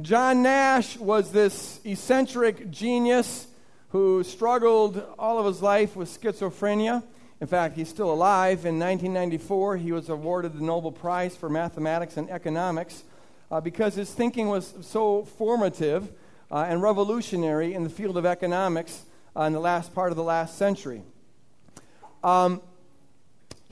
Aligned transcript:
John 0.00 0.44
Nash 0.44 0.96
was 0.96 1.32
this 1.32 1.80
eccentric 1.84 2.70
genius 2.70 3.48
who 3.88 4.22
struggled 4.22 5.04
all 5.18 5.40
of 5.40 5.46
his 5.46 5.60
life 5.60 5.96
with 5.96 6.08
schizophrenia. 6.08 7.02
In 7.40 7.48
fact, 7.48 7.74
he's 7.74 7.88
still 7.88 8.12
alive. 8.12 8.64
In 8.64 8.78
1994, 8.78 9.76
he 9.78 9.90
was 9.90 10.08
awarded 10.08 10.52
the 10.52 10.62
Nobel 10.62 10.92
Prize 10.92 11.34
for 11.34 11.48
Mathematics 11.48 12.16
and 12.16 12.30
Economics 12.30 13.02
uh, 13.50 13.60
because 13.60 13.96
his 13.96 14.08
thinking 14.12 14.46
was 14.48 14.72
so 14.82 15.24
formative 15.24 16.12
uh, 16.52 16.66
and 16.68 16.80
revolutionary 16.80 17.74
in 17.74 17.82
the 17.82 17.90
field 17.90 18.16
of 18.16 18.24
economics 18.24 19.04
uh, 19.34 19.42
in 19.42 19.52
the 19.52 19.58
last 19.58 19.92
part 19.96 20.12
of 20.12 20.16
the 20.16 20.22
last 20.22 20.56
century. 20.56 21.02
Um, 22.22 22.62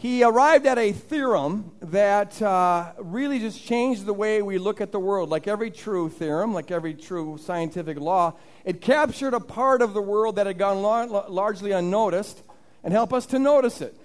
he 0.07 0.23
arrived 0.23 0.67
at 0.67 0.79
a 0.79 0.93
theorem 0.93 1.73
that 1.81 2.41
uh, 2.41 2.93
really 2.99 3.41
just 3.41 3.61
changed 3.65 4.07
the 4.07 4.13
way 4.13 4.41
we 4.41 4.57
look 4.57 4.81
at 4.81 4.93
the 4.93 5.01
world. 5.01 5.31
Like 5.31 5.49
every 5.49 5.69
true 5.69 6.09
theorem, 6.09 6.55
like 6.55 6.71
every 6.71 6.95
true 6.95 7.39
scientific 7.43 7.99
law, 7.99 8.35
it 8.65 8.81
captured 8.81 9.35
a 9.35 9.41
part 9.41 9.83
of 9.83 9.95
the 9.95 10.01
world 10.01 10.37
that 10.37 10.47
had 10.47 10.59
gone 10.59 10.81
lar- 10.81 11.29
largely 11.29 11.73
unnoticed 11.73 12.41
and 12.85 12.93
helped 12.93 13.13
us 13.15 13.27
to 13.27 13.41
notice 13.41 13.81
it. 13.81 13.99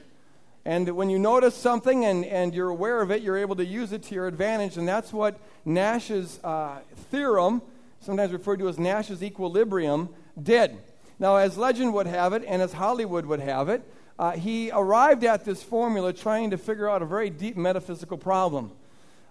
And 0.65 0.89
when 0.89 1.11
you 1.11 1.19
notice 1.19 1.55
something 1.55 2.03
and, 2.03 2.25
and 2.25 2.55
you're 2.55 2.69
aware 2.69 3.01
of 3.01 3.11
it, 3.11 3.21
you're 3.21 3.37
able 3.37 3.57
to 3.57 3.65
use 3.65 3.91
it 3.93 4.01
to 4.03 4.15
your 4.15 4.25
advantage. 4.25 4.77
And 4.77 4.87
that's 4.87 5.13
what 5.13 5.39
Nash's 5.65 6.39
uh, 6.43 6.79
theorem, 7.11 7.61
sometimes 7.99 8.33
referred 8.33 8.57
to 8.57 8.69
as 8.69 8.79
Nash's 8.79 9.21
equilibrium, 9.21 10.09
did. 10.41 10.77
Now, 11.19 11.35
as 11.35 11.59
legend 11.59 11.93
would 11.93 12.07
have 12.07 12.33
it, 12.33 12.43
and 12.47 12.59
as 12.59 12.73
Hollywood 12.73 13.27
would 13.27 13.41
have 13.41 13.69
it, 13.69 13.83
uh, 14.19 14.31
he 14.31 14.71
arrived 14.71 15.23
at 15.23 15.45
this 15.45 15.63
formula 15.63 16.13
trying 16.13 16.51
to 16.51 16.57
figure 16.57 16.89
out 16.89 17.01
a 17.01 17.05
very 17.05 17.29
deep 17.29 17.57
metaphysical 17.57 18.17
problem. 18.17 18.71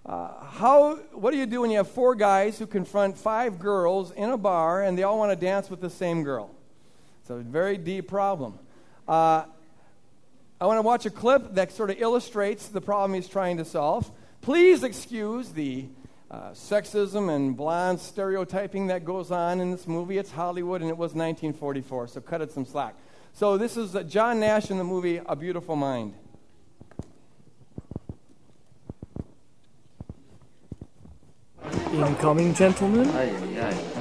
Uh, 0.04 0.44
how, 0.44 0.96
what 1.12 1.30
do 1.30 1.36
you 1.36 1.46
do 1.46 1.60
when 1.60 1.70
you 1.70 1.76
have 1.76 1.90
four 1.90 2.14
guys 2.14 2.58
who 2.58 2.66
confront 2.66 3.18
five 3.18 3.58
girls 3.58 4.10
in 4.12 4.30
a 4.30 4.38
bar 4.38 4.82
and 4.82 4.96
they 4.96 5.02
all 5.02 5.18
want 5.18 5.30
to 5.30 5.36
dance 5.36 5.68
with 5.68 5.80
the 5.80 5.90
same 5.90 6.24
girl? 6.24 6.50
It's 7.20 7.30
a 7.30 7.36
very 7.36 7.76
deep 7.76 8.08
problem. 8.08 8.58
Uh, 9.06 9.44
I 10.60 10.66
want 10.66 10.78
to 10.78 10.82
watch 10.82 11.06
a 11.06 11.10
clip 11.10 11.54
that 11.54 11.72
sort 11.72 11.90
of 11.90 12.00
illustrates 12.00 12.68
the 12.68 12.80
problem 12.80 13.14
he's 13.14 13.28
trying 13.28 13.58
to 13.58 13.64
solve. 13.64 14.10
Please 14.40 14.82
excuse 14.82 15.50
the 15.50 15.86
uh, 16.30 16.50
sexism 16.50 17.34
and 17.34 17.56
blonde 17.56 18.00
stereotyping 18.00 18.86
that 18.86 19.04
goes 19.04 19.30
on 19.30 19.60
in 19.60 19.70
this 19.70 19.86
movie. 19.86 20.16
It's 20.16 20.30
Hollywood 20.30 20.80
and 20.80 20.88
it 20.88 20.96
was 20.96 21.12
1944, 21.12 22.08
so 22.08 22.20
cut 22.20 22.40
it 22.40 22.52
some 22.52 22.64
slack. 22.64 22.94
So 23.32 23.56
this 23.56 23.76
is 23.76 23.96
uh, 23.96 24.02
John 24.02 24.40
Nash 24.40 24.70
in 24.70 24.78
the 24.78 24.84
movie 24.84 25.20
A 25.24 25.34
Beautiful 25.34 25.76
Mind. 25.76 26.14
Incoming, 31.92 32.54
gentlemen. 32.54 33.08
Aye, 33.10 33.32
aye. 33.60 34.00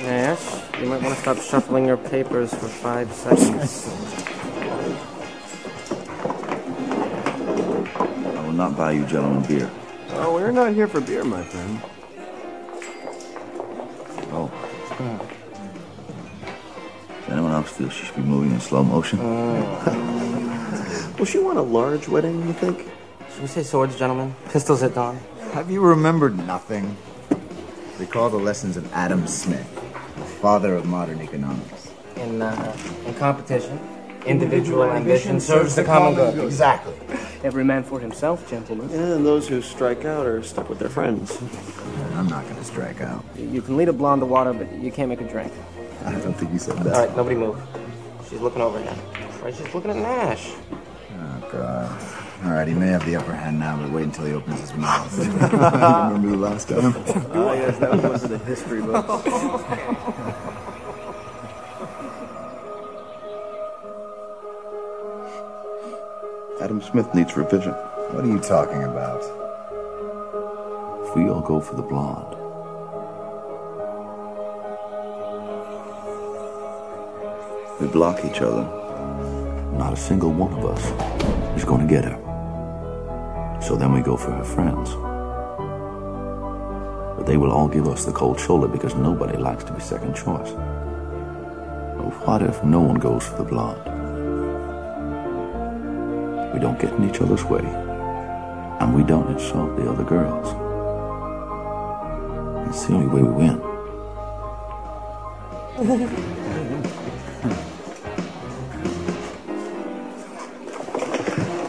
Nash, 0.00 0.80
you 0.80 0.86
might 0.86 1.02
want 1.02 1.14
to 1.14 1.20
stop 1.20 1.38
shuffling 1.38 1.86
your 1.86 1.96
papers 1.96 2.54
for 2.54 2.68
five 2.68 3.12
seconds. 3.12 3.88
I 7.96 8.46
will 8.46 8.52
not 8.52 8.76
buy 8.76 8.92
you 8.92 9.04
gentlemen 9.06 9.42
beer. 9.48 9.70
Oh, 10.10 10.34
we're 10.34 10.52
not 10.52 10.72
here 10.74 10.86
for 10.86 11.00
beer, 11.00 11.24
my 11.24 11.42
friend. 11.42 11.80
Does 17.78 17.86
feel 17.86 17.90
she 17.90 18.06
should 18.06 18.16
be 18.16 18.22
moving 18.22 18.50
in 18.50 18.60
slow 18.60 18.82
motion? 18.82 19.18
Will 21.18 21.24
she 21.24 21.38
want 21.38 21.58
a 21.58 21.62
large 21.62 22.08
wedding, 22.08 22.44
you 22.46 22.52
think? 22.52 22.88
Should 23.32 23.42
we 23.42 23.46
say 23.46 23.62
swords, 23.62 23.96
gentlemen? 23.96 24.34
Pistols 24.50 24.82
at 24.82 24.94
dawn? 24.94 25.20
Have 25.52 25.70
you 25.70 25.80
remembered 25.80 26.36
nothing? 26.44 26.96
Recall 28.00 28.30
the 28.30 28.36
lessons 28.36 28.76
of 28.76 28.92
Adam 28.92 29.28
Smith, 29.28 29.72
the 30.16 30.24
father 30.24 30.74
of 30.74 30.86
modern 30.86 31.20
economics. 31.20 31.92
In, 32.16 32.42
uh, 32.42 32.76
in 33.06 33.14
competition, 33.14 33.78
individual 34.26 34.82
ambition 34.82 35.38
serves 35.38 35.76
the 35.76 35.84
common 35.84 36.14
good. 36.16 36.36
Exactly. 36.44 36.94
Every 37.44 37.62
man 37.62 37.84
for 37.84 38.00
himself, 38.00 38.50
gentlemen. 38.50 38.90
And 38.90 39.24
those 39.24 39.46
who 39.46 39.62
strike 39.62 40.04
out 40.04 40.26
are 40.26 40.42
stuck 40.42 40.68
with 40.68 40.80
their 40.80 40.88
friends. 40.88 41.40
I'm 42.14 42.26
not 42.26 42.44
gonna 42.48 42.64
strike 42.64 43.00
out. 43.00 43.24
You 43.36 43.62
can 43.62 43.76
lead 43.76 43.88
a 43.88 43.92
blonde 43.92 44.22
to 44.22 44.26
water, 44.26 44.52
but 44.52 44.72
you 44.72 44.90
can't 44.90 45.08
make 45.08 45.20
a 45.20 45.28
drink. 45.28 45.52
I 46.04 46.12
don't 46.12 46.32
think 46.34 46.52
you 46.52 46.58
said 46.58 46.76
that. 46.78 46.92
right, 46.92 47.16
nobody 47.16 47.36
move. 47.36 47.60
She's 48.28 48.40
looking 48.40 48.60
over 48.60 48.78
again. 48.78 48.98
Right, 49.42 49.54
she's 49.54 49.74
looking 49.74 49.90
at 49.90 49.96
Nash. 49.96 50.52
Oh, 50.70 51.48
God. 51.50 52.00
All 52.44 52.52
right, 52.52 52.68
he 52.68 52.74
may 52.74 52.88
have 52.88 53.04
the 53.06 53.16
upper 53.16 53.32
hand 53.32 53.58
now, 53.58 53.76
but 53.76 53.90
wait 53.90 54.04
until 54.04 54.26
he 54.26 54.32
opens 54.32 54.60
his 54.60 54.74
mouth. 54.74 55.16
Remember 55.52 56.28
the 56.28 56.36
last 56.36 56.68
time? 56.68 56.94
Oh, 57.32 57.52
yes, 57.54 57.78
that 57.78 58.02
was 58.02 58.24
in 58.24 58.32
the 58.32 58.38
history 58.38 58.82
books. 58.82 59.26
Adam 66.60 66.82
Smith 66.82 67.12
needs 67.14 67.36
revision. 67.36 67.72
What 67.72 68.24
are 68.24 68.28
you 68.28 68.38
talking 68.40 68.82
about? 68.84 69.22
If 71.06 71.16
we 71.16 71.28
all 71.28 71.40
go 71.40 71.60
for 71.60 71.76
the 71.76 71.82
blonde, 71.82 72.34
we 77.80 77.86
block 77.86 78.24
each 78.24 78.40
other. 78.40 78.64
Not 79.76 79.92
a 79.92 79.96
single 79.96 80.32
one 80.32 80.52
of 80.52 80.64
us 80.64 80.84
is 81.56 81.64
going 81.64 81.80
to 81.80 81.86
get 81.86 82.04
her. 82.04 82.18
So 83.62 83.76
then 83.76 83.92
we 83.92 84.00
go 84.00 84.16
for 84.16 84.32
her 84.32 84.44
friends. 84.44 84.90
But 87.16 87.26
they 87.26 87.36
will 87.36 87.52
all 87.52 87.68
give 87.68 87.86
us 87.86 88.04
the 88.04 88.12
cold 88.12 88.40
shoulder 88.40 88.66
because 88.68 88.94
nobody 88.94 89.36
likes 89.36 89.64
to 89.64 89.72
be 89.72 89.80
second 89.80 90.14
choice. 90.14 90.50
But 90.50 92.26
what 92.26 92.42
if 92.42 92.64
no 92.64 92.80
one 92.80 92.96
goes 92.96 93.26
for 93.26 93.36
the 93.36 93.44
blonde? 93.44 93.84
We 96.52 96.60
don't 96.60 96.80
get 96.80 96.92
in 96.94 97.08
each 97.08 97.20
other's 97.20 97.44
way, 97.44 97.64
and 98.80 98.94
we 98.94 99.04
don't 99.04 99.30
insult 99.30 99.76
the 99.76 99.88
other 99.88 100.04
girls. 100.04 100.48
It's 102.68 102.86
the 102.86 102.94
only 102.94 103.06
way 103.06 103.22
we 103.22 103.30
win. 103.30 103.62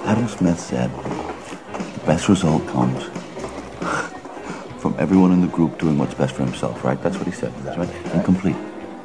Adam 0.10 0.28
Smith 0.28 0.60
said 0.60 0.90
the 0.90 2.02
best 2.04 2.28
result 2.30 2.66
comes 2.70 3.04
from 4.82 4.96
everyone 4.98 5.32
in 5.32 5.42
the 5.42 5.48
group 5.48 5.78
doing 5.78 6.00
what's 6.00 6.16
best 6.16 6.34
for 6.34 6.44
himself, 6.44 6.84
right? 6.84 7.00
That's 7.04 7.16
what 7.16 7.28
he 7.28 7.32
said. 7.32 7.54
That's 7.58 7.78
right. 7.78 8.16
Incomplete. 8.16 8.56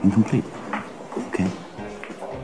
Incomplete. 0.02 0.44
Okay? 1.28 1.46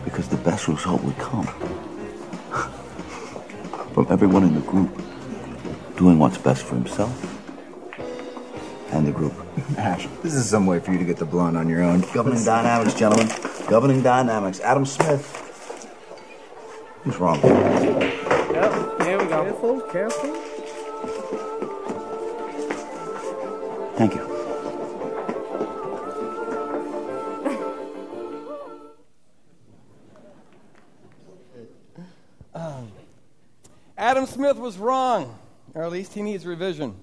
Because 0.05 0.29
the 0.29 0.37
best 0.37 0.69
result 0.69 1.03
would 1.05 1.17
come 1.17 1.47
from 3.95 4.07
everyone 4.11 4.45
in 4.45 4.55
the 4.55 4.61
group 4.61 4.95
doing 5.97 6.19
what's 6.19 6.37
best 6.37 6.63
for 6.63 6.75
himself 6.75 7.17
and 8.93 9.07
the 9.07 9.13
group. 9.13 9.33
Nash, 9.71 10.07
this 10.23 10.35
is 10.35 10.51
some 10.51 10.67
way 10.67 10.81
for 10.81 10.93
you 10.93 10.99
to 10.99 11.05
get 11.07 11.17
the 11.17 11.25
blonde 11.25 11.57
on 11.57 11.67
your 11.67 11.83
own. 11.83 12.03
Governing 12.13 12.45
dynamics, 12.45 12.93
gentlemen. 12.93 13.29
Governing 13.71 14.03
dynamics. 14.03 14.61
Adam 14.61 14.85
Smith. 14.85 15.39
Who's 17.05 17.17
wrong? 17.17 17.41
Careful, 19.93 20.35
careful. 21.03 21.39
Thank 23.97 24.15
you. 24.15 24.31
Adam 33.99 34.27
Smith 34.27 34.57
was 34.57 34.79
wrong, 34.79 35.39
or 35.75 35.83
at 35.83 35.93
least 35.93 36.15
he 36.15 36.23
needs 36.23 36.47
revision. 36.47 36.97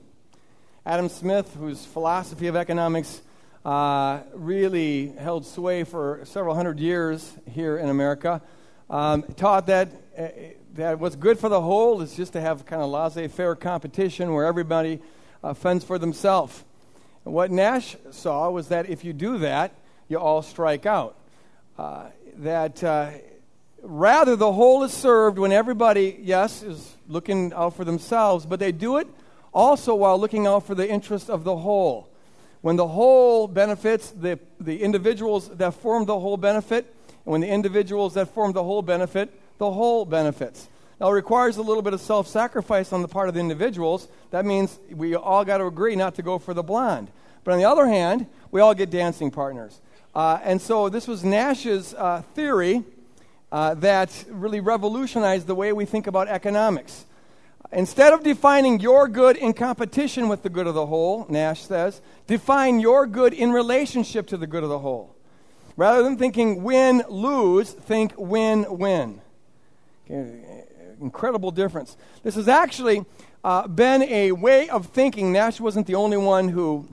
Adam 0.86 1.10
Smith, 1.10 1.56
whose 1.60 1.86
philosophy 1.86 2.48
of 2.48 2.56
economics 2.56 3.22
uh, 3.63 4.22
really 4.34 5.10
held 5.19 5.45
sway 5.45 5.84
for 5.84 6.22
several 6.24 6.56
hundred 6.56 6.80
years 6.80 7.34
here 7.51 7.78
in 7.78 7.89
America, 7.89 8.42
um, 8.89 9.24
taught 9.36 9.68
that, 9.68 9.89
uh, 10.18 10.28
that 10.77 11.00
what's 11.00 11.15
good 11.15 11.39
for 11.39 11.50
the 11.50 11.59
whole 11.59 12.01
is 12.01 12.15
just 12.15 12.33
to 12.33 12.41
have 12.41 12.65
kind 12.68 12.83
of 12.83 12.89
laissez 12.89 13.27
faire 13.27 13.56
competition 13.56 14.31
where 14.31 14.45
everybody 14.45 15.01
uh, 15.44 15.53
fends 15.53 15.83
for 15.83 15.97
themselves. 15.97 16.63
And 17.25 17.33
what 17.33 17.50
Nash 17.50 17.97
saw 18.12 18.50
was 18.51 18.68
that 18.68 18.88
if 18.88 19.03
you 19.03 19.12
do 19.12 19.39
that, 19.39 19.74
you 20.07 20.19
all 20.19 20.44
strike 20.44 20.85
out. 20.85 21.15
Uh, 21.79 22.06
that 22.38 22.83
uh, 22.83 23.09
rather 23.81 24.35
the 24.35 24.51
whole 24.51 24.83
is 24.83 24.94
served 24.94 25.39
when 25.39 25.51
everybody, 25.51 26.15
yes, 26.21 26.62
is 26.62 26.95
looking 27.07 27.53
out 27.53 27.75
for 27.75 27.83
themselves, 27.83 28.45
but 28.45 28.59
they 28.59 28.71
do 28.71 28.97
it 28.97 29.07
also 29.53 29.95
while 29.95 30.19
looking 30.19 30.45
out 30.45 30.68
for 30.68 30.75
the 30.75 30.88
interest 30.88 31.27
of 31.27 31.44
the 31.44 31.56
whole. 31.56 32.07
When 32.62 32.75
the 32.75 32.88
whole 32.88 33.47
benefits, 33.47 34.12
the, 34.12 34.39
the 34.59 34.83
individuals 34.83 35.50
that 35.50 35.74
form 35.74 36.06
the 36.06 36.19
whole 36.19 36.38
benefit, 36.38 36.94
and 37.25 37.31
when 37.31 37.41
the 37.41 37.50
individuals 37.50 38.13
that 38.13 38.27
form 38.27 38.51
the 38.53 38.63
whole 38.63 38.83
benefit, 38.83 39.33
the 39.57 39.71
whole 39.71 40.06
benefits. 40.06 40.68
Now, 41.00 41.09
it 41.09 41.13
requires 41.13 41.57
a 41.57 41.62
little 41.62 41.83
bit 41.83 41.94
of 41.94 42.01
self 42.01 42.27
sacrifice 42.27 42.92
on 42.92 43.01
the 43.01 43.07
part 43.07 43.30
of 43.30 43.36
the 43.36 43.39
individuals. 43.39 44.07
That 44.31 44.45
means 44.45 44.80
we 44.92 45.15
all 45.15 45.45
got 45.45 45.59
to 45.59 45.65
agree 45.65 45.95
not 45.95 46.15
to 46.15 46.21
go 46.21 46.39
for 46.39 46.54
the 46.54 46.63
blonde. 46.63 47.09
But 47.44 47.54
on 47.54 47.59
the 47.59 47.65
other 47.65 47.88
hand, 47.88 48.27
we 48.51 48.62
all 48.62 48.74
get 48.74 48.89
dancing 48.89 49.31
partners. 49.31 49.80
Uh, 50.15 50.39
and 50.44 50.59
so 50.59 50.89
this 50.89 51.07
was 51.07 51.24
Nash's 51.24 51.94
uh, 51.94 52.24
theory 52.33 52.83
uh, 53.51 53.75
that 53.75 54.25
really 54.30 54.59
revolutionized 54.59 55.48
the 55.48 55.56
way 55.56 55.71
we 55.71 55.86
think 55.86 56.07
about 56.07 56.27
economics. 56.27 57.06
Instead 57.71 58.13
of 58.13 58.24
defining 58.24 58.80
your 58.80 59.07
good 59.07 59.38
in 59.38 59.53
competition 59.53 60.30
with 60.30 60.42
the 60.42 60.50
good 60.50 60.68
of 60.68 60.74
the 60.74 60.86
whole, 60.86 61.25
Nash 61.30 61.63
says, 61.63 62.01
define 62.25 62.80
your 62.80 63.06
good 63.06 63.33
in 63.33 63.51
relationship 63.51 64.27
to 64.27 64.38
the 64.38 64.48
good 64.48 64.63
of 64.63 64.69
the 64.69 64.80
whole. 64.80 65.15
Rather 65.75 66.01
than 66.01 66.18
thinking 66.18 66.63
win 66.63 67.03
lose, 67.10 67.71
think 67.71 68.13
win 68.18 68.65
win. 68.69 69.21
Incredible 70.09 71.51
difference. 71.51 71.98
This 72.24 72.36
has 72.36 72.48
actually 72.48 73.06
uh, 73.44 73.68
been 73.68 74.04
a 74.04 74.31
way 74.31 74.69
of 74.69 74.88
thinking. 74.88 75.31
Nash 75.31 75.59
wasn't 75.59 75.88
the 75.88 75.95
only 75.95 76.18
one 76.18 76.50
who 76.50 76.88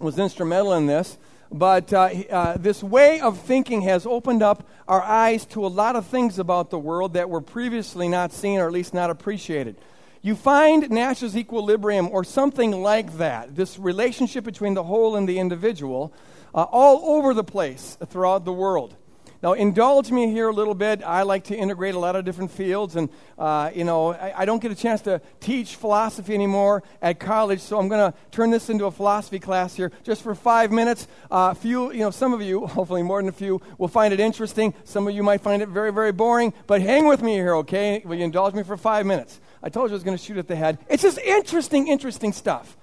was 0.00 0.18
instrumental 0.18 0.74
in 0.74 0.86
this, 0.86 1.16
but 1.50 1.92
uh, 1.92 2.10
uh, 2.30 2.56
this 2.56 2.82
way 2.82 3.20
of 3.20 3.38
thinking 3.40 3.82
has 3.82 4.04
opened 4.04 4.42
up 4.42 4.68
our 4.88 5.02
eyes 5.02 5.46
to 5.46 5.64
a 5.64 5.68
lot 5.68 5.96
of 5.96 6.06
things 6.06 6.38
about 6.38 6.70
the 6.70 6.78
world 6.78 7.14
that 7.14 7.30
were 7.30 7.40
previously 7.40 8.08
not 8.08 8.32
seen 8.32 8.58
or 8.58 8.66
at 8.66 8.72
least 8.72 8.92
not 8.92 9.10
appreciated. 9.10 9.76
You 10.22 10.34
find 10.34 10.90
Nash's 10.90 11.36
equilibrium 11.36 12.08
or 12.08 12.24
something 12.24 12.72
like 12.82 13.18
that, 13.18 13.54
this 13.54 13.78
relationship 13.78 14.44
between 14.44 14.74
the 14.74 14.82
whole 14.82 15.14
and 15.14 15.28
the 15.28 15.38
individual, 15.38 16.12
uh, 16.54 16.62
all 16.62 17.16
over 17.16 17.32
the 17.32 17.44
place 17.44 17.96
throughout 18.08 18.44
the 18.44 18.52
world. 18.52 18.96
Now, 19.42 19.52
indulge 19.52 20.10
me 20.10 20.30
here 20.30 20.48
a 20.48 20.52
little 20.52 20.74
bit. 20.74 21.02
I 21.02 21.22
like 21.22 21.44
to 21.44 21.56
integrate 21.56 21.94
a 21.94 21.98
lot 21.98 22.16
of 22.16 22.24
different 22.24 22.50
fields, 22.50 22.96
and 22.96 23.08
uh, 23.38 23.70
you 23.74 23.84
know, 23.84 24.14
I, 24.14 24.42
I, 24.42 24.44
don't 24.44 24.62
get 24.62 24.70
a 24.70 24.74
chance 24.74 25.02
to 25.02 25.20
teach 25.40 25.76
philosophy 25.76 26.34
anymore 26.34 26.82
at 27.02 27.20
college, 27.20 27.60
so 27.60 27.78
I'm 27.78 27.88
going 27.88 28.12
to 28.12 28.18
turn 28.30 28.50
this 28.50 28.70
into 28.70 28.86
a 28.86 28.90
philosophy 28.90 29.38
class 29.38 29.76
here 29.76 29.92
just 30.04 30.22
for 30.22 30.34
five 30.34 30.72
minutes. 30.72 31.06
A 31.30 31.34
uh, 31.34 31.54
few, 31.54 31.92
you 31.92 32.00
know, 32.00 32.10
some 32.10 32.32
of 32.32 32.40
you, 32.40 32.66
hopefully 32.66 33.02
more 33.02 33.20
than 33.20 33.28
a 33.28 33.32
few, 33.32 33.60
will 33.76 33.88
find 33.88 34.14
it 34.14 34.20
interesting. 34.20 34.72
Some 34.84 35.06
of 35.06 35.14
you 35.14 35.22
might 35.22 35.42
find 35.42 35.62
it 35.62 35.68
very, 35.68 35.92
very 35.92 36.12
boring. 36.12 36.54
But 36.66 36.80
hang 36.80 37.06
with 37.06 37.22
me 37.22 37.34
here, 37.34 37.56
okay? 37.56 38.02
Will 38.04 38.16
you 38.16 38.24
indulge 38.24 38.54
me 38.54 38.62
for 38.62 38.76
five 38.76 39.04
minutes? 39.04 39.40
I 39.62 39.68
told 39.68 39.90
you 39.90 39.94
I 39.94 39.96
was 39.96 40.02
going 40.02 40.16
to 40.16 40.22
shoot 40.22 40.38
at 40.38 40.48
the 40.48 40.56
head. 40.56 40.78
It's 40.88 41.02
just 41.02 41.18
interesting, 41.18 41.88
interesting 41.88 42.32
stuff. 42.32 42.76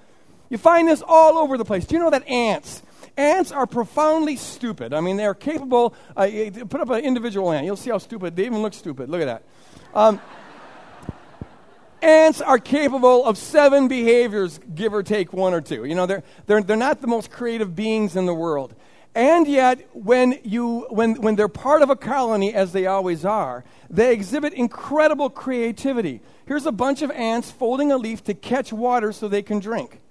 You 0.49 0.57
find 0.59 0.87
this 0.87 1.01
all 1.05 1.37
over 1.37 1.57
the 1.57 1.65
place. 1.65 1.85
Do 1.85 1.95
you 1.95 2.01
know 2.01 2.11
that 2.11 2.27
ants? 2.27 2.83
Ants 3.15 3.51
are 3.51 3.67
profoundly 3.67 4.35
stupid. 4.35 4.93
I 4.93 4.99
mean, 4.99 5.17
they're 5.17 5.35
capable. 5.35 5.93
Uh, 6.17 6.27
put 6.67 6.81
up 6.81 6.89
an 6.89 7.03
individual 7.03 7.51
ant. 7.51 7.65
You'll 7.65 7.75
see 7.75 7.91
how 7.91 7.99
stupid. 7.99 8.35
They 8.35 8.45
even 8.45 8.61
look 8.61 8.73
stupid. 8.73 9.09
Look 9.09 9.21
at 9.21 9.25
that. 9.25 9.43
Um, 9.93 10.19
ants 12.01 12.41
are 12.41 12.57
capable 12.57 13.23
of 13.23 13.37
seven 13.37 13.87
behaviors, 13.87 14.59
give 14.73 14.93
or 14.93 15.03
take 15.03 15.31
one 15.31 15.53
or 15.53 15.61
two. 15.61 15.85
You 15.85 15.93
know, 15.93 16.07
they're, 16.07 16.23
they're, 16.47 16.63
they're 16.63 16.75
not 16.75 17.01
the 17.01 17.07
most 17.07 17.29
creative 17.29 17.75
beings 17.75 18.15
in 18.15 18.25
the 18.25 18.33
world. 18.33 18.73
And 19.15 19.47
yet, 19.47 19.87
when, 19.93 20.39
you, 20.43 20.87
when, 20.89 21.21
when 21.21 21.35
they're 21.35 21.47
part 21.47 21.83
of 21.83 21.91
a 21.91 21.95
colony, 21.95 22.51
as 22.51 22.71
they 22.71 22.87
always 22.87 23.23
are, 23.23 23.63
they 23.91 24.11
exhibit 24.11 24.53
incredible 24.53 25.29
creativity. 25.29 26.19
Here's 26.47 26.65
a 26.65 26.71
bunch 26.71 27.03
of 27.03 27.11
ants 27.11 27.51
folding 27.51 27.91
a 27.91 27.97
leaf 27.97 28.23
to 28.23 28.33
catch 28.33 28.73
water 28.73 29.11
so 29.11 29.27
they 29.27 29.43
can 29.43 29.59
drink. 29.59 30.01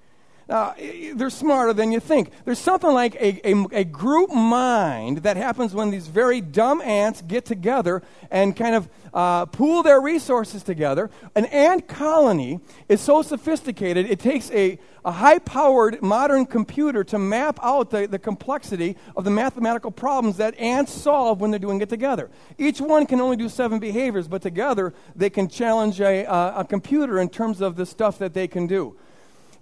Uh, 0.52 0.75
they're 1.14 1.31
smarter 1.31 1.72
than 1.72 1.90
you 1.90 1.99
think. 1.99 2.31
There's 2.44 2.58
something 2.58 2.93
like 2.93 3.14
a, 3.14 3.40
a, 3.49 3.66
a, 3.72 3.84
group 3.84 4.28
mind 4.28 5.19
that 5.19 5.38
happens 5.38 5.72
when 5.72 5.90
these 5.90 6.08
very 6.08 6.43
dumb 6.43 6.82
ants 6.82 7.22
get 7.22 7.46
together 7.46 8.02
and 8.31 8.54
kind 8.54 8.75
of 8.75 8.87
uh, 9.14 9.46
pool 9.46 9.82
their 9.82 9.99
resources 9.99 10.62
together. 10.62 11.08
An 11.34 11.46
ant 11.46 11.88
colony 11.88 12.60
is 12.90 13.00
so 13.00 13.22
sophisticated, 13.22 14.04
it 14.04 14.20
takes 14.20 14.50
a, 14.50 14.78
a 15.06 15.12
high 15.12 15.38
powered 15.38 16.02
modern 16.02 16.44
computer 16.44 17.02
to 17.04 17.19
map 17.19 17.58
out 17.62 17.88
the, 17.88 18.06
the 18.06 18.19
complexity 18.19 18.99
of 19.16 19.25
the 19.25 19.31
mathematical 19.31 19.90
problems 19.90 20.37
that 20.37 20.54
ants 20.58 20.93
solve 20.93 21.40
when 21.40 21.50
they're 21.50 21.60
doing 21.60 21.81
it 21.81 21.88
together. 21.88 22.31
Each 22.58 22.78
one 22.78 23.06
can 23.06 23.22
only 23.22 23.38
do 23.38 23.49
seven 23.49 23.78
behaviors, 23.78 24.28
but 24.28 24.43
together 24.43 24.93
they 25.16 25.31
can 25.31 25.49
challenge 25.49 25.99
a, 26.02 26.26
a 26.26 26.66
computer 26.69 27.19
in 27.19 27.31
terms 27.31 27.62
of 27.62 27.76
the 27.76 27.87
stuff 27.87 28.19
that 28.19 28.34
they 28.34 28.46
can 28.46 28.66
do. 28.66 28.99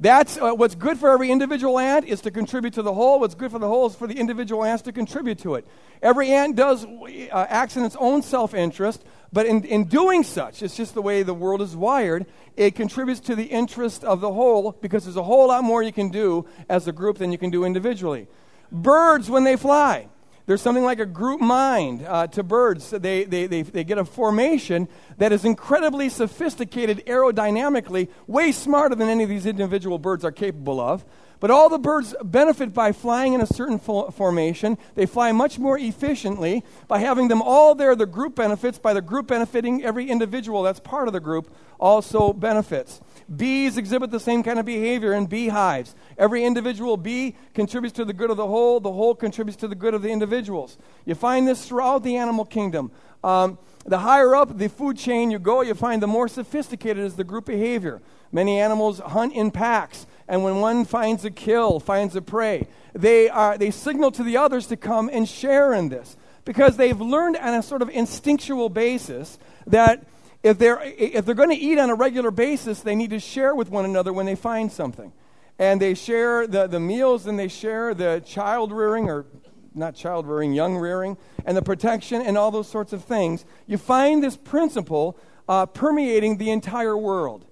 That's 0.00 0.38
uh, 0.38 0.52
what's 0.54 0.74
good 0.74 0.98
for 0.98 1.10
every 1.10 1.30
individual 1.30 1.78
ant 1.78 2.06
is 2.06 2.22
to 2.22 2.30
contribute 2.30 2.72
to 2.74 2.82
the 2.82 2.94
whole. 2.94 3.20
What's 3.20 3.34
good 3.34 3.50
for 3.50 3.58
the 3.58 3.68
whole 3.68 3.86
is 3.86 3.94
for 3.94 4.06
the 4.06 4.14
individual 4.14 4.64
ants 4.64 4.82
to 4.84 4.92
contribute 4.92 5.40
to 5.40 5.56
it. 5.56 5.66
Every 6.00 6.30
ant 6.30 6.56
does 6.56 6.86
uh, 6.86 7.46
acts 7.50 7.76
in 7.76 7.84
its 7.84 7.96
own 8.00 8.22
self-interest, 8.22 9.04
but 9.30 9.44
in, 9.44 9.62
in 9.64 9.84
doing 9.84 10.24
such, 10.24 10.62
it's 10.62 10.74
just 10.74 10.94
the 10.94 11.02
way 11.02 11.22
the 11.22 11.34
world 11.34 11.60
is 11.60 11.76
wired. 11.76 12.24
It 12.56 12.74
contributes 12.76 13.20
to 13.20 13.34
the 13.34 13.44
interest 13.44 14.02
of 14.02 14.22
the 14.22 14.32
whole 14.32 14.72
because 14.72 15.04
there's 15.04 15.16
a 15.16 15.22
whole 15.22 15.48
lot 15.48 15.64
more 15.64 15.82
you 15.82 15.92
can 15.92 16.08
do 16.08 16.46
as 16.70 16.88
a 16.88 16.92
group 16.92 17.18
than 17.18 17.30
you 17.30 17.36
can 17.36 17.50
do 17.50 17.66
individually. 17.66 18.26
Birds, 18.72 19.28
when 19.28 19.44
they 19.44 19.56
fly, 19.56 20.08
there's 20.46 20.62
something 20.62 20.82
like 20.82 20.98
a 20.98 21.06
group 21.06 21.40
mind 21.40 22.04
uh, 22.04 22.26
to 22.28 22.42
birds. 22.42 22.90
They, 22.90 23.24
they, 23.24 23.46
they, 23.46 23.62
they 23.62 23.84
get 23.84 23.98
a 23.98 24.04
formation 24.04 24.88
that 25.20 25.32
is 25.32 25.44
incredibly 25.44 26.08
sophisticated 26.08 27.02
aerodynamically, 27.06 28.08
way 28.26 28.50
smarter 28.50 28.94
than 28.94 29.10
any 29.10 29.22
of 29.22 29.28
these 29.28 29.44
individual 29.44 29.98
birds 29.98 30.24
are 30.24 30.32
capable 30.32 30.80
of. 30.80 31.04
But 31.40 31.50
all 31.50 31.68
the 31.68 31.78
birds 31.78 32.14
benefit 32.22 32.72
by 32.72 32.92
flying 32.92 33.34
in 33.34 33.42
a 33.42 33.46
certain 33.46 33.78
fo- 33.78 34.10
formation. 34.10 34.78
They 34.94 35.04
fly 35.04 35.32
much 35.32 35.58
more 35.58 35.78
efficiently 35.78 36.64
by 36.88 37.00
having 37.00 37.28
them 37.28 37.42
all 37.42 37.74
there. 37.74 37.94
The 37.94 38.06
group 38.06 38.34
benefits 38.34 38.78
by 38.78 38.94
the 38.94 39.02
group 39.02 39.26
benefiting 39.26 39.84
every 39.84 40.08
individual 40.08 40.62
that's 40.62 40.80
part 40.80 41.06
of 41.06 41.12
the 41.12 41.20
group 41.20 41.54
also 41.78 42.32
benefits. 42.32 43.02
Bees 43.34 43.76
exhibit 43.76 44.10
the 44.10 44.20
same 44.20 44.42
kind 44.42 44.58
of 44.58 44.64
behavior 44.64 45.12
in 45.12 45.26
beehives. 45.26 45.94
Every 46.16 46.44
individual 46.44 46.96
bee 46.96 47.36
contributes 47.52 47.96
to 47.96 48.06
the 48.06 48.14
good 48.14 48.30
of 48.30 48.38
the 48.38 48.46
whole, 48.46 48.80
the 48.80 48.92
whole 48.92 49.14
contributes 49.14 49.60
to 49.60 49.68
the 49.68 49.74
good 49.74 49.92
of 49.92 50.00
the 50.00 50.10
individuals. 50.10 50.78
You 51.04 51.14
find 51.14 51.46
this 51.46 51.66
throughout 51.66 52.04
the 52.04 52.16
animal 52.16 52.46
kingdom. 52.46 52.90
Um, 53.22 53.58
the 53.84 53.98
higher 53.98 54.34
up 54.34 54.58
the 54.58 54.68
food 54.68 54.98
chain 54.98 55.30
you 55.30 55.38
go, 55.38 55.62
you 55.62 55.74
find 55.74 56.02
the 56.02 56.06
more 56.06 56.28
sophisticated 56.28 57.04
is 57.04 57.16
the 57.16 57.24
group 57.24 57.46
behavior. 57.46 58.00
Many 58.32 58.60
animals 58.60 59.00
hunt 59.00 59.32
in 59.32 59.50
packs, 59.50 60.06
and 60.28 60.44
when 60.44 60.60
one 60.60 60.84
finds 60.84 61.24
a 61.24 61.30
kill, 61.30 61.80
finds 61.80 62.14
a 62.14 62.22
prey, 62.22 62.68
they, 62.94 63.28
are, 63.28 63.58
they 63.58 63.70
signal 63.70 64.10
to 64.12 64.22
the 64.22 64.36
others 64.36 64.66
to 64.66 64.76
come 64.76 65.10
and 65.12 65.28
share 65.28 65.72
in 65.72 65.88
this 65.88 66.16
because 66.44 66.76
they've 66.76 67.00
learned 67.00 67.36
on 67.36 67.54
a 67.54 67.62
sort 67.62 67.82
of 67.82 67.88
instinctual 67.90 68.68
basis 68.68 69.38
that 69.66 70.06
if 70.42 70.58
they're, 70.58 70.80
if 70.82 71.24
they're 71.24 71.34
going 71.34 71.50
to 71.50 71.56
eat 71.56 71.78
on 71.78 71.90
a 71.90 71.94
regular 71.94 72.30
basis, 72.30 72.80
they 72.80 72.94
need 72.94 73.10
to 73.10 73.20
share 73.20 73.54
with 73.54 73.68
one 73.70 73.84
another 73.84 74.12
when 74.12 74.26
they 74.26 74.34
find 74.36 74.70
something 74.72 75.12
and 75.60 75.78
they 75.78 75.92
share 75.92 76.46
the, 76.46 76.66
the 76.66 76.80
meals 76.80 77.26
and 77.26 77.38
they 77.38 77.46
share 77.46 77.92
the 77.92 78.22
child 78.24 78.72
rearing 78.72 79.10
or 79.10 79.26
not 79.74 79.94
child 79.94 80.26
rearing, 80.26 80.52
young 80.52 80.76
rearing, 80.76 81.16
and 81.44 81.56
the 81.56 81.62
protection 81.62 82.22
and 82.22 82.36
all 82.36 82.50
those 82.50 82.68
sorts 82.68 82.92
of 82.92 83.04
things. 83.04 83.44
You 83.66 83.78
find 83.78 84.22
this 84.22 84.36
principle 84.36 85.16
uh, 85.48 85.66
permeating 85.66 86.36
the 86.36 86.50
entire 86.50 86.96
world. 86.96 87.44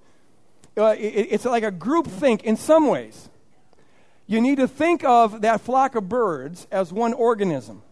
Uh, 0.77 0.95
it, 0.99 1.29
it's 1.31 1.45
like 1.45 1.65
a 1.65 1.71
group 1.71 2.07
think 2.07 2.45
in 2.45 2.57
some 2.57 2.87
ways. 2.87 3.29
You 4.27 4.41
need 4.41 4.57
to 4.57 4.69
think 4.69 5.05
of 5.05 5.41
that 5.41 5.61
flock 5.61 5.95
of 5.95 6.09
birds 6.09 6.67
as 6.71 6.93
one 6.93 7.13
organism 7.13 7.83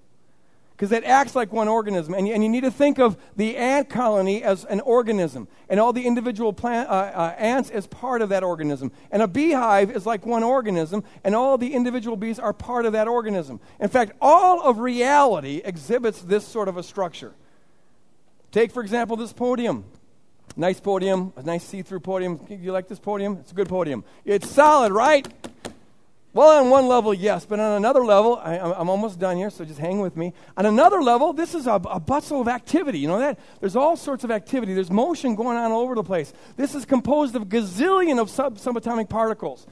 because 0.76 0.92
it 0.92 1.04
acts 1.04 1.34
like 1.34 1.52
one 1.52 1.68
organism. 1.68 2.12
And 2.12 2.28
you, 2.28 2.34
and 2.34 2.42
you 2.42 2.50
need 2.50 2.64
to 2.64 2.70
think 2.70 2.98
of 2.98 3.16
the 3.34 3.56
ant 3.56 3.88
colony 3.88 4.42
as 4.42 4.66
an 4.66 4.80
organism, 4.80 5.48
and 5.70 5.80
all 5.80 5.94
the 5.94 6.06
individual 6.06 6.52
plant, 6.52 6.90
uh, 6.90 6.92
uh, 6.92 7.34
ants 7.38 7.70
as 7.70 7.86
part 7.86 8.20
of 8.20 8.28
that 8.28 8.42
organism. 8.42 8.92
And 9.10 9.22
a 9.22 9.28
beehive 9.28 9.90
is 9.90 10.04
like 10.04 10.26
one 10.26 10.42
organism, 10.42 11.02
and 11.24 11.34
all 11.34 11.56
the 11.56 11.72
individual 11.72 12.16
bees 12.16 12.38
are 12.38 12.52
part 12.52 12.84
of 12.84 12.92
that 12.92 13.08
organism. 13.08 13.58
In 13.80 13.88
fact, 13.88 14.12
all 14.20 14.60
of 14.60 14.78
reality 14.78 15.62
exhibits 15.64 16.20
this 16.20 16.46
sort 16.46 16.68
of 16.68 16.76
a 16.76 16.82
structure. 16.82 17.32
Take, 18.52 18.70
for 18.70 18.82
example, 18.82 19.16
this 19.16 19.32
podium. 19.32 19.84
Nice 20.58 20.80
podium, 20.80 21.32
a 21.36 21.42
nice 21.42 21.64
see 21.64 21.82
through 21.82 22.00
podium. 22.00 22.40
You 22.48 22.72
like 22.72 22.88
this 22.88 22.98
podium? 22.98 23.38
It's 23.40 23.52
a 23.52 23.54
good 23.54 23.68
podium. 23.68 24.04
It's 24.24 24.48
solid, 24.48 24.92
right? 24.92 25.26
Well, 26.36 26.62
on 26.62 26.68
one 26.68 26.86
level, 26.86 27.14
yes, 27.14 27.46
but 27.46 27.58
on 27.60 27.78
another 27.78 28.04
level, 28.04 28.36
I, 28.36 28.56
am 28.56 28.90
almost 28.90 29.18
done 29.18 29.38
here, 29.38 29.48
so 29.48 29.64
just 29.64 29.78
hang 29.78 30.00
with 30.00 30.18
me. 30.18 30.34
On 30.58 30.66
another 30.66 31.00
level, 31.00 31.32
this 31.32 31.54
is 31.54 31.66
a, 31.66 31.76
a, 31.76 31.98
bustle 31.98 32.42
of 32.42 32.46
activity. 32.46 32.98
You 32.98 33.08
know 33.08 33.18
that? 33.18 33.38
There's 33.58 33.74
all 33.74 33.96
sorts 33.96 34.22
of 34.22 34.30
activity. 34.30 34.74
There's 34.74 34.90
motion 34.90 35.34
going 35.34 35.56
on 35.56 35.72
all 35.72 35.80
over 35.80 35.94
the 35.94 36.02
place. 36.02 36.34
This 36.58 36.74
is 36.74 36.84
composed 36.84 37.36
of 37.36 37.44
gazillion 37.44 38.20
of 38.20 38.28
sub, 38.28 38.58
subatomic 38.58 39.08
particles. 39.08 39.66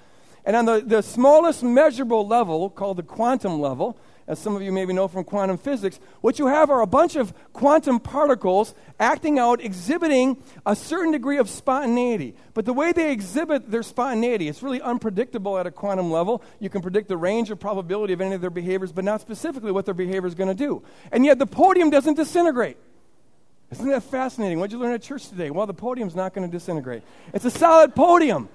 And 0.46 0.56
on 0.56 0.64
the, 0.64 0.80
the 0.80 1.02
smallest 1.02 1.62
measurable 1.62 2.26
level, 2.26 2.70
called 2.70 2.96
the 2.96 3.02
quantum 3.02 3.60
level, 3.60 3.98
as 4.26 4.38
some 4.38 4.56
of 4.56 4.62
you 4.62 4.72
maybe 4.72 4.92
know 4.92 5.08
from 5.08 5.24
quantum 5.24 5.58
physics, 5.58 6.00
what 6.20 6.38
you 6.38 6.46
have 6.46 6.70
are 6.70 6.80
a 6.80 6.86
bunch 6.86 7.16
of 7.16 7.34
quantum 7.52 8.00
particles 8.00 8.74
acting 8.98 9.38
out, 9.38 9.62
exhibiting 9.62 10.42
a 10.64 10.74
certain 10.74 11.12
degree 11.12 11.38
of 11.38 11.50
spontaneity. 11.50 12.34
But 12.54 12.64
the 12.64 12.72
way 12.72 12.92
they 12.92 13.12
exhibit 13.12 13.70
their 13.70 13.82
spontaneity, 13.82 14.48
it's 14.48 14.62
really 14.62 14.80
unpredictable 14.80 15.58
at 15.58 15.66
a 15.66 15.70
quantum 15.70 16.10
level. 16.10 16.42
You 16.58 16.70
can 16.70 16.80
predict 16.80 17.08
the 17.08 17.16
range 17.16 17.50
of 17.50 17.60
probability 17.60 18.12
of 18.12 18.20
any 18.20 18.34
of 18.34 18.40
their 18.40 18.50
behaviors, 18.50 18.92
but 18.92 19.04
not 19.04 19.20
specifically 19.20 19.72
what 19.72 19.84
their 19.84 19.94
behavior 19.94 20.26
is 20.26 20.34
going 20.34 20.48
to 20.48 20.54
do. 20.54 20.82
And 21.12 21.24
yet 21.24 21.38
the 21.38 21.46
podium 21.46 21.90
doesn't 21.90 22.14
disintegrate. 22.14 22.78
Isn't 23.70 23.88
that 23.88 24.04
fascinating? 24.04 24.60
What 24.60 24.70
did 24.70 24.76
you 24.76 24.82
learn 24.82 24.92
at 24.92 25.02
church 25.02 25.28
today? 25.28 25.50
Well, 25.50 25.66
the 25.66 25.74
podium's 25.74 26.14
not 26.14 26.32
going 26.32 26.48
to 26.48 26.52
disintegrate. 26.52 27.02
It's 27.32 27.44
a 27.44 27.50
solid 27.50 27.94
podium. 27.94 28.48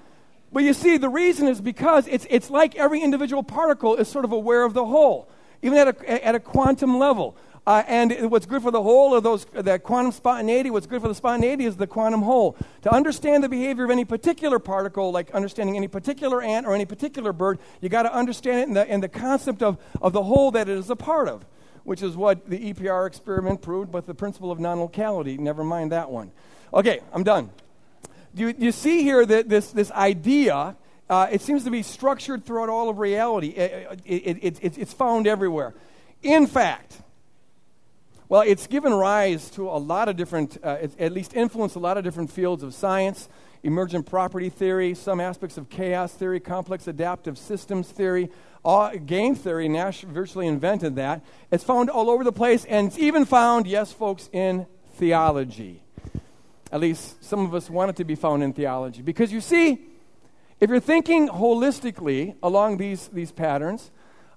But 0.52 0.64
you 0.64 0.72
see, 0.72 0.96
the 0.96 1.08
reason 1.08 1.46
is 1.46 1.60
because 1.60 2.08
it's, 2.08 2.26
it's 2.28 2.50
like 2.50 2.74
every 2.76 3.00
individual 3.02 3.42
particle 3.42 3.96
is 3.96 4.08
sort 4.08 4.24
of 4.24 4.32
aware 4.32 4.64
of 4.64 4.74
the 4.74 4.84
whole, 4.84 5.28
even 5.62 5.78
at 5.78 5.88
a, 5.88 6.26
at 6.26 6.34
a 6.34 6.40
quantum 6.40 6.98
level. 6.98 7.36
Uh, 7.66 7.82
and 7.86 8.30
what's 8.30 8.46
good 8.46 8.62
for 8.62 8.70
the 8.70 8.82
whole 8.82 9.14
of 9.14 9.22
those, 9.22 9.44
that 9.52 9.82
quantum 9.82 10.10
spontaneity, 10.12 10.70
what's 10.70 10.86
good 10.86 11.00
for 11.02 11.08
the 11.08 11.14
spontaneity 11.14 11.66
is 11.66 11.76
the 11.76 11.86
quantum 11.86 12.22
whole. 12.22 12.56
To 12.82 12.92
understand 12.92 13.44
the 13.44 13.48
behavior 13.48 13.84
of 13.84 13.90
any 13.90 14.04
particular 14.04 14.58
particle, 14.58 15.12
like 15.12 15.30
understanding 15.32 15.76
any 15.76 15.86
particular 15.86 16.42
ant 16.42 16.66
or 16.66 16.74
any 16.74 16.86
particular 16.86 17.32
bird, 17.32 17.58
you 17.80 17.88
got 17.88 18.04
to 18.04 18.14
understand 18.14 18.60
it 18.60 18.68
in 18.68 18.74
the, 18.74 18.92
in 18.92 19.00
the 19.00 19.08
concept 19.08 19.62
of, 19.62 19.78
of 20.00 20.12
the 20.12 20.22
whole 20.22 20.50
that 20.52 20.68
it 20.68 20.76
is 20.76 20.88
a 20.88 20.96
part 20.96 21.28
of, 21.28 21.44
which 21.84 22.02
is 22.02 22.16
what 22.16 22.48
the 22.48 22.72
EPR 22.72 23.06
experiment 23.06 23.60
proved 23.60 23.92
but 23.92 24.06
the 24.06 24.14
principle 24.14 24.50
of 24.50 24.58
non 24.58 24.80
locality. 24.80 25.36
Never 25.36 25.62
mind 25.62 25.92
that 25.92 26.10
one. 26.10 26.32
Okay, 26.72 27.00
I'm 27.12 27.24
done. 27.24 27.50
You, 28.34 28.54
you 28.56 28.72
see 28.72 29.02
here 29.02 29.26
that 29.26 29.48
this, 29.48 29.70
this 29.70 29.90
idea, 29.90 30.76
uh, 31.10 31.26
it 31.30 31.42
seems 31.42 31.64
to 31.64 31.70
be 31.70 31.82
structured 31.82 32.46
throughout 32.46 32.70
all 32.70 32.88
of 32.88 32.98
reality. 32.98 33.48
It, 33.48 34.00
it, 34.06 34.58
it, 34.62 34.78
it's 34.78 34.92
found 34.94 35.26
everywhere. 35.26 35.74
In 36.22 36.46
fact, 36.46 37.02
well, 38.28 38.42
it's 38.42 38.66
given 38.66 38.94
rise 38.94 39.50
to 39.50 39.68
a 39.68 39.76
lot 39.76 40.08
of 40.08 40.16
different, 40.16 40.56
uh, 40.62 40.86
at 40.98 41.12
least 41.12 41.34
influenced 41.34 41.74
a 41.76 41.80
lot 41.80 41.98
of 41.98 42.04
different 42.04 42.30
fields 42.30 42.62
of 42.62 42.72
science 42.72 43.28
emergent 43.62 44.06
property 44.06 44.48
theory, 44.48 44.94
some 44.94 45.20
aspects 45.20 45.58
of 45.58 45.68
chaos 45.68 46.12
theory, 46.12 46.40
complex 46.40 46.86
adaptive 46.86 47.36
systems 47.36 47.88
theory, 47.88 48.30
all, 48.64 48.90
game 48.96 49.34
theory. 49.34 49.68
Nash 49.68 50.02
virtually 50.02 50.46
invented 50.46 50.96
that. 50.96 51.22
It's 51.50 51.64
found 51.64 51.90
all 51.90 52.08
over 52.08 52.24
the 52.24 52.32
place, 52.32 52.64
and 52.64 52.86
it's 52.86 52.98
even 52.98 53.24
found, 53.24 53.66
yes, 53.66 53.92
folks, 53.92 54.30
in 54.32 54.66
theology. 54.94 55.82
At 56.72 56.80
least 56.80 57.22
some 57.22 57.44
of 57.44 57.54
us 57.54 57.68
want 57.68 57.90
it 57.90 57.96
to 57.96 58.04
be 58.04 58.14
found 58.14 58.42
in 58.42 58.52
theology. 58.52 59.02
Because 59.02 59.32
you 59.32 59.40
see, 59.40 59.89
if 60.60 60.68
you're 60.70 60.80
thinking 60.80 61.28
holistically 61.28 62.36
along 62.42 62.76
these, 62.76 63.08
these 63.08 63.32
patterns, 63.32 63.90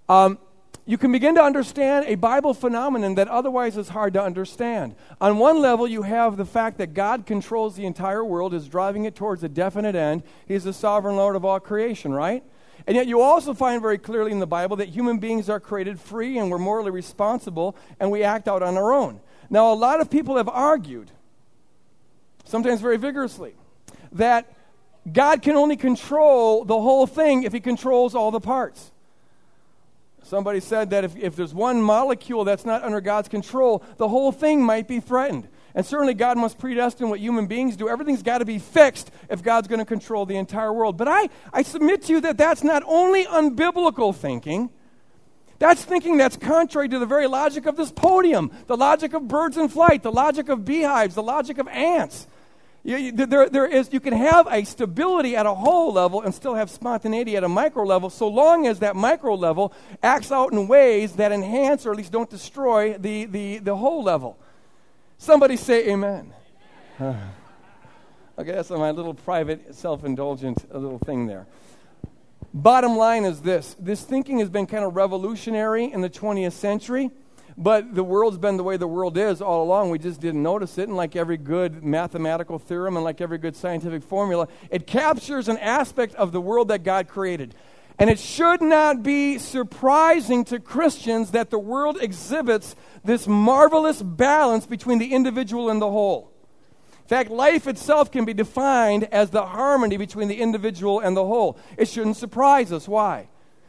um, 0.08 0.40
you 0.86 0.98
can 0.98 1.12
begin 1.12 1.36
to 1.36 1.42
understand 1.42 2.06
a 2.08 2.16
Bible 2.16 2.54
phenomenon 2.54 3.16
that 3.16 3.28
otherwise 3.30 3.78
is 3.78 3.90
hard 3.90 4.14
to 4.14 4.22
understand. 4.22 4.96
On 5.22 5.38
one 5.38 5.62
level, 5.62 5.88
you 5.88 6.02
have 6.02 6.36
the 6.36 6.46
fact 6.46 6.78
that 6.80 6.94
God 6.94 7.26
controls 7.26 7.76
the 7.76 7.86
entire 7.86 8.24
world, 8.24 8.54
is 8.54 8.68
driving 8.68 9.06
it 9.06 9.16
towards 9.16 9.44
a 9.44 9.50
definite 9.50 9.96
end. 9.96 10.24
He's 10.46 10.66
the 10.66 10.74
sovereign 10.74 11.16
Lord 11.16 11.36
of 11.36 11.46
all 11.46 11.60
creation, 11.60 12.14
right? 12.14 12.44
And 12.86 12.98
yet, 12.98 13.08
you 13.08 13.22
also 13.22 13.54
find 13.54 13.82
very 13.82 13.98
clearly 13.98 14.34
in 14.34 14.40
the 14.40 14.48
Bible 14.48 14.76
that 14.78 14.90
human 14.90 15.20
beings 15.20 15.50
are 15.50 15.60
created 15.60 16.02
free 16.02 16.38
and 16.38 16.52
we're 16.52 16.58
morally 16.58 16.92
responsible 16.92 17.78
and 18.00 18.12
we 18.12 18.24
act 18.24 18.50
out 18.50 18.62
on 18.62 18.76
our 18.76 18.92
own. 18.92 19.22
Now, 19.50 19.72
a 19.72 19.76
lot 19.76 20.02
of 20.02 20.10
people 20.10 20.36
have 20.36 20.50
argued 20.50 21.12
sometimes 22.46 22.82
very 22.82 22.98
vigorously, 22.98 23.56
that 24.12 24.52
God 25.12 25.42
can 25.42 25.56
only 25.56 25.76
control 25.76 26.64
the 26.64 26.80
whole 26.80 27.06
thing 27.06 27.44
if 27.44 27.52
he 27.52 27.60
controls 27.60 28.16
all 28.16 28.32
the 28.32 28.40
parts. 28.40 28.92
Somebody 30.24 30.62
said 30.62 30.92
that 30.92 31.04
if, 31.04 31.18
if 31.18 31.36
there's 31.36 31.54
one 31.54 31.82
molecule 31.82 32.46
that's 32.46 32.66
not 32.66 32.84
under 32.84 33.02
God's 33.02 33.28
control, 33.28 33.84
the 33.98 34.08
whole 34.08 34.32
thing 34.32 34.64
might 34.64 34.88
be 34.88 35.02
threatened. 35.02 35.50
And 35.76 35.86
certainly, 35.86 36.14
God 36.14 36.38
must 36.38 36.60
predestine 36.60 37.10
what 37.10 37.20
human 37.20 37.48
beings 37.48 37.76
do. 37.76 37.90
Everything's 37.90 38.24
got 38.24 38.38
to 38.38 38.46
be 38.46 38.60
fixed 38.60 39.12
if 39.30 39.42
God's 39.44 39.68
going 39.68 39.80
to 39.80 39.86
control 39.86 40.26
the 40.26 40.38
entire 40.38 40.72
world. 40.72 40.98
But 40.98 41.08
I, 41.08 41.30
I 41.52 41.64
submit 41.64 42.04
to 42.04 42.14
you 42.14 42.22
that 42.22 42.38
that's 42.38 42.64
not 42.64 42.84
only 42.86 43.26
unbiblical 43.26 44.16
thinking, 44.16 44.70
that's 45.60 45.84
thinking 45.84 46.18
that's 46.18 46.38
contrary 46.38 46.90
to 46.90 47.00
the 47.00 47.06
very 47.06 47.28
logic 47.28 47.66
of 47.66 47.76
this 47.76 47.92
podium, 47.92 48.52
the 48.68 48.78
logic 48.78 49.14
of 49.14 49.28
birds 49.28 49.58
in 49.58 49.68
flight, 49.68 50.04
the 50.04 50.12
logic 50.12 50.48
of 50.50 50.64
beehives, 50.64 51.16
the 51.16 51.24
logic 51.24 51.58
of 51.58 51.68
ants. 51.68 52.28
You, 52.86 52.98
you, 52.98 53.12
there, 53.14 53.48
there 53.48 53.66
is, 53.66 53.94
you 53.94 54.02
can 54.02 54.14
have 54.14 54.46
a 54.52 54.66
stability 54.66 55.38
at 55.38 55.46
a 55.46 55.54
whole 55.54 55.94
level 55.94 56.22
and 56.22 56.36
still 56.36 56.56
have 56.56 56.70
spontaneity 56.70 57.38
at 57.38 57.44
a 57.44 57.48
micro 57.48 57.86
level, 57.86 58.10
so 58.10 58.28
long 58.28 58.68
as 58.68 58.80
that 58.80 58.96
micro 58.98 59.36
level 59.36 59.74
acts 60.02 60.34
out 60.34 60.52
in 60.52 60.68
ways 60.68 61.14
that 61.14 61.32
enhance 61.32 61.86
or 61.86 61.92
at 61.92 61.98
least 61.98 62.12
don't 62.12 62.30
destroy 62.30 62.98
the, 62.98 63.24
the, 63.26 63.60
the 63.60 63.76
whole 63.76 64.04
level. 64.04 64.38
Somebody 65.18 65.56
say 65.56 65.88
amen. 65.90 66.34
okay, 67.02 67.16
that's 68.38 68.70
my 68.70 68.92
little 68.92 69.14
private, 69.14 69.74
self 69.74 70.04
indulgent 70.04 70.66
uh, 70.74 70.78
little 70.78 71.00
thing 71.00 71.28
there. 71.28 71.48
Bottom 72.54 72.98
line 72.98 73.24
is 73.24 73.42
this 73.42 73.76
this 73.80 74.04
thinking 74.04 74.40
has 74.40 74.50
been 74.50 74.68
kind 74.68 74.84
of 74.84 74.96
revolutionary 74.96 75.86
in 75.86 76.02
the 76.02 76.10
20th 76.10 76.52
century. 76.52 77.10
But 77.58 77.94
the 77.94 78.04
world's 78.04 78.38
been 78.38 78.58
the 78.58 78.64
way 78.64 78.78
the 78.78 78.88
world 78.88 79.18
is 79.18 79.42
all 79.42 79.64
along. 79.64 79.90
We 79.90 80.00
just 80.00 80.20
didn't 80.20 80.42
notice 80.42 80.78
it. 80.78 80.88
And 80.88 80.98
like 80.98 81.16
every 81.16 81.38
good 81.38 81.84
mathematical 81.84 82.58
theorem 82.60 82.96
and 82.96 83.04
like 83.04 83.22
every 83.22 83.38
good 83.38 83.56
scientific 83.56 84.04
formula, 84.04 84.48
it 84.72 84.88
captures 84.88 85.48
an 85.48 85.58
aspect 85.60 86.16
of 86.16 86.32
the 86.32 86.42
world 86.42 86.70
that 86.70 86.84
God 86.84 87.08
created. 87.08 87.54
And 88.00 88.10
it 88.10 88.20
should 88.20 88.62
not 88.62 89.04
be 89.04 89.38
surprising 89.38 90.46
to 90.46 90.60
Christians 90.60 91.32
that 91.32 91.52
the 91.52 91.60
world 91.60 91.98
exhibits 92.02 92.76
this 93.04 93.28
marvelous 93.28 94.02
balance 94.02 94.66
between 94.66 94.98
the 94.98 95.14
individual 95.14 95.70
and 95.70 95.82
the 95.82 95.92
whole. 95.92 96.32
In 97.04 97.08
fact, 97.08 97.30
life 97.30 97.68
itself 97.68 98.12
can 98.12 98.26
be 98.26 98.34
defined 98.34 99.04
as 99.06 99.30
the 99.30 99.46
harmony 99.46 99.98
between 99.98 100.28
the 100.28 100.40
individual 100.42 101.02
and 101.02 101.16
the 101.16 101.26
whole. 101.26 101.58
It 101.78 101.88
shouldn't 101.88 102.18
surprise 102.18 102.72
us. 102.72 102.88
Why? 102.88 103.28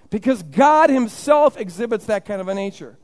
Because 0.08 0.42
God 0.42 0.88
Himself 0.88 1.58
exhibits 1.58 2.06
that 2.06 2.24
kind 2.24 2.40
of 2.40 2.48
a 2.48 2.54
nature. 2.54 2.96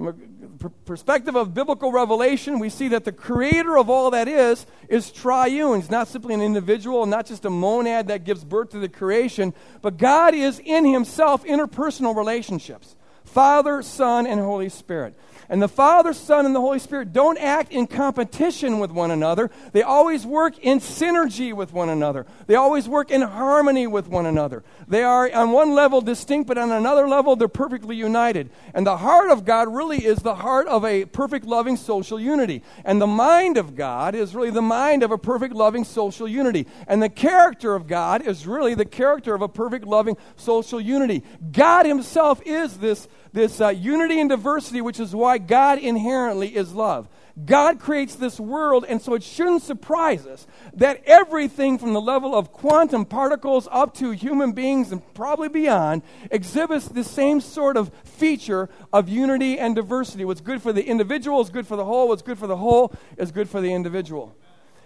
From 0.00 0.48
a 0.64 0.68
perspective 0.86 1.36
of 1.36 1.52
biblical 1.52 1.92
revelation, 1.92 2.58
we 2.58 2.70
see 2.70 2.88
that 2.88 3.04
the 3.04 3.12
creator 3.12 3.76
of 3.76 3.90
all 3.90 4.10
that 4.12 4.28
is 4.28 4.64
is 4.88 5.12
triune. 5.12 5.78
He's 5.78 5.90
not 5.90 6.08
simply 6.08 6.32
an 6.32 6.40
individual, 6.40 7.04
not 7.04 7.26
just 7.26 7.44
a 7.44 7.50
monad 7.50 8.08
that 8.08 8.24
gives 8.24 8.42
birth 8.42 8.70
to 8.70 8.78
the 8.78 8.88
creation, 8.88 9.52
but 9.82 9.98
God 9.98 10.34
is 10.34 10.58
in 10.64 10.86
himself 10.86 11.44
interpersonal 11.44 12.16
relationships 12.16 12.96
Father, 13.24 13.82
Son, 13.82 14.26
and 14.26 14.40
Holy 14.40 14.70
Spirit. 14.70 15.14
And 15.50 15.60
the 15.60 15.68
Father, 15.68 16.12
Son, 16.12 16.46
and 16.46 16.54
the 16.54 16.60
Holy 16.60 16.78
Spirit 16.78 17.12
don't 17.12 17.36
act 17.36 17.72
in 17.72 17.88
competition 17.88 18.78
with 18.78 18.92
one 18.92 19.10
another. 19.10 19.50
They 19.72 19.82
always 19.82 20.24
work 20.24 20.56
in 20.60 20.78
synergy 20.78 21.52
with 21.52 21.72
one 21.72 21.88
another. 21.88 22.24
They 22.46 22.54
always 22.54 22.88
work 22.88 23.10
in 23.10 23.20
harmony 23.20 23.88
with 23.88 24.06
one 24.06 24.26
another. 24.26 24.62
They 24.86 25.02
are 25.02 25.28
on 25.32 25.50
one 25.50 25.74
level 25.74 26.02
distinct, 26.02 26.46
but 26.46 26.56
on 26.56 26.70
another 26.70 27.08
level, 27.08 27.34
they're 27.34 27.48
perfectly 27.48 27.96
united. 27.96 28.48
And 28.74 28.86
the 28.86 28.98
heart 28.98 29.30
of 29.30 29.44
God 29.44 29.66
really 29.74 30.04
is 30.04 30.18
the 30.18 30.36
heart 30.36 30.68
of 30.68 30.84
a 30.84 31.04
perfect, 31.06 31.44
loving 31.44 31.76
social 31.76 32.20
unity. 32.20 32.62
And 32.84 33.02
the 33.02 33.08
mind 33.08 33.56
of 33.56 33.74
God 33.74 34.14
is 34.14 34.36
really 34.36 34.50
the 34.50 34.62
mind 34.62 35.02
of 35.02 35.10
a 35.10 35.18
perfect, 35.18 35.52
loving 35.52 35.82
social 35.82 36.28
unity. 36.28 36.68
And 36.86 37.02
the 37.02 37.08
character 37.08 37.74
of 37.74 37.88
God 37.88 38.24
is 38.24 38.46
really 38.46 38.74
the 38.74 38.84
character 38.84 39.34
of 39.34 39.42
a 39.42 39.48
perfect, 39.48 39.84
loving 39.84 40.16
social 40.36 40.80
unity. 40.80 41.24
God 41.50 41.86
Himself 41.86 42.40
is 42.46 42.78
this 42.78 43.08
this 43.32 43.60
uh, 43.60 43.68
unity 43.68 44.20
and 44.20 44.28
diversity, 44.28 44.80
which 44.80 45.00
is 45.00 45.14
why 45.14 45.38
God 45.38 45.78
inherently 45.78 46.54
is 46.54 46.72
love. 46.72 47.08
God 47.44 47.78
creates 47.78 48.16
this 48.16 48.40
world, 48.40 48.84
and 48.88 49.00
so 49.00 49.14
it 49.14 49.22
shouldn't 49.22 49.62
surprise 49.62 50.26
us 50.26 50.46
that 50.74 51.02
everything 51.06 51.78
from 51.78 51.92
the 51.92 52.00
level 52.00 52.34
of 52.34 52.52
quantum 52.52 53.04
particles 53.04 53.68
up 53.70 53.94
to 53.94 54.10
human 54.10 54.52
beings 54.52 54.92
and 54.92 55.02
probably 55.14 55.48
beyond 55.48 56.02
exhibits 56.30 56.88
the 56.88 57.04
same 57.04 57.40
sort 57.40 57.76
of 57.76 57.92
feature 58.04 58.68
of 58.92 59.08
unity 59.08 59.58
and 59.58 59.74
diversity. 59.74 60.24
What's 60.24 60.40
good 60.40 60.60
for 60.60 60.72
the 60.72 60.84
individual 60.84 61.40
is 61.40 61.50
good 61.50 61.66
for 61.66 61.76
the 61.76 61.84
whole, 61.84 62.08
what's 62.08 62.22
good 62.22 62.38
for 62.38 62.46
the 62.46 62.56
whole 62.56 62.92
is 63.16 63.30
good 63.30 63.48
for 63.48 63.60
the 63.60 63.72
individual. 63.72 64.36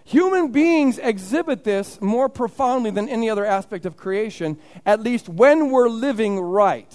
Human 0.05 0.51
beings 0.51 0.99
exhibit 0.99 1.63
this 1.63 1.99
more 1.99 2.29
profoundly 2.29 2.91
than 2.91 3.09
any 3.09 3.27
other 3.27 3.43
aspect 3.43 3.87
of 3.87 3.97
creation, 3.97 4.59
at 4.85 5.01
least 5.01 5.27
when 5.27 5.71
we're 5.71 5.89
living 5.89 6.39
right 6.39 6.93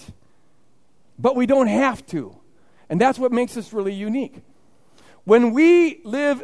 but 1.20 1.36
we 1.36 1.46
don't 1.46 1.66
have 1.66 2.04
to. 2.06 2.36
And 2.88 3.00
that's 3.00 3.18
what 3.18 3.32
makes 3.32 3.56
us 3.56 3.72
really 3.72 3.94
unique. 3.94 4.42
When 5.24 5.52
we 5.52 6.00
live 6.04 6.42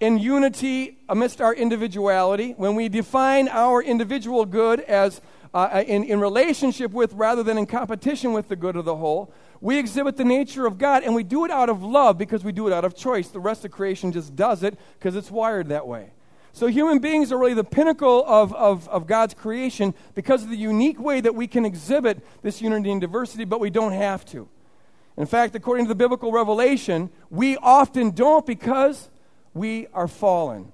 in 0.00 0.18
unity 0.18 0.98
amidst 1.08 1.40
our 1.40 1.54
individuality, 1.54 2.52
when 2.52 2.74
we 2.74 2.88
define 2.88 3.48
our 3.48 3.82
individual 3.82 4.44
good 4.46 4.80
as 4.80 5.20
uh, 5.52 5.84
in, 5.86 6.04
in 6.04 6.20
relationship 6.20 6.92
with 6.92 7.12
rather 7.12 7.42
than 7.42 7.58
in 7.58 7.66
competition 7.66 8.32
with 8.32 8.48
the 8.48 8.56
good 8.56 8.76
of 8.76 8.84
the 8.84 8.96
whole, 8.96 9.32
we 9.60 9.78
exhibit 9.78 10.16
the 10.16 10.24
nature 10.24 10.66
of 10.66 10.78
God 10.78 11.02
and 11.02 11.14
we 11.14 11.22
do 11.22 11.44
it 11.44 11.50
out 11.50 11.68
of 11.68 11.82
love 11.82 12.16
because 12.16 12.42
we 12.42 12.52
do 12.52 12.66
it 12.66 12.72
out 12.72 12.84
of 12.84 12.96
choice. 12.96 13.28
The 13.28 13.40
rest 13.40 13.64
of 13.64 13.70
creation 13.70 14.10
just 14.10 14.34
does 14.34 14.62
it 14.62 14.78
because 14.98 15.16
it's 15.16 15.30
wired 15.30 15.68
that 15.68 15.86
way. 15.86 16.12
So, 16.52 16.66
human 16.66 16.98
beings 16.98 17.30
are 17.30 17.38
really 17.38 17.54
the 17.54 17.64
pinnacle 17.64 18.24
of, 18.26 18.52
of, 18.54 18.88
of, 18.88 19.06
God's 19.06 19.34
creation 19.34 19.94
because 20.14 20.42
of 20.42 20.50
the 20.50 20.56
unique 20.56 20.98
way 20.98 21.20
that 21.20 21.34
we 21.34 21.46
can 21.46 21.64
exhibit 21.64 22.24
this 22.42 22.60
unity 22.60 22.90
and 22.90 23.00
diversity, 23.00 23.44
but 23.44 23.60
we 23.60 23.70
don't 23.70 23.92
have 23.92 24.24
to. 24.26 24.48
In 25.16 25.26
fact, 25.26 25.54
according 25.54 25.84
to 25.84 25.90
the 25.90 25.94
biblical 25.94 26.32
revelation, 26.32 27.10
we 27.30 27.56
often 27.58 28.10
don't 28.10 28.44
because 28.44 29.10
we 29.54 29.86
are 29.94 30.08
fallen. 30.08 30.72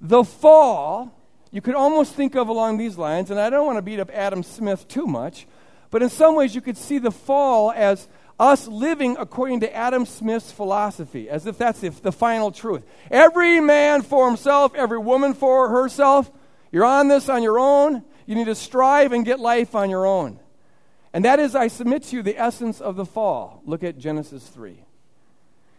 The 0.00 0.22
fall, 0.22 1.18
you 1.50 1.60
could 1.60 1.74
almost 1.74 2.14
think 2.14 2.36
of 2.36 2.48
along 2.48 2.78
these 2.78 2.96
lines, 2.96 3.30
and 3.30 3.40
I 3.40 3.50
don't 3.50 3.66
want 3.66 3.78
to 3.78 3.82
beat 3.82 4.00
up 4.00 4.10
Adam 4.12 4.42
Smith 4.42 4.86
too 4.86 5.06
much, 5.06 5.46
but 5.90 6.02
in 6.02 6.08
some 6.08 6.36
ways 6.36 6.54
you 6.54 6.60
could 6.60 6.76
see 6.76 6.98
the 6.98 7.10
fall 7.10 7.72
as 7.72 8.08
us 8.38 8.66
living 8.66 9.16
according 9.18 9.60
to 9.60 9.74
Adam 9.74 10.06
Smith's 10.06 10.50
philosophy, 10.50 11.28
as 11.28 11.46
if 11.46 11.56
that's 11.56 11.80
the, 11.80 11.90
the 11.90 12.12
final 12.12 12.50
truth. 12.50 12.84
Every 13.10 13.60
man 13.60 14.02
for 14.02 14.26
himself, 14.26 14.74
every 14.74 14.98
woman 14.98 15.34
for 15.34 15.68
herself. 15.68 16.30
You're 16.72 16.84
on 16.84 17.08
this 17.08 17.28
on 17.28 17.42
your 17.42 17.58
own. 17.58 18.02
You 18.26 18.34
need 18.34 18.46
to 18.46 18.54
strive 18.54 19.12
and 19.12 19.24
get 19.24 19.38
life 19.38 19.74
on 19.74 19.90
your 19.90 20.06
own. 20.06 20.40
And 21.12 21.24
that 21.24 21.38
is, 21.38 21.54
I 21.54 21.68
submit 21.68 22.02
to 22.04 22.16
you, 22.16 22.22
the 22.22 22.36
essence 22.36 22.80
of 22.80 22.96
the 22.96 23.04
fall. 23.06 23.62
Look 23.64 23.84
at 23.84 23.98
Genesis 23.98 24.48
3. 24.48 24.82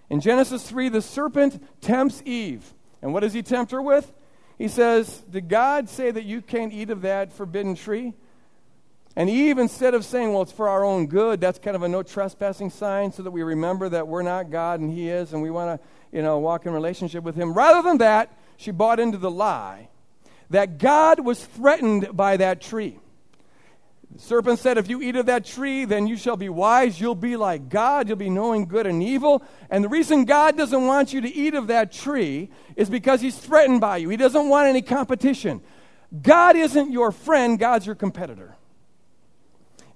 In 0.10 0.22
Genesis 0.22 0.64
3, 0.64 0.90
the 0.90 1.02
serpent 1.02 1.62
tempts 1.82 2.22
Eve. 2.26 2.74
And 3.02 3.14
what 3.14 3.20
does 3.20 3.34
he 3.34 3.44
tempt 3.44 3.72
her 3.72 3.82
with? 3.82 4.14
He 4.58 4.70
says, 4.70 5.20
Did 5.30 5.50
God 5.50 5.90
say 5.90 6.12
that 6.12 6.24
you 6.24 6.42
can't 6.42 6.72
eat 6.72 6.90
of 6.90 7.02
that 7.02 7.34
forbidden 7.34 7.76
tree? 7.76 8.14
And 9.16 9.30
Eve, 9.30 9.58
instead 9.58 9.94
of 9.94 10.04
saying, 10.04 10.34
Well, 10.34 10.42
it's 10.42 10.52
for 10.52 10.68
our 10.68 10.84
own 10.84 11.08
good, 11.08 11.40
that's 11.40 11.60
kind 11.60 11.76
of 11.76 11.84
a 11.84 11.88
no 11.88 12.04
trespassing 12.04 12.70
sign 12.70 13.12
so 13.12 13.24
that 13.24 13.32
we 13.32 13.44
remember 13.44 13.88
that 13.90 14.08
we're 14.08 14.24
not 14.24 14.50
God 14.50 14.80
and 14.80 14.92
He 14.92 15.10
is 15.10 15.34
and 15.34 15.42
we 15.42 15.50
want 15.50 15.80
to, 15.80 15.88
you 16.12 16.22
know, 16.22 16.40
walk 16.40 16.66
in 16.66 16.74
relationship 16.74 17.24
with 17.24 17.36
Him. 17.36 17.54
Rather 17.54 17.88
than 17.88 18.00
that, 18.00 18.38
she 18.58 18.72
bought 18.72 19.00
into 19.00 19.18
the 19.18 19.32
lie 19.32 19.90
that 20.50 20.78
God 20.78 21.20
was 21.20 21.44
threatened 21.44 22.16
by 22.16 22.38
that 22.38 22.62
tree. 22.62 23.00
The 24.12 24.22
serpent 24.22 24.60
said, 24.60 24.78
If 24.78 24.90
you 24.90 25.02
eat 25.02 25.16
of 25.16 25.26
that 25.26 25.46
tree, 25.46 25.86
then 25.86 26.08
you 26.08 26.18
shall 26.18 26.38
be 26.38 26.50
wise. 26.50 27.00
You'll 27.00 27.16
be 27.16 27.36
like 27.36 27.70
God. 27.70 28.08
You'll 28.08 28.18
be 28.18 28.30
knowing 28.30 28.66
good 28.66 28.86
and 28.86 29.02
evil. 29.02 29.44
And 29.70 29.84
the 29.84 29.90
reason 29.90 30.26
God 30.26 30.58
doesn't 30.58 30.86
want 30.86 31.14
you 31.14 31.22
to 31.22 31.34
eat 31.34 31.54
of 31.54 31.68
that 31.68 31.92
tree 31.92 32.50
is 32.76 32.90
because 32.90 33.22
he's 33.22 33.38
threatened 33.38 33.82
by 33.82 33.98
you. 33.98 34.10
He 34.10 34.18
doesn't 34.18 34.48
want 34.48 34.68
any 34.68 34.82
competition. 34.82 35.62
God 36.22 36.56
isn't 36.56 36.92
your 36.92 37.12
friend, 37.12 37.58
God's 37.58 37.86
your 37.86 37.96
competitor. 37.96 38.56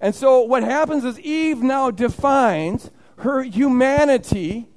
And 0.01 0.15
so 0.15 0.41
what 0.41 0.63
happens 0.63 1.03
is 1.03 1.19
Eve 1.19 1.61
now 1.61 1.91
defines 1.91 2.91
her 3.17 3.43
humanity 3.43 4.69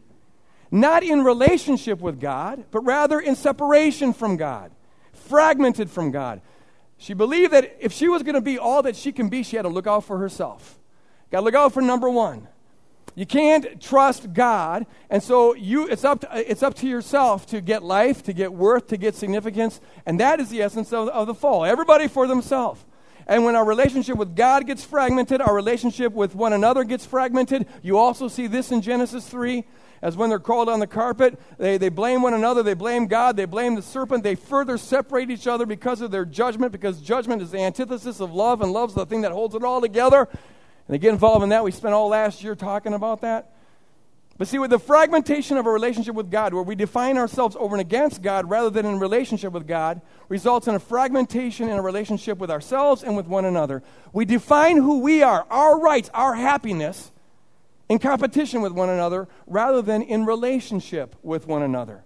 not 0.73 1.05
in 1.05 1.23
relationship 1.23 2.01
with 2.01 2.19
God, 2.19 2.65
but 2.71 2.81
rather 2.81 3.21
in 3.21 3.37
separation 3.37 4.15
from 4.15 4.39
God, 4.39 4.73
fragmented 5.13 5.91
from 5.91 6.11
God. 6.11 6.41
She 6.97 7.13
believed 7.13 7.53
that 7.53 7.77
if 7.79 7.93
she 7.93 8.09
was 8.09 8.23
going 8.23 8.37
to 8.37 8.41
be 8.41 8.59
all 8.59 8.83
that 8.83 8.97
she 8.97 9.13
can 9.13 9.29
be, 9.29 9.43
she 9.43 9.57
had 9.57 9.63
to 9.63 9.69
look 9.69 9.87
out 9.87 10.05
for 10.05 10.19
herself. 10.19 10.79
Got 11.31 11.41
to 11.41 11.45
look 11.45 11.55
out 11.55 11.75
for 11.75 11.83
number 11.83 12.09
one. 12.09 12.49
You 13.15 13.27
can't 13.27 13.83
trust 13.83 14.33
God, 14.33 14.87
and 15.11 15.23
so 15.23 15.55
you, 15.55 15.87
it's, 15.87 16.05
up 16.05 16.23
to, 16.23 16.51
it's 16.51 16.63
up 16.63 16.75
to 16.77 16.89
yourself 16.89 17.45
to 17.49 17.61
get 17.61 17.83
life, 17.83 18.23
to 18.23 18.33
get 18.33 18.55
worth, 18.55 18.87
to 18.87 18.97
get 18.97 19.15
significance, 19.15 19.83
and 20.07 20.19
that 20.21 20.41
is 20.41 20.49
the 20.49 20.63
essence 20.63 20.95
of, 20.95 21.09
of 21.09 21.27
the 21.27 21.35
fall. 21.35 21.67
Everybody 21.67 22.09
for 22.09 22.27
themselves. 22.27 22.83
And 23.27 23.45
when 23.45 23.57
our 23.57 23.65
relationship 23.65 24.17
with 24.17 24.35
God 24.35 24.67
gets 24.67 24.85
fragmented, 24.85 25.41
our 25.41 25.55
relationship 25.55 26.13
with 26.13 26.35
one 26.35 26.53
another 26.53 26.85
gets 26.85 27.07
fragmented. 27.07 27.67
You 27.83 27.99
also 27.99 28.29
see 28.29 28.47
this 28.47 28.73
in 28.73 28.83
Genesis 28.83 29.29
3 29.29 29.65
as 30.03 30.17
when 30.17 30.29
they're 30.29 30.41
called 30.41 30.69
on 30.69 30.81
the 30.81 30.87
carpet, 30.87 31.39
they, 31.59 31.79
they 31.79 31.89
blame 31.89 32.23
one 32.23 32.35
another, 32.35 32.65
they 32.65 32.75
blame 32.75 33.07
God, 33.07 33.37
they 33.37 33.45
blame 33.45 33.77
the 33.77 33.83
serpent, 33.83 34.25
they 34.25 34.35
further 34.35 34.77
separate 34.77 35.31
each 35.31 35.47
other 35.47 35.65
because 35.65 36.01
of 36.01 36.11
their 36.11 36.25
judgment, 36.25 36.73
because 36.73 37.01
judgment 37.01 37.41
is 37.41 37.53
the 37.53 37.61
antithesis 37.61 38.21
of 38.21 38.35
love, 38.35 38.63
and 38.63 38.73
love's 38.73 38.95
the 38.95 39.07
thing 39.07 39.21
that 39.21 39.31
holds 39.31 39.55
it 39.55 39.63
all 39.63 39.81
together. 39.81 40.29
And 40.29 40.39
they 40.89 40.99
get 40.99 41.13
involved 41.13 41.45
in 41.45 41.51
that. 41.51 41.63
We 41.63 41.71
spent 41.71 41.95
all 41.95 42.09
last 42.09 42.43
year 42.43 42.57
talking 42.57 42.95
about 42.95 43.21
that. 43.21 43.53
But 44.43 44.49
see, 44.49 44.59
with 44.59 44.71
the 44.71 44.79
fragmentation 44.81 45.57
of 45.57 45.67
a 45.67 45.71
relationship 45.71 46.17
with 46.17 46.29
God, 46.29 46.53
where 46.53 46.65
we 46.65 46.75
define 46.75 47.17
ourselves 47.17 47.55
over 47.61 47.77
and 47.77 47.81
against 47.81 48.23
God 48.23 48.51
rather 48.51 48.71
than 48.71 48.85
in 48.85 48.99
relationship 48.99 49.53
with 49.53 49.69
God, 49.69 50.01
results 50.29 50.67
in 50.67 50.75
a 50.75 50.81
fragmentation 50.81 51.69
in 51.69 51.77
a 51.77 51.81
relationship 51.81 52.39
with 52.39 52.51
ourselves 52.51 53.05
and 53.05 53.17
with 53.17 53.29
one 53.29 53.45
another. 53.45 53.85
We 54.13 54.25
define 54.25 54.79
who 54.79 54.99
we 54.99 55.23
are, 55.23 55.47
our 55.49 55.79
rights, 55.79 56.11
our 56.13 56.35
happiness, 56.35 57.13
in 57.89 58.01
competition 58.01 58.63
with 58.63 58.73
one 58.73 58.89
another 58.89 59.29
rather 59.47 59.81
than 59.81 60.03
in 60.03 60.27
relationship 60.27 61.15
with 61.23 61.47
one 61.47 61.63
another. 61.63 62.03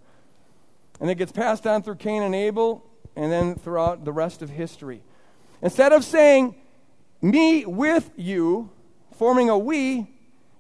And 1.00 1.08
it 1.08 1.14
gets 1.14 1.32
passed 1.32 1.66
on 1.66 1.82
through 1.82 1.96
Cain 1.96 2.20
and 2.20 2.34
Abel 2.34 2.84
and 3.16 3.32
then 3.32 3.54
throughout 3.54 4.04
the 4.04 4.12
rest 4.12 4.42
of 4.42 4.50
history. 4.50 5.00
Instead 5.62 5.94
of 5.94 6.04
saying, 6.04 6.54
me 7.22 7.64
with 7.64 8.10
you, 8.14 8.68
forming 9.14 9.49
a 9.49 9.56
we, 9.56 10.06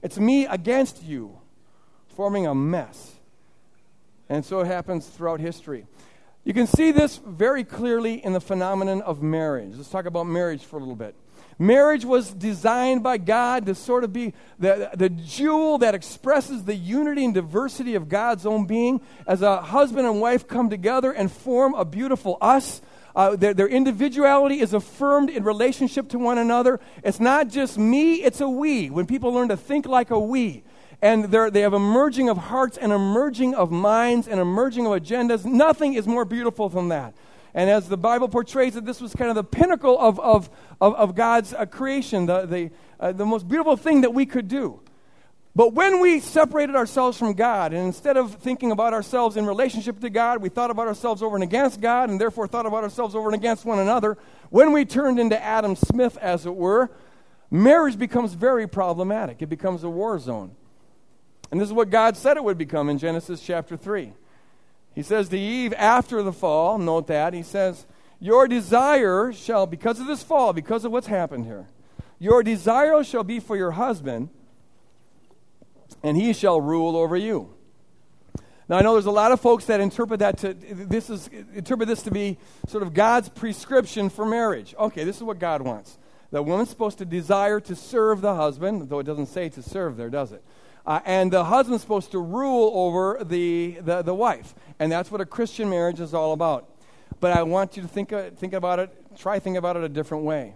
it's 0.00 0.18
me 0.18 0.46
against 0.46 1.02
you, 1.02 1.38
forming 2.16 2.46
a 2.46 2.54
mess. 2.54 3.12
And 4.28 4.44
so 4.44 4.60
it 4.60 4.66
happens 4.66 5.06
throughout 5.06 5.38
history. 5.38 5.86
You 6.44 6.54
can 6.54 6.66
see 6.66 6.90
this 6.90 7.20
very 7.24 7.62
clearly 7.62 8.24
in 8.24 8.32
the 8.32 8.40
phenomenon 8.40 9.02
of 9.02 9.22
marriage. 9.22 9.74
Let's 9.76 9.90
talk 9.90 10.06
about 10.06 10.24
marriage 10.24 10.64
for 10.64 10.76
a 10.76 10.80
little 10.80 10.96
bit. 10.96 11.14
Marriage 11.58 12.04
was 12.04 12.32
designed 12.32 13.02
by 13.02 13.18
God 13.18 13.66
to 13.66 13.74
sort 13.74 14.04
of 14.04 14.12
be 14.12 14.34
the, 14.58 14.90
the 14.94 15.08
jewel 15.08 15.78
that 15.78 15.94
expresses 15.94 16.64
the 16.64 16.74
unity 16.74 17.24
and 17.24 17.34
diversity 17.34 17.94
of 17.94 18.08
God's 18.08 18.44
own 18.44 18.66
being 18.66 19.00
as 19.26 19.42
a 19.42 19.62
husband 19.62 20.06
and 20.06 20.20
wife 20.20 20.46
come 20.46 20.70
together 20.70 21.12
and 21.12 21.30
form 21.30 21.74
a 21.74 21.84
beautiful 21.84 22.36
us. 22.40 22.80
Uh, 23.14 23.34
their, 23.34 23.54
their 23.54 23.68
individuality 23.68 24.60
is 24.60 24.74
affirmed 24.74 25.30
in 25.30 25.44
relationship 25.44 26.08
to 26.10 26.18
one 26.18 26.36
another. 26.36 26.78
It's 27.02 27.20
not 27.20 27.48
just 27.48 27.78
me, 27.78 28.16
it's 28.16 28.42
a 28.42 28.48
we. 28.48 28.90
When 28.90 29.06
people 29.06 29.32
learn 29.32 29.48
to 29.48 29.56
think 29.56 29.86
like 29.86 30.10
a 30.10 30.18
we, 30.18 30.62
and 31.02 31.24
they 31.26 31.60
have 31.60 31.74
a 31.74 31.78
merging 31.78 32.28
of 32.28 32.36
hearts 32.36 32.78
and 32.78 32.92
a 32.92 32.98
merging 32.98 33.54
of 33.54 33.70
minds 33.70 34.28
and 34.28 34.40
a 34.40 34.44
merging 34.44 34.86
of 34.86 34.92
agendas, 34.92 35.44
nothing 35.44 35.94
is 35.94 36.06
more 36.06 36.24
beautiful 36.24 36.68
than 36.68 36.88
that. 36.88 37.14
And 37.54 37.70
as 37.70 37.88
the 37.88 37.96
Bible 37.96 38.28
portrays 38.28 38.76
it, 38.76 38.84
this 38.84 39.00
was 39.00 39.14
kind 39.14 39.30
of 39.30 39.34
the 39.34 39.44
pinnacle 39.44 39.98
of, 39.98 40.20
of, 40.20 40.50
of, 40.80 40.94
of 40.94 41.14
God's 41.14 41.54
uh, 41.54 41.64
creation, 41.64 42.26
the, 42.26 42.44
the, 42.44 42.70
uh, 43.00 43.12
the 43.12 43.24
most 43.24 43.48
beautiful 43.48 43.76
thing 43.76 44.02
that 44.02 44.12
we 44.12 44.26
could 44.26 44.46
do. 44.46 44.80
But 45.54 45.72
when 45.72 46.00
we 46.00 46.20
separated 46.20 46.76
ourselves 46.76 47.16
from 47.18 47.32
God, 47.32 47.72
and 47.72 47.86
instead 47.86 48.18
of 48.18 48.34
thinking 48.34 48.72
about 48.72 48.92
ourselves 48.92 49.38
in 49.38 49.46
relationship 49.46 50.00
to 50.00 50.10
God, 50.10 50.42
we 50.42 50.50
thought 50.50 50.70
about 50.70 50.86
ourselves 50.86 51.22
over 51.22 51.34
and 51.34 51.42
against 51.42 51.80
God, 51.80 52.10
and 52.10 52.20
therefore 52.20 52.46
thought 52.46 52.66
about 52.66 52.84
ourselves 52.84 53.14
over 53.14 53.28
and 53.28 53.34
against 53.34 53.64
one 53.64 53.78
another, 53.78 54.18
when 54.50 54.72
we 54.72 54.84
turned 54.84 55.18
into 55.18 55.42
Adam 55.42 55.74
Smith, 55.74 56.18
as 56.18 56.44
it 56.44 56.54
were, 56.54 56.90
marriage 57.50 57.98
becomes 57.98 58.34
very 58.34 58.66
problematic. 58.66 59.40
It 59.40 59.46
becomes 59.46 59.82
a 59.82 59.88
war 59.88 60.18
zone. 60.18 60.54
And 61.50 61.60
this 61.60 61.68
is 61.68 61.72
what 61.72 61.90
God 61.90 62.16
said 62.16 62.36
it 62.36 62.44
would 62.44 62.58
become 62.58 62.88
in 62.88 62.98
Genesis 62.98 63.40
chapter 63.40 63.76
3. 63.76 64.12
He 64.94 65.02
says 65.02 65.28
to 65.28 65.38
Eve 65.38 65.72
after 65.74 66.22
the 66.22 66.32
fall, 66.32 66.78
note 66.78 67.06
that, 67.08 67.34
he 67.34 67.42
says, 67.42 67.86
Your 68.18 68.48
desire 68.48 69.32
shall, 69.32 69.66
because 69.66 70.00
of 70.00 70.06
this 70.06 70.22
fall, 70.22 70.52
because 70.52 70.84
of 70.84 70.92
what's 70.92 71.06
happened 71.06 71.44
here, 71.44 71.66
your 72.18 72.42
desire 72.42 73.04
shall 73.04 73.24
be 73.24 73.38
for 73.38 73.56
your 73.56 73.72
husband, 73.72 74.30
and 76.02 76.16
he 76.16 76.32
shall 76.32 76.60
rule 76.60 76.96
over 76.96 77.16
you. 77.16 77.52
Now 78.68 78.78
I 78.78 78.82
know 78.82 78.94
there's 78.94 79.06
a 79.06 79.10
lot 79.10 79.32
of 79.32 79.40
folks 79.40 79.66
that 79.66 79.80
interpret 79.80 80.20
that 80.20 80.38
to 80.38 80.54
this 80.54 81.08
is 81.08 81.28
interpret 81.54 81.88
this 81.88 82.02
to 82.02 82.10
be 82.10 82.36
sort 82.66 82.82
of 82.82 82.94
God's 82.94 83.28
prescription 83.28 84.08
for 84.08 84.26
marriage. 84.26 84.74
Okay, 84.76 85.04
this 85.04 85.16
is 85.16 85.22
what 85.22 85.38
God 85.38 85.62
wants. 85.62 85.98
The 86.32 86.42
woman's 86.42 86.70
supposed 86.70 86.98
to 86.98 87.04
desire 87.04 87.60
to 87.60 87.76
serve 87.76 88.20
the 88.20 88.34
husband, 88.34 88.88
though 88.88 88.98
it 88.98 89.04
doesn't 89.04 89.26
say 89.26 89.48
to 89.50 89.62
serve 89.62 89.96
there, 89.96 90.10
does 90.10 90.32
it? 90.32 90.42
Uh, 90.86 91.00
and 91.04 91.32
the 91.32 91.44
husband's 91.44 91.82
supposed 91.82 92.12
to 92.12 92.18
rule 92.18 92.70
over 92.74 93.22
the, 93.24 93.78
the, 93.80 94.02
the 94.02 94.14
wife. 94.14 94.54
And 94.78 94.90
that's 94.92 95.10
what 95.10 95.20
a 95.20 95.26
Christian 95.26 95.68
marriage 95.68 96.00
is 96.00 96.14
all 96.14 96.32
about. 96.32 96.70
But 97.18 97.36
I 97.36 97.42
want 97.42 97.76
you 97.76 97.82
to 97.82 97.88
think, 97.88 98.12
uh, 98.12 98.30
think 98.30 98.52
about 98.52 98.78
it, 98.78 98.90
try 99.16 99.38
think 99.38 99.56
about 99.56 99.76
it 99.76 99.82
a 99.82 99.88
different 99.88 100.24
way. 100.24 100.54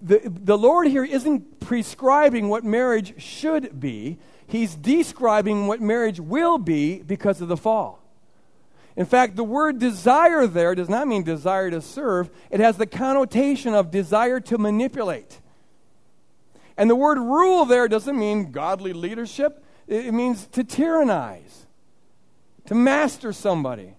The, 0.00 0.20
the 0.24 0.56
Lord 0.56 0.86
here 0.86 1.04
isn't 1.04 1.58
prescribing 1.58 2.48
what 2.48 2.64
marriage 2.64 3.20
should 3.20 3.80
be, 3.80 4.18
He's 4.46 4.74
describing 4.74 5.66
what 5.66 5.80
marriage 5.80 6.20
will 6.20 6.58
be 6.58 7.02
because 7.02 7.40
of 7.40 7.48
the 7.48 7.56
fall. 7.56 8.02
In 8.94 9.06
fact, 9.06 9.36
the 9.36 9.42
word 9.42 9.78
desire 9.78 10.46
there 10.46 10.74
does 10.74 10.88
not 10.88 11.08
mean 11.08 11.24
desire 11.24 11.70
to 11.70 11.80
serve, 11.80 12.30
it 12.50 12.60
has 12.60 12.76
the 12.76 12.86
connotation 12.86 13.74
of 13.74 13.90
desire 13.90 14.40
to 14.40 14.58
manipulate. 14.58 15.40
And 16.76 16.90
the 16.90 16.96
word 16.96 17.18
rule 17.18 17.64
there 17.64 17.88
doesn't 17.88 18.18
mean 18.18 18.50
godly 18.50 18.92
leadership, 18.92 19.64
it 19.86 20.12
means 20.12 20.46
to 20.48 20.64
tyrannize, 20.64 21.66
to 22.66 22.74
master 22.74 23.32
somebody. 23.32 23.94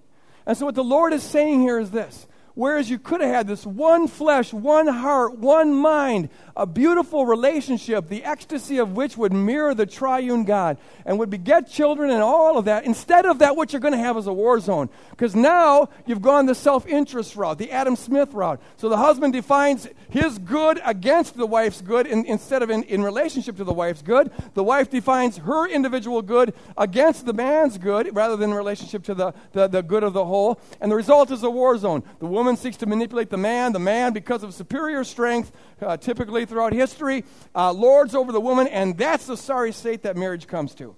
And 0.46 0.58
so, 0.58 0.66
what 0.66 0.76
the 0.76 0.84
Lord 0.84 1.14
is 1.14 1.24
saying 1.24 1.62
here 1.62 1.80
is 1.80 1.92
this 1.92 2.28
Whereas 2.56 2.90
you 2.90 2.98
could 2.98 3.20
have 3.20 3.36
had 3.36 3.48
this 3.48 3.66
one 3.66 4.08
flesh, 4.08 4.54
one 4.54 4.88
heart, 4.88 5.38
one 5.38 5.74
mind, 5.74 6.30
a 6.56 6.66
beautiful 6.66 7.26
relationship, 7.26 8.08
the 8.08 8.24
ecstasy 8.24 8.78
of 8.78 8.94
which 8.94 9.18
would 9.18 9.34
mirror 9.34 9.74
the 9.74 9.86
triune 9.86 10.46
God 10.46 10.78
and 11.06 11.20
would 11.20 11.30
beget 11.30 11.70
children 11.70 12.10
and 12.10 12.22
all 12.22 12.58
of 12.58 12.66
that. 12.66 12.86
Instead 12.86 13.26
of 13.26 13.40
that, 13.40 13.58
what 13.58 13.74
you're 13.74 13.82
going 13.82 13.92
to 13.94 13.98
have 13.98 14.16
is 14.16 14.28
a 14.28 14.34
war 14.34 14.62
zone. 14.62 14.90
Because 15.10 15.36
now 15.36 15.90
you've 16.06 16.22
gone 16.22 16.46
the 16.46 16.56
self 16.56 16.88
interest 16.88 17.36
route, 17.36 17.58
the 17.58 17.72
Adam 17.72 17.98
Smith 17.98 18.34
route. 18.34 18.62
So 18.78 18.88
the 18.88 18.98
husband 18.98 19.34
defines 19.34 19.90
his 20.10 20.38
good 20.38 20.80
against 20.86 21.36
the 21.36 21.46
wife's 21.46 21.82
good 21.82 22.08
in, 22.08 22.26
instead 22.26 22.62
of 22.62 22.70
in, 22.70 22.84
in 22.84 23.04
relationship 23.04 23.58
to 23.58 23.66
the 23.66 23.74
wife's 23.74 24.02
good. 24.02 24.32
The 24.54 24.64
wife 24.64 24.90
defines 24.90 25.38
her 25.38 25.68
individual 25.68 26.22
good 26.22 26.54
against 26.78 27.26
the 27.26 27.34
man's 27.34 27.78
good 27.78 28.16
rather 28.16 28.38
than 28.38 28.52
in 28.52 28.56
relationship 28.56 29.04
to 29.06 29.14
the, 29.14 29.34
the, 29.52 29.68
the 29.68 29.84
good 29.84 30.04
of 30.04 30.14
the 30.14 30.24
whole. 30.24 30.62
And 30.80 30.90
the 30.90 30.96
result 30.96 31.32
is 31.32 31.44
a 31.44 31.50
war 31.50 31.78
zone. 31.78 32.02
The 32.20 32.26
woman 32.28 32.45
woman 32.46 32.58
seeks 32.58 32.78
to 32.78 32.86
manipulate 32.86 33.32
the 33.32 33.38
man. 33.38 33.74
The 33.74 33.80
man, 33.80 34.14
because 34.14 34.44
of 34.44 34.54
superior 34.54 35.04
strength, 35.04 35.52
uh, 35.82 35.98
typically 35.98 36.46
throughout 36.46 36.74
history, 36.74 37.26
uh, 37.56 37.72
lords 37.72 38.14
over 38.14 38.32
the 38.32 38.40
woman, 38.40 38.68
and 38.68 38.96
that's 38.96 39.26
the 39.26 39.36
sorry 39.36 39.72
state 39.72 40.04
that 40.04 40.16
marriage 40.16 40.46
comes 40.46 40.76
to. 40.76 40.96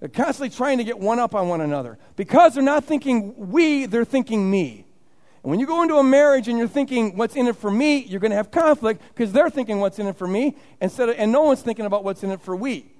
They're 0.00 0.08
constantly 0.08 0.56
trying 0.56 0.78
to 0.78 0.84
get 0.84 0.98
one 0.98 1.18
up 1.18 1.34
on 1.34 1.48
one 1.48 1.60
another. 1.60 1.98
Because 2.16 2.54
they're 2.54 2.62
not 2.62 2.84
thinking 2.84 3.50
we, 3.50 3.84
they're 3.84 4.06
thinking 4.06 4.50
me. 4.50 4.86
And 5.42 5.50
when 5.50 5.60
you 5.60 5.66
go 5.66 5.82
into 5.82 5.96
a 5.96 6.02
marriage 6.02 6.48
and 6.48 6.56
you're 6.56 6.66
thinking 6.66 7.14
what's 7.18 7.36
in 7.36 7.46
it 7.46 7.56
for 7.56 7.70
me, 7.70 7.98
you're 7.98 8.20
going 8.20 8.30
to 8.30 8.36
have 8.36 8.50
conflict 8.50 9.02
because 9.14 9.32
they're 9.32 9.50
thinking 9.50 9.80
what's 9.80 9.98
in 9.98 10.06
it 10.06 10.16
for 10.16 10.26
me 10.26 10.56
instead 10.80 11.10
of, 11.10 11.16
and 11.18 11.30
no 11.30 11.42
one's 11.42 11.60
thinking 11.60 11.84
about 11.84 12.04
what's 12.04 12.24
in 12.24 12.30
it 12.30 12.40
for 12.40 12.56
we. 12.56 12.90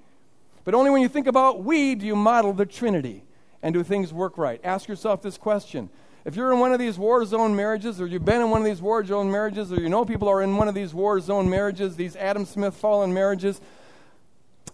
But 0.65 0.75
only 0.75 0.91
when 0.91 1.01
you 1.01 1.09
think 1.09 1.25
about 1.25 1.63
we 1.63 1.95
do 1.95 2.05
you 2.05 2.15
model 2.15 2.53
the 2.53 2.67
Trinity 2.67 3.23
and 3.63 3.73
do 3.73 3.81
things 3.81 4.13
work 4.13 4.37
right. 4.37 4.61
Ask 4.63 4.87
yourself 4.87 5.23
this 5.23 5.37
question. 5.37 5.89
If 6.27 6.35
you're 6.35 6.51
in 6.51 6.59
one 6.59 6.73
of 6.73 6.79
these 6.79 6.99
war 6.99 7.23
zone 7.23 7.55
marriages, 7.55 8.01
or 8.01 8.05
you've 8.05 8.25
been 8.25 8.41
in 8.41 8.49
one 8.49 8.59
of 8.59 8.65
these 8.65 8.81
war 8.81 9.01
zone 9.05 9.31
marriages, 9.31 9.71
or 9.71 9.79
you 9.79 9.87
know 9.87 10.03
people 10.03 10.27
are 10.27 10.41
in 10.41 10.57
one 10.57 10.67
of 10.67 10.75
these 10.75 10.93
war 10.93 11.21
zone 11.21 11.49
marriages, 11.49 11.95
these 11.95 12.17
Adam 12.17 12.43
Smith 12.45 12.75
fallen 12.75 13.13
marriages, 13.13 13.61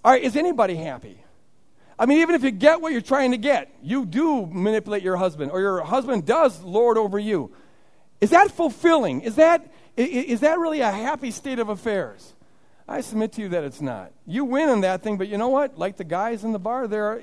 all 0.04 0.14
right, 0.14 0.24
is 0.24 0.36
anybody 0.36 0.74
happy? 0.74 1.24
I 2.00 2.08
mean, 2.08 2.22
even 2.22 2.34
if 2.34 2.44
you 2.44 2.50
get 2.50 2.82
what 2.82 2.92
you're 2.92 3.02
trying 3.02 3.32
to 3.32 3.38
get, 3.38 3.72
you 3.84 4.04
do 4.04 4.48
manipulate 4.48 5.04
your 5.04 5.16
husband, 5.16 5.52
or 5.52 5.62
your 5.62 5.84
husband 5.84 6.26
does 6.26 6.60
lord 6.64 6.98
over 6.98 7.20
you. 7.20 7.52
Is 8.20 8.32
that 8.32 8.50
fulfilling? 8.50 9.22
Is 9.22 9.36
that, 9.36 9.72
is 9.96 10.40
that 10.40 10.58
really 10.58 10.80
a 10.80 10.92
happy 10.92 11.30
state 11.30 11.60
of 11.60 11.70
affairs? 11.70 12.34
I 12.88 13.00
submit 13.00 13.32
to 13.34 13.42
you 13.42 13.50
that 13.50 13.64
it's 13.64 13.82
not. 13.82 14.12
You 14.26 14.44
win 14.44 14.70
in 14.70 14.82
that 14.82 15.02
thing, 15.02 15.18
but 15.18 15.30
you 15.30 15.38
know 15.38 15.48
what? 15.48 15.78
Like 15.78 15.96
the 15.96 16.04
guys 16.04 16.44
in 16.44 16.52
the 16.52 16.60
bar, 16.60 16.88
there, 16.88 17.22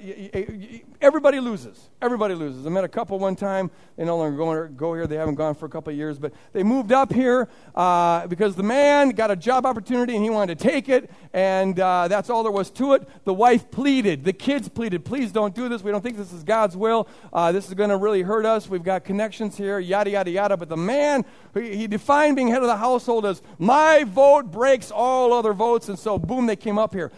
everybody 1.00 1.38
loses. 1.38 1.90
Everybody 2.00 2.34
loses. 2.34 2.66
I 2.66 2.70
met 2.70 2.84
a 2.84 2.88
couple 2.88 3.18
one 3.18 3.36
time. 3.36 3.70
They 3.96 4.04
no 4.04 4.16
longer 4.16 4.68
go, 4.68 4.94
here. 4.94 5.06
They 5.06 5.16
haven't 5.16 5.34
gone 5.34 5.54
for 5.54 5.66
a 5.66 5.68
couple 5.68 5.92
years, 5.92 6.18
but 6.18 6.32
they 6.54 6.62
moved 6.62 6.92
up 6.92 7.12
here 7.12 7.48
uh, 7.74 8.26
because 8.26 8.56
the 8.56 8.62
man 8.62 9.10
got 9.10 9.30
a 9.30 9.36
job 9.36 9.66
opportunity 9.66 10.14
and 10.14 10.24
he 10.24 10.30
wanted 10.30 10.58
to 10.58 10.64
take 10.66 10.88
it, 10.88 11.10
and 11.34 11.78
uh, 11.78 12.08
that's 12.08 12.30
all 12.30 12.42
there 12.42 12.52
was 12.52 12.70
to 12.72 12.94
it. 12.94 13.06
The 13.24 13.34
wife 13.34 13.70
pleaded. 13.70 14.24
The 14.24 14.32
kids 14.32 14.68
pleaded, 14.68 15.04
please 15.04 15.32
don't 15.32 15.54
do 15.54 15.68
this. 15.68 15.82
We 15.82 15.90
don't 15.90 16.02
think 16.02 16.16
this 16.16 16.32
is 16.32 16.42
God's 16.42 16.76
will. 16.76 17.06
Uh, 17.32 17.52
this 17.52 17.68
is 17.68 17.74
going 17.74 17.90
to 17.90 17.98
really 17.98 18.22
hurt 18.22 18.46
us. 18.46 18.68
We've 18.68 18.82
got 18.82 19.04
connections 19.04 19.58
here, 19.58 19.78
yada, 19.78 20.10
yada, 20.10 20.30
yada. 20.30 20.56
But 20.56 20.70
the 20.70 20.76
man, 20.76 21.26
he 21.54 21.86
defined 21.86 22.36
being 22.36 22.48
head 22.48 22.62
of 22.62 22.68
the 22.68 22.76
household 22.76 23.26
as 23.26 23.42
my 23.58 24.04
vote 24.04 24.50
breaks 24.50 24.90
all 24.90 25.32
other 25.32 25.49
votes, 25.52 25.88
and 25.88 25.98
so 25.98 26.18
boom, 26.18 26.46
they 26.46 26.56
came 26.56 26.78
up 26.78 26.94
here. 26.94 27.10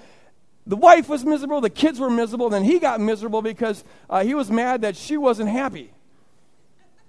The 0.67 0.77
wife 0.77 1.09
was 1.09 1.25
miserable, 1.25 1.61
the 1.61 1.71
kids 1.71 1.99
were 1.99 2.11
miserable, 2.11 2.49
then 2.49 2.65
he 2.65 2.79
got 2.79 3.01
miserable 3.01 3.43
because 3.43 3.83
uh, 4.09 4.23
he 4.23 4.35
was 4.35 4.51
mad 4.51 4.83
that 4.83 4.97
she 4.97 5.17
wasn't 5.17 5.49
happy. 5.49 5.93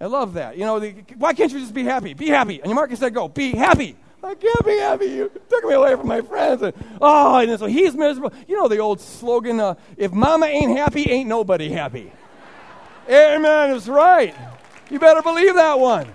I 0.02 0.08
love 0.08 0.34
that. 0.34 0.58
You 0.58 0.66
know, 0.66 0.80
the, 0.80 0.92
why 1.18 1.34
can't 1.34 1.52
you 1.52 1.60
just 1.60 1.74
be 1.74 1.84
happy? 1.84 2.14
Be 2.14 2.28
happy. 2.28 2.60
And 2.60 2.66
your 2.66 2.76
Marcus 2.76 3.00
said, 3.00 3.14
go, 3.14 3.28
be 3.28 3.52
happy. 3.52 3.96
I 4.24 4.36
can't 4.36 4.66
be 4.66 4.78
happy. 4.78 5.06
You 5.06 5.32
took 5.50 5.66
me 5.66 5.74
away 5.74 5.96
from 5.96 6.08
my 6.08 6.22
friends. 6.22 6.62
And, 6.62 6.74
oh, 7.02 7.38
and 7.38 7.60
so 7.60 7.66
he's 7.66 7.94
miserable. 7.94 8.34
You 8.48 8.58
know 8.58 8.68
the 8.68 8.80
old 8.80 9.02
slogan, 9.02 9.60
uh, 9.60 9.76
if 9.98 10.12
mama 10.12 10.46
ain't 10.46 10.78
happy, 10.78 11.10
ain't 11.10 11.30
nobody 11.30 11.70
happy. 11.70 12.12
Amen. 13.10 13.76
It's 13.76 13.88
right. 13.88 14.34
You 14.90 15.00
better 15.00 15.22
believe 15.22 15.56
that 15.56 15.80
one. 15.80 16.08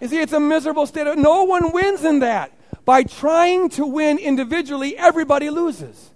You 0.00 0.08
see, 0.08 0.20
it's 0.20 0.32
a 0.32 0.40
miserable 0.40 0.86
state. 0.86 1.06
Of, 1.06 1.16
no 1.16 1.44
one 1.44 1.72
wins 1.72 2.04
in 2.04 2.20
that. 2.20 2.52
By 2.86 3.02
trying 3.02 3.68
to 3.70 3.84
win 3.84 4.16
individually, 4.16 4.96
everybody 4.96 5.50
loses. 5.50 6.12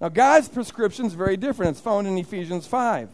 Now, 0.00 0.08
God's 0.08 0.48
prescription 0.48 1.06
is 1.06 1.14
very 1.14 1.36
different. 1.36 1.70
It's 1.70 1.80
found 1.80 2.08
in 2.08 2.18
Ephesians 2.18 2.66
5. 2.66 3.08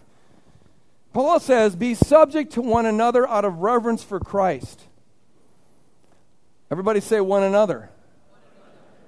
Paul 1.12 1.38
says, 1.38 1.76
Be 1.76 1.94
subject 1.94 2.54
to 2.54 2.62
one 2.62 2.86
another 2.86 3.28
out 3.28 3.44
of 3.44 3.58
reverence 3.58 4.02
for 4.02 4.18
Christ. 4.18 4.80
Everybody 6.70 7.00
say 7.00 7.20
one 7.20 7.42
another. 7.42 7.90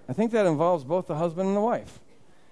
I 0.07 0.12
think 0.12 0.33
that 0.33 0.44
involves 0.44 0.85
both 0.85 1.07
the 1.07 1.16
husband 1.16 1.48
and 1.48 1.57
the 1.57 1.62
wife. 1.62 1.98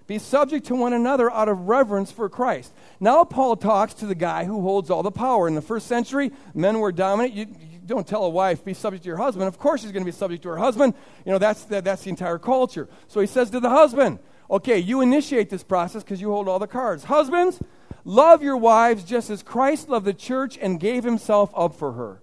Be 0.06 0.18
subject 0.18 0.66
to 0.66 0.76
one 0.76 0.92
another 0.92 1.30
out 1.32 1.48
of 1.48 1.68
reverence 1.68 2.12
for 2.12 2.28
Christ. 2.28 2.72
Now, 3.00 3.24
Paul 3.24 3.56
talks 3.56 3.94
to 3.94 4.06
the 4.06 4.14
guy 4.14 4.44
who 4.44 4.62
holds 4.62 4.88
all 4.88 5.02
the 5.02 5.10
power. 5.10 5.48
In 5.48 5.54
the 5.54 5.62
first 5.62 5.88
century, 5.88 6.30
men 6.54 6.78
were 6.78 6.92
dominant. 6.92 7.34
You, 7.34 7.46
don't 7.86 8.06
tell 8.06 8.24
a 8.24 8.28
wife, 8.28 8.64
be 8.64 8.74
subject 8.74 9.04
to 9.04 9.08
your 9.08 9.16
husband. 9.16 9.46
Of 9.46 9.58
course, 9.58 9.82
she's 9.82 9.92
going 9.92 10.04
to 10.04 10.10
be 10.10 10.16
subject 10.16 10.42
to 10.42 10.48
her 10.50 10.56
husband. 10.56 10.94
You 11.24 11.32
know, 11.32 11.38
that's, 11.38 11.64
that, 11.64 11.84
that's 11.84 12.02
the 12.02 12.10
entire 12.10 12.38
culture. 12.38 12.88
So 13.06 13.20
he 13.20 13.26
says 13.26 13.50
to 13.50 13.60
the 13.60 13.70
husband, 13.70 14.18
okay, 14.50 14.78
you 14.78 15.00
initiate 15.00 15.50
this 15.50 15.62
process 15.62 16.02
because 16.02 16.20
you 16.20 16.30
hold 16.30 16.48
all 16.48 16.58
the 16.58 16.66
cards. 16.66 17.04
Husbands, 17.04 17.60
love 18.04 18.42
your 18.42 18.56
wives 18.56 19.04
just 19.04 19.30
as 19.30 19.42
Christ 19.42 19.88
loved 19.88 20.04
the 20.04 20.14
church 20.14 20.58
and 20.60 20.80
gave 20.80 21.04
himself 21.04 21.52
up 21.54 21.74
for 21.74 21.92
her 21.92 22.20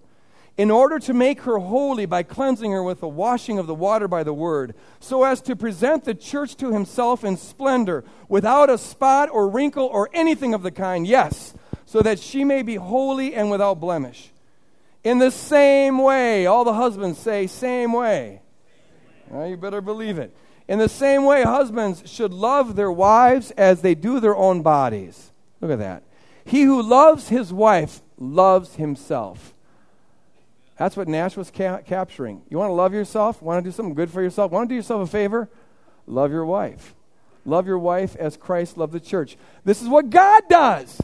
in 0.56 0.70
order 0.70 0.98
to 1.00 1.12
make 1.12 1.42
her 1.42 1.58
holy 1.58 2.06
by 2.06 2.22
cleansing 2.22 2.70
her 2.70 2.82
with 2.82 3.00
the 3.00 3.08
washing 3.08 3.58
of 3.58 3.66
the 3.66 3.74
water 3.74 4.06
by 4.06 4.22
the 4.22 4.32
word, 4.32 4.74
so 5.00 5.24
as 5.24 5.40
to 5.40 5.56
present 5.56 6.04
the 6.04 6.14
church 6.14 6.56
to 6.56 6.72
himself 6.72 7.24
in 7.24 7.36
splendor, 7.36 8.04
without 8.28 8.70
a 8.70 8.78
spot 8.78 9.28
or 9.32 9.48
wrinkle 9.48 9.86
or 9.86 10.08
anything 10.12 10.54
of 10.54 10.62
the 10.62 10.70
kind, 10.70 11.06
yes, 11.06 11.54
so 11.86 12.00
that 12.02 12.20
she 12.20 12.44
may 12.44 12.62
be 12.62 12.76
holy 12.76 13.34
and 13.34 13.50
without 13.50 13.80
blemish. 13.80 14.30
In 15.02 15.18
the 15.18 15.30
same 15.30 15.98
way, 15.98 16.46
all 16.46 16.64
the 16.64 16.74
husbands 16.74 17.18
say, 17.18 17.46
same 17.46 17.92
way. 17.92 18.40
Well, 19.28 19.48
you 19.48 19.56
better 19.56 19.80
believe 19.80 20.18
it. 20.18 20.34
In 20.66 20.78
the 20.78 20.88
same 20.88 21.24
way, 21.24 21.42
husbands 21.42 22.02
should 22.06 22.32
love 22.32 22.74
their 22.76 22.92
wives 22.92 23.50
as 23.52 23.82
they 23.82 23.94
do 23.94 24.20
their 24.20 24.36
own 24.36 24.62
bodies. 24.62 25.32
Look 25.60 25.70
at 25.70 25.78
that. 25.78 26.04
He 26.44 26.62
who 26.62 26.82
loves 26.82 27.28
his 27.28 27.52
wife 27.52 28.02
loves 28.18 28.76
himself. 28.76 29.53
That's 30.76 30.96
what 30.96 31.08
Nash 31.08 31.36
was 31.36 31.50
ca- 31.50 31.82
capturing. 31.82 32.42
You 32.50 32.58
want 32.58 32.70
to 32.70 32.74
love 32.74 32.92
yourself? 32.92 33.40
Want 33.40 33.62
to 33.62 33.70
do 33.70 33.74
something 33.74 33.94
good 33.94 34.10
for 34.10 34.22
yourself? 34.22 34.50
Want 34.50 34.68
to 34.68 34.72
do 34.72 34.76
yourself 34.76 35.08
a 35.08 35.10
favor? 35.10 35.48
Love 36.06 36.32
your 36.32 36.44
wife. 36.44 36.94
Love 37.44 37.66
your 37.66 37.78
wife 37.78 38.16
as 38.16 38.36
Christ 38.36 38.76
loved 38.76 38.92
the 38.92 39.00
church. 39.00 39.36
This 39.64 39.82
is 39.82 39.88
what 39.88 40.10
God 40.10 40.42
does. 40.48 41.00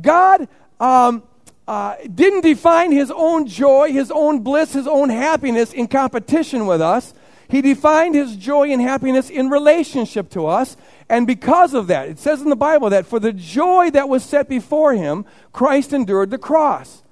God 0.00 0.48
um, 0.78 1.22
uh, 1.66 1.96
didn't 2.14 2.42
define 2.42 2.92
his 2.92 3.10
own 3.10 3.46
joy, 3.46 3.92
his 3.92 4.10
own 4.10 4.40
bliss, 4.40 4.72
his 4.72 4.86
own 4.86 5.08
happiness 5.08 5.72
in 5.72 5.86
competition 5.86 6.66
with 6.66 6.80
us. 6.80 7.14
He 7.48 7.62
defined 7.62 8.14
his 8.14 8.36
joy 8.36 8.70
and 8.70 8.80
happiness 8.80 9.28
in 9.30 9.48
relationship 9.50 10.30
to 10.30 10.46
us. 10.46 10.76
And 11.08 11.26
because 11.26 11.74
of 11.74 11.88
that, 11.88 12.08
it 12.08 12.18
says 12.18 12.42
in 12.42 12.48
the 12.48 12.56
Bible 12.56 12.90
that 12.90 13.06
for 13.06 13.18
the 13.18 13.32
joy 13.32 13.90
that 13.90 14.08
was 14.08 14.24
set 14.24 14.48
before 14.48 14.94
him, 14.94 15.24
Christ 15.52 15.92
endured 15.92 16.30
the 16.30 16.38
cross. 16.38 17.02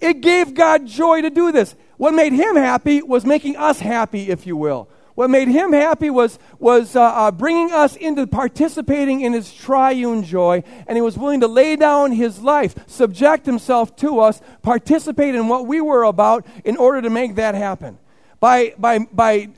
It 0.00 0.20
gave 0.20 0.54
God 0.54 0.86
joy 0.86 1.22
to 1.22 1.30
do 1.30 1.52
this. 1.52 1.74
What 1.96 2.12
made 2.14 2.32
him 2.32 2.56
happy 2.56 3.02
was 3.02 3.24
making 3.24 3.56
us 3.56 3.80
happy, 3.80 4.30
if 4.30 4.46
you 4.46 4.56
will. 4.56 4.88
What 5.16 5.30
made 5.30 5.48
him 5.48 5.72
happy 5.72 6.10
was, 6.10 6.38
was 6.58 6.94
uh, 6.94 7.02
uh, 7.02 7.30
bringing 7.30 7.72
us 7.72 7.96
into 7.96 8.26
participating 8.26 9.22
in 9.22 9.32
his 9.32 9.52
triune 9.52 10.22
joy, 10.22 10.62
and 10.86 10.96
he 10.96 11.00
was 11.00 11.16
willing 11.16 11.40
to 11.40 11.48
lay 11.48 11.74
down 11.74 12.12
his 12.12 12.40
life, 12.40 12.74
subject 12.86 13.46
himself 13.46 13.96
to 13.96 14.20
us, 14.20 14.42
participate 14.60 15.34
in 15.34 15.48
what 15.48 15.66
we 15.66 15.80
were 15.80 16.04
about 16.04 16.46
in 16.66 16.76
order 16.76 17.00
to 17.00 17.08
make 17.08 17.36
that 17.36 17.54
happen. 17.54 17.98
By, 18.40 18.74
by, 18.76 18.98
by 19.10 19.48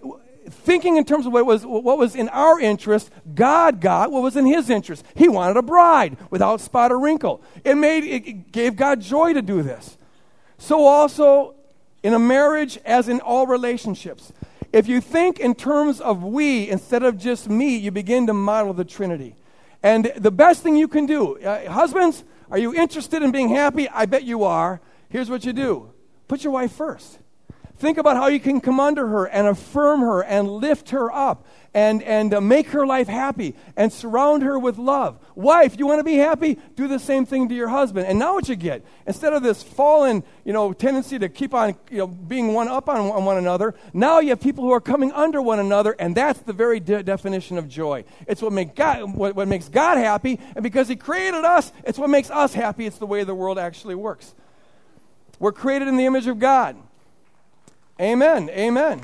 thinking 0.49 0.97
in 0.97 1.05
terms 1.05 1.27
of 1.27 1.33
what 1.33 1.45
was, 1.45 1.67
what 1.67 1.99
was 1.99 2.15
in 2.15 2.29
our 2.29 2.61
interest, 2.61 3.11
God 3.35 3.81
got 3.81 4.13
what 4.13 4.23
was 4.23 4.37
in 4.37 4.47
his 4.47 4.71
interest. 4.71 5.05
He 5.17 5.29
wanted 5.29 5.57
a 5.57 5.63
bride 5.63 6.17
without 6.31 6.61
spot 6.61 6.93
or 6.93 7.01
wrinkle. 7.01 7.43
It, 7.65 7.75
made, 7.75 8.05
it 8.05 8.53
gave 8.53 8.77
God 8.77 9.01
joy 9.01 9.33
to 9.33 9.43
do 9.43 9.65
this. 9.65 9.98
So 10.59 10.85
also 10.85 11.55
in 12.03 12.15
a 12.15 12.19
marriage, 12.19 12.79
as 12.85 13.09
in 13.09 13.21
all 13.21 13.47
relationships, 13.47 14.33
if 14.73 14.87
you 14.87 15.01
think 15.01 15.41
in 15.41 15.55
terms 15.55 16.01
of 16.01 16.23
we 16.23 16.69
instead 16.69 17.03
of 17.03 17.19
just 17.19 17.49
me, 17.49 17.77
you 17.77 17.91
begin 17.91 18.27
to 18.27 18.35
model 18.35 18.75
the 18.75 18.85
Trinity. 18.85 19.35
And 19.83 20.13
the 20.17 20.31
best 20.31 20.63
thing 20.63 20.77
you 20.77 20.89
can 20.89 21.07
do, 21.07 21.39
uh, 21.39 21.71
husbands, 21.71 22.25
are 22.51 22.59
you 22.59 22.75
interested 22.75 23.23
in 23.23 23.31
being 23.31 23.49
happy? 23.49 23.89
I 23.89 24.07
bet 24.07 24.25
you 24.25 24.45
are. 24.45 24.81
Here's 25.09 25.31
what 25.31 25.45
you 25.45 25.53
do 25.53 25.91
put 26.27 26.45
your 26.45 26.53
wife 26.53 26.73
first. 26.73 27.19
Think 27.79 27.97
about 27.97 28.17
how 28.17 28.27
you 28.27 28.41
can 28.41 28.61
come 28.61 28.81
under 28.81 29.07
her 29.07 29.27
and 29.27 29.47
affirm 29.47 30.01
her 30.01 30.23
and 30.23 30.51
lift 30.51 30.91
her 30.91 31.13
up 31.13 31.47
and, 31.75 32.03
and 32.03 32.35
uh, 32.35 32.41
make 32.41 32.69
her 32.69 32.87
life 32.87 33.09
happy 33.09 33.55
and 33.77 33.93
surround 33.93 34.43
her 34.43 34.59
with 34.59 34.79
love. 34.79 35.19
Wife, 35.35 35.79
you 35.79 35.87
want 35.87 36.01
to 36.01 36.05
be 36.05 36.17
happy? 36.17 36.59
Do 36.77 36.89
the 36.89 36.99
same 36.99 37.27
thing 37.27 37.49
to 37.49 37.55
your 37.55 37.69
husband. 37.69 38.07
And 38.07 38.19
now 38.19 38.35
what 38.35 38.49
you 38.49 38.57
get, 38.57 38.85
instead 39.07 39.33
of 39.33 39.43
this 39.43 39.63
fallen, 39.63 40.23
you 40.45 40.53
know, 40.53 40.73
tendency 40.73 41.19
to 41.19 41.29
keep 41.29 41.55
on, 41.55 41.77
you 41.91 41.99
know, 41.99 42.07
being 42.07 42.55
one 42.55 42.69
up 42.69 42.89
on, 42.89 42.99
on 42.99 43.25
one 43.25 43.37
another, 43.37 43.75
now 43.93 44.19
you 44.21 44.31
have 44.31 44.41
people 44.41 44.65
who 44.65 44.73
are 44.73 44.81
coming 44.81 45.13
under 45.13 45.43
one 45.43 45.59
another, 45.59 45.95
and 45.99 46.17
that's 46.17 46.41
the 46.41 46.53
very 46.53 46.81
de- 46.81 47.03
definition 47.03 47.59
of 47.59 47.69
joy. 47.69 48.05
It's 48.27 48.43
what, 48.43 48.53
make 48.53 48.75
God, 48.75 49.15
what, 49.15 49.37
what 49.37 49.47
makes 49.47 49.69
God 49.69 49.99
happy, 49.99 50.41
and 50.55 50.63
because 50.63 50.89
He 50.89 50.97
created 50.97 51.45
us, 51.45 51.71
it's 51.85 51.99
what 51.99 52.11
makes 52.11 52.31
us 52.31 52.55
happy. 52.55 52.87
It's 52.87 52.99
the 52.99 53.07
way 53.07 53.25
the 53.25 53.35
world 53.35 53.59
actually 53.59 53.95
works. 53.95 54.35
We're 55.39 55.53
created 55.53 55.89
in 55.89 55.97
the 55.97 56.07
image 56.07 56.27
of 56.27 56.39
God. 56.39 56.77
Amen. 58.01 58.49
Amen. 58.51 59.03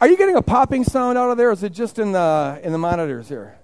Are 0.00 0.08
you 0.08 0.16
getting 0.16 0.36
a 0.36 0.42
popping 0.42 0.84
sound 0.84 1.16
out 1.16 1.30
of 1.30 1.36
there, 1.36 1.50
or 1.50 1.52
is 1.52 1.62
it 1.62 1.72
just 1.72 1.98
in 1.98 2.12
the, 2.12 2.60
in 2.62 2.72
the 2.72 2.78
monitors 2.78 3.28
here? 3.28 3.58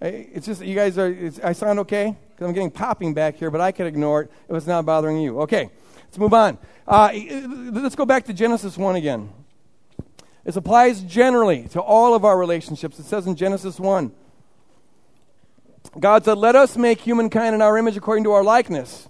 It's 0.00 0.46
just, 0.46 0.62
you 0.62 0.74
guys 0.74 0.96
are, 0.96 1.14
I 1.44 1.52
sound 1.52 1.78
okay? 1.80 2.16
Because 2.30 2.46
I'm 2.46 2.54
getting 2.54 2.70
popping 2.70 3.12
back 3.12 3.36
here, 3.36 3.50
but 3.50 3.60
I 3.60 3.70
can 3.72 3.86
ignore 3.86 4.22
it 4.22 4.32
if 4.48 4.56
it's 4.56 4.66
not 4.66 4.86
bothering 4.86 5.18
you. 5.18 5.40
Okay, 5.42 5.70
let's 6.04 6.18
move 6.18 6.32
on. 6.32 6.56
Uh, 6.86 7.12
let's 7.72 7.96
go 7.96 8.06
back 8.06 8.24
to 8.26 8.32
Genesis 8.32 8.78
1 8.78 8.96
again. 8.96 9.30
This 10.44 10.56
applies 10.56 11.02
generally 11.02 11.68
to 11.68 11.80
all 11.82 12.14
of 12.14 12.24
our 12.24 12.38
relationships. 12.38 12.98
It 12.98 13.04
says 13.04 13.26
in 13.26 13.36
Genesis 13.36 13.78
1 13.78 14.12
God 15.98 16.24
said, 16.24 16.38
Let 16.38 16.56
us 16.56 16.76
make 16.76 17.00
humankind 17.00 17.54
in 17.54 17.62
our 17.62 17.76
image 17.76 17.96
according 17.96 18.24
to 18.24 18.32
our 18.32 18.44
likeness. 18.44 19.08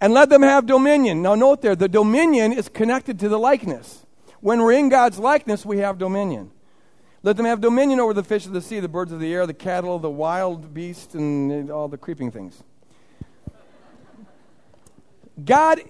And 0.00 0.12
let 0.14 0.28
them 0.30 0.42
have 0.42 0.66
dominion. 0.66 1.22
Now, 1.22 1.34
note 1.34 1.62
there, 1.62 1.76
the 1.76 1.88
dominion 1.88 2.52
is 2.52 2.68
connected 2.68 3.18
to 3.20 3.28
the 3.28 3.38
likeness. 3.38 4.06
When 4.40 4.60
we're 4.62 4.72
in 4.72 4.88
God's 4.88 5.18
likeness, 5.18 5.66
we 5.66 5.78
have 5.78 5.98
dominion. 5.98 6.50
Let 7.22 7.36
them 7.36 7.44
have 7.44 7.60
dominion 7.60 8.00
over 8.00 8.14
the 8.14 8.24
fish 8.24 8.46
of 8.46 8.52
the 8.52 8.62
sea, 8.62 8.80
the 8.80 8.88
birds 8.88 9.12
of 9.12 9.20
the 9.20 9.32
air, 9.32 9.46
the 9.46 9.52
cattle, 9.52 9.98
the 9.98 10.10
wild 10.10 10.72
beasts, 10.72 11.14
and 11.14 11.70
all 11.70 11.88
the 11.88 11.98
creeping 11.98 12.30
things. 12.30 12.62
God, 15.44 15.82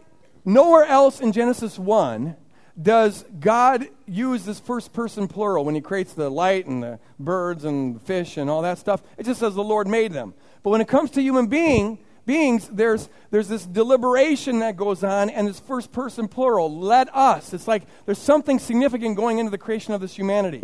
nowhere 0.44 0.84
else 0.84 1.20
in 1.20 1.30
Genesis 1.30 1.78
1 1.78 2.36
does 2.80 3.24
God 3.38 3.86
use 4.06 4.44
this 4.44 4.58
first 4.58 4.92
person 4.92 5.28
plural 5.28 5.64
when 5.64 5.74
he 5.74 5.80
creates 5.80 6.14
the 6.14 6.30
light 6.30 6.66
and 6.66 6.82
the 6.82 6.98
birds 7.18 7.64
and 7.64 7.96
the 7.96 8.00
fish 8.00 8.36
and 8.36 8.50
all 8.50 8.62
that 8.62 8.78
stuff? 8.78 9.02
It 9.16 9.26
just 9.26 9.38
says 9.38 9.54
the 9.54 9.62
Lord 9.62 9.86
made 9.86 10.12
them. 10.12 10.34
But 10.62 10.70
when 10.70 10.80
it 10.80 10.88
comes 10.88 11.10
to 11.12 11.22
human 11.22 11.46
being, 11.46 11.98
beings, 12.30 12.68
there's, 12.68 13.08
there's 13.32 13.48
this 13.48 13.66
deliberation 13.66 14.60
that 14.60 14.76
goes 14.76 15.02
on 15.02 15.28
and 15.30 15.48
this 15.48 15.58
first 15.58 15.90
person 15.90 16.28
plural, 16.28 16.72
let 16.72 17.12
us. 17.12 17.52
It's 17.52 17.66
like 17.66 17.82
there's 18.06 18.20
something 18.20 18.60
significant 18.60 19.16
going 19.16 19.38
into 19.38 19.50
the 19.50 19.58
creation 19.58 19.94
of 19.94 20.00
this 20.00 20.14
humanity. 20.14 20.62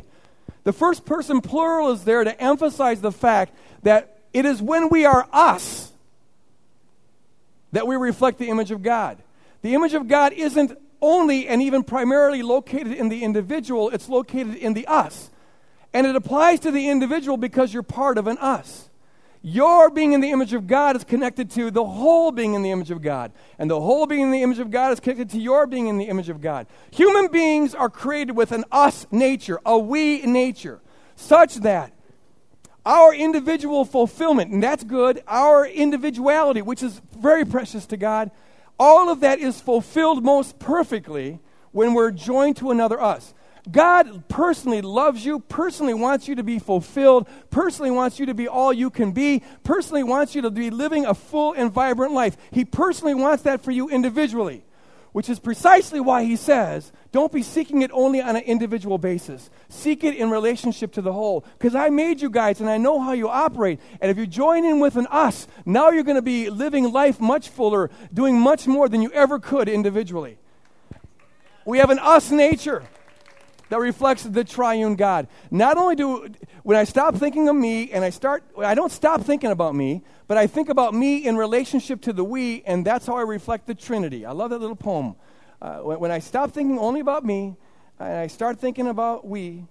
The 0.63 0.73
first 0.73 1.05
person 1.05 1.41
plural 1.41 1.91
is 1.91 2.05
there 2.05 2.23
to 2.23 2.41
emphasize 2.41 3.01
the 3.01 3.11
fact 3.11 3.53
that 3.83 4.21
it 4.33 4.45
is 4.45 4.63
when 4.63 4.91
we 4.91 5.07
are 5.07 5.27
us 5.33 5.91
that 7.73 7.89
we 7.89 7.97
reflect 7.97 8.39
the 8.39 8.49
image 8.49 8.71
of 8.71 8.85
God. 8.85 9.19
The 9.63 9.75
image 9.75 9.95
of 9.95 10.07
God 10.07 10.35
isn't 10.35 10.71
only 11.03 11.49
and 11.49 11.61
even 11.61 11.83
primarily 11.83 12.45
located 12.45 12.93
in 12.93 13.09
the 13.09 13.25
individual, 13.25 13.91
it's 13.91 14.09
located 14.09 14.55
in 14.55 14.75
the 14.75 14.87
us. 14.87 15.31
And 15.93 16.07
it 16.07 16.15
applies 16.15 16.61
to 16.61 16.71
the 16.71 16.89
individual 16.89 17.37
because 17.37 17.75
you're 17.75 17.83
part 17.83 18.19
of 18.19 18.29
an 18.29 18.39
us. 18.39 18.89
Your 19.49 19.91
being 19.91 20.13
in 20.13 20.21
the 20.21 20.33
image 20.33 20.55
of 20.55 20.67
God 20.67 20.97
is 20.97 21.05
connected 21.05 21.53
to 21.53 21.71
the 21.71 21.85
whole 21.85 22.33
being 22.33 22.55
in 22.55 22.63
the 22.63 22.73
image 22.73 22.91
of 22.91 23.01
God. 23.01 23.31
And 23.61 23.71
the 23.71 23.81
whole 23.81 24.05
being 24.05 24.23
in 24.23 24.31
the 24.33 24.43
image 24.43 24.59
of 24.59 24.73
God 24.73 24.93
is 24.93 24.99
connected 24.99 25.31
to 25.31 25.39
your 25.39 25.69
being 25.69 25.87
in 25.87 25.99
the 25.99 26.07
image 26.07 26.29
of 26.29 26.41
God. 26.41 26.67
Human 26.91 27.29
beings 27.29 27.73
are 27.73 27.89
created 27.89 28.33
with 28.35 28.51
an 28.51 28.65
us 28.73 29.07
nature, 29.13 29.61
a 29.65 29.79
we 29.79 30.23
nature, 30.23 30.81
such 31.15 31.59
that 31.59 31.93
our 32.85 33.15
individual 33.15 33.85
fulfillment, 33.85 34.51
and 34.51 34.61
that's 34.61 34.83
good, 34.83 35.23
our 35.29 35.65
individuality, 35.65 36.61
which 36.61 36.83
is 36.83 37.01
very 37.17 37.45
precious 37.45 37.87
to 37.87 37.97
God, 37.97 38.33
all 38.81 39.09
of 39.09 39.21
that 39.21 39.39
is 39.39 39.61
fulfilled 39.61 40.25
most 40.25 40.59
perfectly 40.59 41.39
when 41.71 41.95
we're 41.95 42.11
joined 42.11 42.57
to 42.57 42.73
another 42.73 43.01
us. 43.01 43.33
God 43.71 44.29
personally 44.29 44.81
loves 44.81 45.25
you, 45.25 45.41
personally 45.41 45.95
wants 45.95 46.29
you 46.29 46.37
to 46.37 46.45
be 46.45 46.59
fulfilled, 46.59 47.29
personally 47.51 47.91
wants 47.91 48.21
you 48.21 48.27
to 48.27 48.35
be 48.35 48.47
all 48.47 48.73
you 48.73 48.91
can 48.91 49.13
be, 49.13 49.43
personally 49.65 50.05
wants 50.05 50.35
you 50.35 50.43
to 50.43 50.51
be 50.51 50.71
living 50.71 51.05
a 51.05 51.15
full 51.15 51.53
and 51.53 51.73
vibrant 51.73 52.13
life. 52.13 52.37
He 52.53 52.65
personally 52.65 53.15
wants 53.15 53.43
that 53.43 53.63
for 53.63 53.73
you 53.73 53.89
individually, 53.89 54.65
which 55.13 55.29
is 55.29 55.41
precisely 55.41 55.99
why 55.99 56.25
he 56.25 56.37
says, 56.37 56.93
don't 57.11 57.33
be 57.33 57.43
seeking 57.43 57.83
it 57.83 57.91
only 57.93 58.21
on 58.21 58.37
an 58.37 58.43
individual 58.43 58.99
basis. 58.99 59.51
Seek 59.69 60.05
it 60.05 60.15
in 60.15 60.31
relationship 60.31 60.93
to 60.93 61.03
the 61.03 61.13
whole. 61.13 61.45
Because 61.59 61.75
I 61.75 61.89
made 61.89 62.21
you 62.21 62.31
guys 62.31 62.61
and 62.61 62.71
I 62.71 62.77
know 62.77 63.01
how 63.01 63.13
you 63.13 63.29
operate. 63.29 63.81
And 64.01 64.11
if 64.11 64.19
you 64.19 64.27
join 64.27 64.65
in 64.65 64.79
with 64.79 64.97
an 64.97 65.09
us, 65.11 65.49
now 65.65 65.91
you're 65.91 66.05
going 66.05 66.17
to 66.17 66.23
be 66.23 66.51
living 66.51 66.93
life 66.93 67.19
much 67.19 67.49
fuller, 67.49 67.91
doing 68.15 68.39
much 68.39 68.69
more 68.69 68.89
than 68.89 69.03
you 69.03 69.11
ever 69.13 69.41
could 69.41 69.69
individually. 69.69 70.39
We 71.65 71.79
have 71.79 71.91
an 71.91 71.99
us 71.99 72.31
nature 72.31 72.85
that 73.69 73.79
reflects 73.79 74.23
the 74.23 74.45
triune 74.45 74.97
God. 74.97 75.29
Not 75.51 75.77
only 75.77 75.97
do 75.97 76.29
when 76.63 76.77
I 76.77 76.85
stop 76.85 77.17
thinking 77.17 77.49
of 77.49 77.57
me 77.57 77.91
and 77.91 78.05
I 78.05 78.11
start 78.11 78.45
I 78.59 78.75
don't 78.75 78.93
stop 78.93 79.23
thinking 79.23 79.51
about 79.51 79.75
me, 79.75 80.03
but 80.29 80.37
I 80.37 80.47
think 80.47 80.69
about 80.69 80.95
me 80.95 81.27
in 81.27 81.37
relationship 81.37 82.01
to 82.03 82.13
the 82.13 82.25
we 82.25 82.63
and 82.65 82.85
that's 82.85 83.07
how 83.07 83.17
I 83.17 83.23
reflect 83.23 83.67
the 83.67 83.75
Trinity. 83.75 84.25
I 84.25 84.33
love 84.33 84.51
that 84.51 84.59
little 84.59 84.77
poem. 84.77 85.17
Uh, 85.61 85.79
when, 85.79 86.01
when 86.01 86.11
I 86.11 86.19
stop 86.19 86.53
thinking 86.53 86.79
only 86.79 87.01
about 87.01 87.25
me 87.25 87.57
and 87.99 88.13
I 88.13 88.27
start 88.27 88.59
thinking 88.61 88.87
about 88.87 89.27
we, 89.27 89.67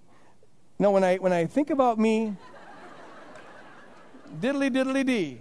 no, 0.78 0.90
when 0.90 1.04
I 1.04 1.16
when 1.16 1.32
I 1.32 1.46
think 1.46 1.70
about 1.70 1.98
me, 1.98 2.36
diddly 4.40 4.70
diddly 4.70 5.06
dee. 5.06 5.40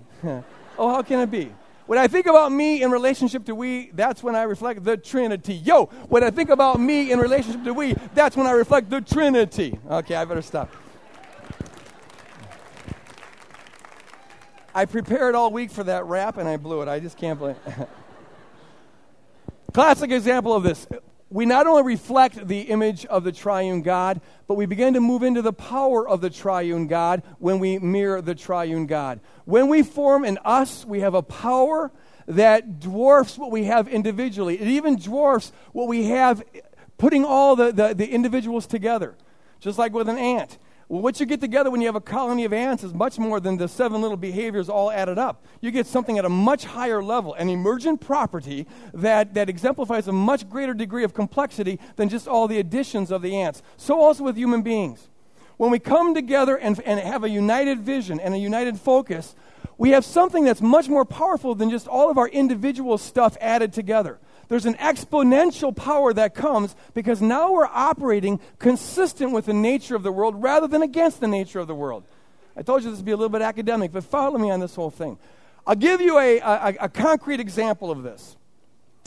oh, 0.78 0.90
how 0.94 1.02
can 1.02 1.20
it 1.20 1.32
be? 1.32 1.52
When 1.86 2.00
I 2.00 2.08
think 2.08 2.26
about 2.26 2.52
me 2.52 2.82
in 2.82 2.90
relationship 2.90 3.46
to 3.46 3.54
we, 3.54 3.92
that's 3.94 4.24
when 4.24 4.36
I 4.36 4.44
reflect 4.44 4.84
the 4.84 4.98
Trinity. 4.98 5.54
Yo, 5.54 5.86
when 6.10 6.24
I 6.24 6.32
think 6.32 6.50
about 6.50 6.80
me 6.80 7.12
in 7.12 7.20
relationship 7.20 7.64
to 7.64 7.74
we, 7.74 7.94
that's 8.16 8.36
when 8.36 8.48
I 8.48 8.52
reflect 8.52 8.90
the 8.90 9.02
Trinity. 9.02 9.78
Okay, 9.90 10.16
I 10.16 10.26
better 10.26 10.42
stop. 10.42 10.72
I 14.74 14.86
prepared 14.86 15.36
all 15.36 15.52
week 15.52 15.72
for 15.72 15.84
that 15.84 16.06
rap 16.06 16.38
and 16.38 16.50
I 16.50 16.58
blew 16.58 16.82
it. 16.82 16.88
I 16.88 17.00
just 17.00 17.18
can't 17.18 17.40
believe 17.40 17.56
Classic 19.74 20.12
example 20.12 20.54
of 20.54 20.64
this. 20.64 20.88
We 21.36 21.46
not 21.46 21.68
only 21.68 21.84
reflect 21.84 22.48
the 22.48 22.62
image 22.62 23.06
of 23.08 23.26
the 23.26 23.34
triune 23.34 23.82
God, 23.82 24.22
but 24.48 24.54
we 24.54 24.66
begin 24.66 24.94
to 24.94 25.02
move 25.02 25.22
into 25.22 25.42
the 25.42 25.52
power 25.52 26.08
of 26.08 26.22
the 26.22 26.30
triune 26.30 26.88
God 26.88 27.24
when 27.40 27.60
we 27.60 27.78
mirror 27.78 28.22
the 28.22 28.36
triune 28.36 28.86
God. 28.86 29.20
When 29.44 29.68
we 29.68 29.84
form 29.84 30.24
an 30.24 30.40
us, 30.46 30.86
we 30.86 31.02
have 31.02 31.14
a 31.14 31.22
power 31.22 31.92
that 32.26 32.80
dwarfs 32.80 33.38
what 33.38 33.52
we 33.52 33.66
have 33.66 33.90
individually. 33.90 34.58
It 34.58 34.70
even 34.70 34.96
dwarfs 34.96 35.52
what 35.74 35.90
we 35.90 36.06
have 36.06 36.42
putting 36.98 37.26
all 37.26 37.58
the, 37.58 37.74
the, 37.74 37.94
the 37.94 38.08
individuals 38.08 38.66
together, 38.66 39.14
just 39.60 39.78
like 39.78 39.92
with 39.92 40.08
an 40.08 40.18
ant. 40.18 40.58
Well, 40.88 41.02
what 41.02 41.20
you 41.20 41.26
get 41.26 41.42
together 41.42 41.72
when 41.72 41.82
you 41.82 41.88
have 41.88 41.96
a 41.96 42.02
colony 42.02 42.46
of 42.46 42.54
ants 42.54 42.84
is 42.84 42.94
much 42.94 43.18
more 43.18 43.40
than 43.40 43.58
the 43.58 43.68
seven 43.68 44.02
little 44.02 44.18
behaviors 44.18 44.70
all 44.70 44.92
added 44.92 45.18
up. 45.18 45.44
You 45.60 45.72
get 45.72 45.88
something 45.88 46.20
at 46.20 46.26
a 46.26 46.30
much 46.30 46.66
higher 46.66 47.02
level, 47.04 47.34
an 47.34 47.50
emergent 47.50 48.02
property 48.02 48.68
that, 48.94 49.34
that 49.34 49.50
exemplifies 49.50 50.08
a 50.08 50.12
much 50.12 50.48
greater 50.48 50.76
degree 50.76 51.04
of 51.04 51.16
complexity 51.16 51.80
than 51.96 52.08
just 52.08 52.28
all 52.28 52.48
the 52.48 52.60
additions 52.60 53.10
of 53.10 53.24
the 53.24 53.36
ants. 53.36 53.64
So 53.78 54.00
also 54.00 54.24
with 54.24 54.38
human 54.38 54.62
beings. 54.62 55.10
When 55.58 55.72
we 55.72 55.80
come 55.80 56.14
together 56.14 56.56
and, 56.56 56.80
and 56.82 57.00
have 57.00 57.24
a 57.24 57.30
united 57.30 57.80
vision 57.80 58.20
and 58.20 58.36
a 58.36 58.38
united 58.38 58.80
focus, 58.80 59.36
we 59.80 59.90
have 59.90 60.06
something 60.06 60.44
that's 60.44 60.62
much 60.62 60.88
more 60.88 61.06
powerful 61.06 61.56
than 61.56 61.72
just 61.72 61.88
all 61.88 62.12
of 62.12 62.18
our 62.20 62.28
individual 62.28 62.98
stuff 63.00 63.38
added 63.42 63.74
together. 63.74 64.20
There's 64.48 64.66
an 64.66 64.76
exponential 64.76 65.76
power 65.76 66.14
that 66.14 66.36
comes 66.36 66.76
because 66.94 67.22
now 67.22 67.52
we're 67.52 67.66
operating 67.66 68.40
consistent 68.60 69.32
with 69.32 69.46
the 69.46 69.54
nature 69.54 69.96
of 69.96 70.04
the 70.04 70.12
world 70.12 70.42
rather 70.42 70.68
than 70.68 70.82
against 70.82 71.20
the 71.20 71.28
nature 71.28 71.60
of 71.60 71.68
the 71.68 71.76
world. 71.76 72.04
I 72.56 72.62
told 72.62 72.84
you 72.84 72.90
this 72.90 73.00
would 73.00 73.06
be 73.06 73.12
a 73.12 73.18
little 73.18 73.30
bit 73.30 73.42
academic, 73.42 73.92
but 73.92 74.04
follow 74.04 74.38
me 74.38 74.52
on 74.52 74.60
this 74.60 74.76
whole 74.76 74.92
thing. 74.92 75.18
I'll 75.68 75.76
give 75.76 76.00
you 76.00 76.20
a, 76.20 76.40
a, 76.40 76.76
a 76.82 76.90
concrete 76.90 77.40
example 77.40 77.90
of 77.90 78.04
this, 78.04 78.38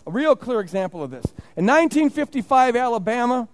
a 0.06 0.10
real 0.10 0.34
clear 0.34 0.60
example 0.60 1.02
of 1.02 1.10
this. 1.10 1.24
In 1.56 1.66
1955, 1.66 2.74
Alabama, 2.74 3.48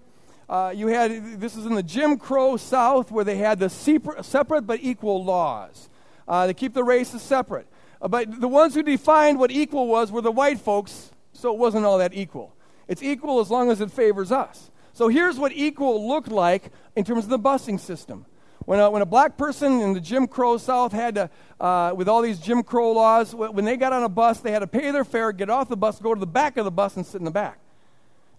uh, 0.49 0.73
you 0.75 0.89
had 0.89 1.41
this 1.41 1.57
is 1.57 1.67
in 1.67 1.75
the 1.75 1.83
Jim 1.83 2.19
Crow 2.19 2.57
South 2.57 3.11
where 3.11 3.25
they 3.25 3.37
had 3.37 3.59
the 3.59 3.69
separate 3.69 4.63
but 4.63 4.81
equal 4.83 5.25
laws. 5.25 5.89
Uh, 6.27 6.47
they 6.47 6.55
keep 6.55 6.73
the 6.75 6.85
races 6.85 7.23
separate. 7.23 7.67
Uh, 8.01 8.09
but 8.09 8.41
the 8.41 8.49
ones 8.49 8.75
who 8.75 8.83
defined 8.83 9.39
what 9.39 9.51
equal 9.51 9.87
was 9.87 10.11
were 10.11 10.21
the 10.21 10.33
white 10.33 10.59
folks 10.59 11.11
so 11.35 11.53
it 11.53 11.59
wasn't 11.59 11.85
all 11.85 11.99
that 11.99 12.15
equal. 12.15 12.55
It's 12.89 13.03
equal 13.03 13.41
as 13.41 13.51
long 13.51 13.71
as 13.71 13.81
it 13.81 13.91
favors 13.91 14.33
us. 14.33 14.71
So 14.93 15.09
here's 15.09 15.39
what 15.39 15.53
equal 15.53 16.09
looked 16.09 16.29
like 16.29 16.71
in 16.97 17.05
terms 17.05 17.25
of 17.25 17.31
the 17.31 17.39
busing 17.39 17.81
system. 17.81 18.27
When 18.65 18.81
a, 18.81 18.91
when 18.91 19.03
a 19.03 19.07
black 19.07 19.37
person 19.37 19.81
in 19.81 19.93
the 19.93 20.01
Jim 20.01 20.27
Crow 20.27 20.57
South 20.57 20.93
had 20.93 21.17
to, 21.17 21.31
uh, 21.61 21.93
with 21.95 22.09
all 22.09 22.23
these 22.23 22.39
Jim 22.39 22.63
Crow 22.63 22.93
laws, 22.93 23.35
when 23.35 23.65
they 23.65 23.77
got 23.77 23.93
on 23.93 24.05
a 24.05 24.09
bus, 24.09 24.41
they 24.41 24.53
had 24.53 24.61
to 24.61 24.67
pay 24.67 24.91
their 24.91 25.05
fare, 25.05 25.33
get 25.33 25.51
off 25.51 25.69
the 25.69 25.77
bus, 25.77 25.99
go 25.99 26.15
to 26.15 26.21
the 26.21 26.27
back 26.27 26.57
of 26.57 26.65
the 26.65 26.71
bus, 26.71 26.97
and 26.97 27.05
sit 27.05 27.19
in 27.19 27.25
the 27.25 27.31
back. 27.31 27.59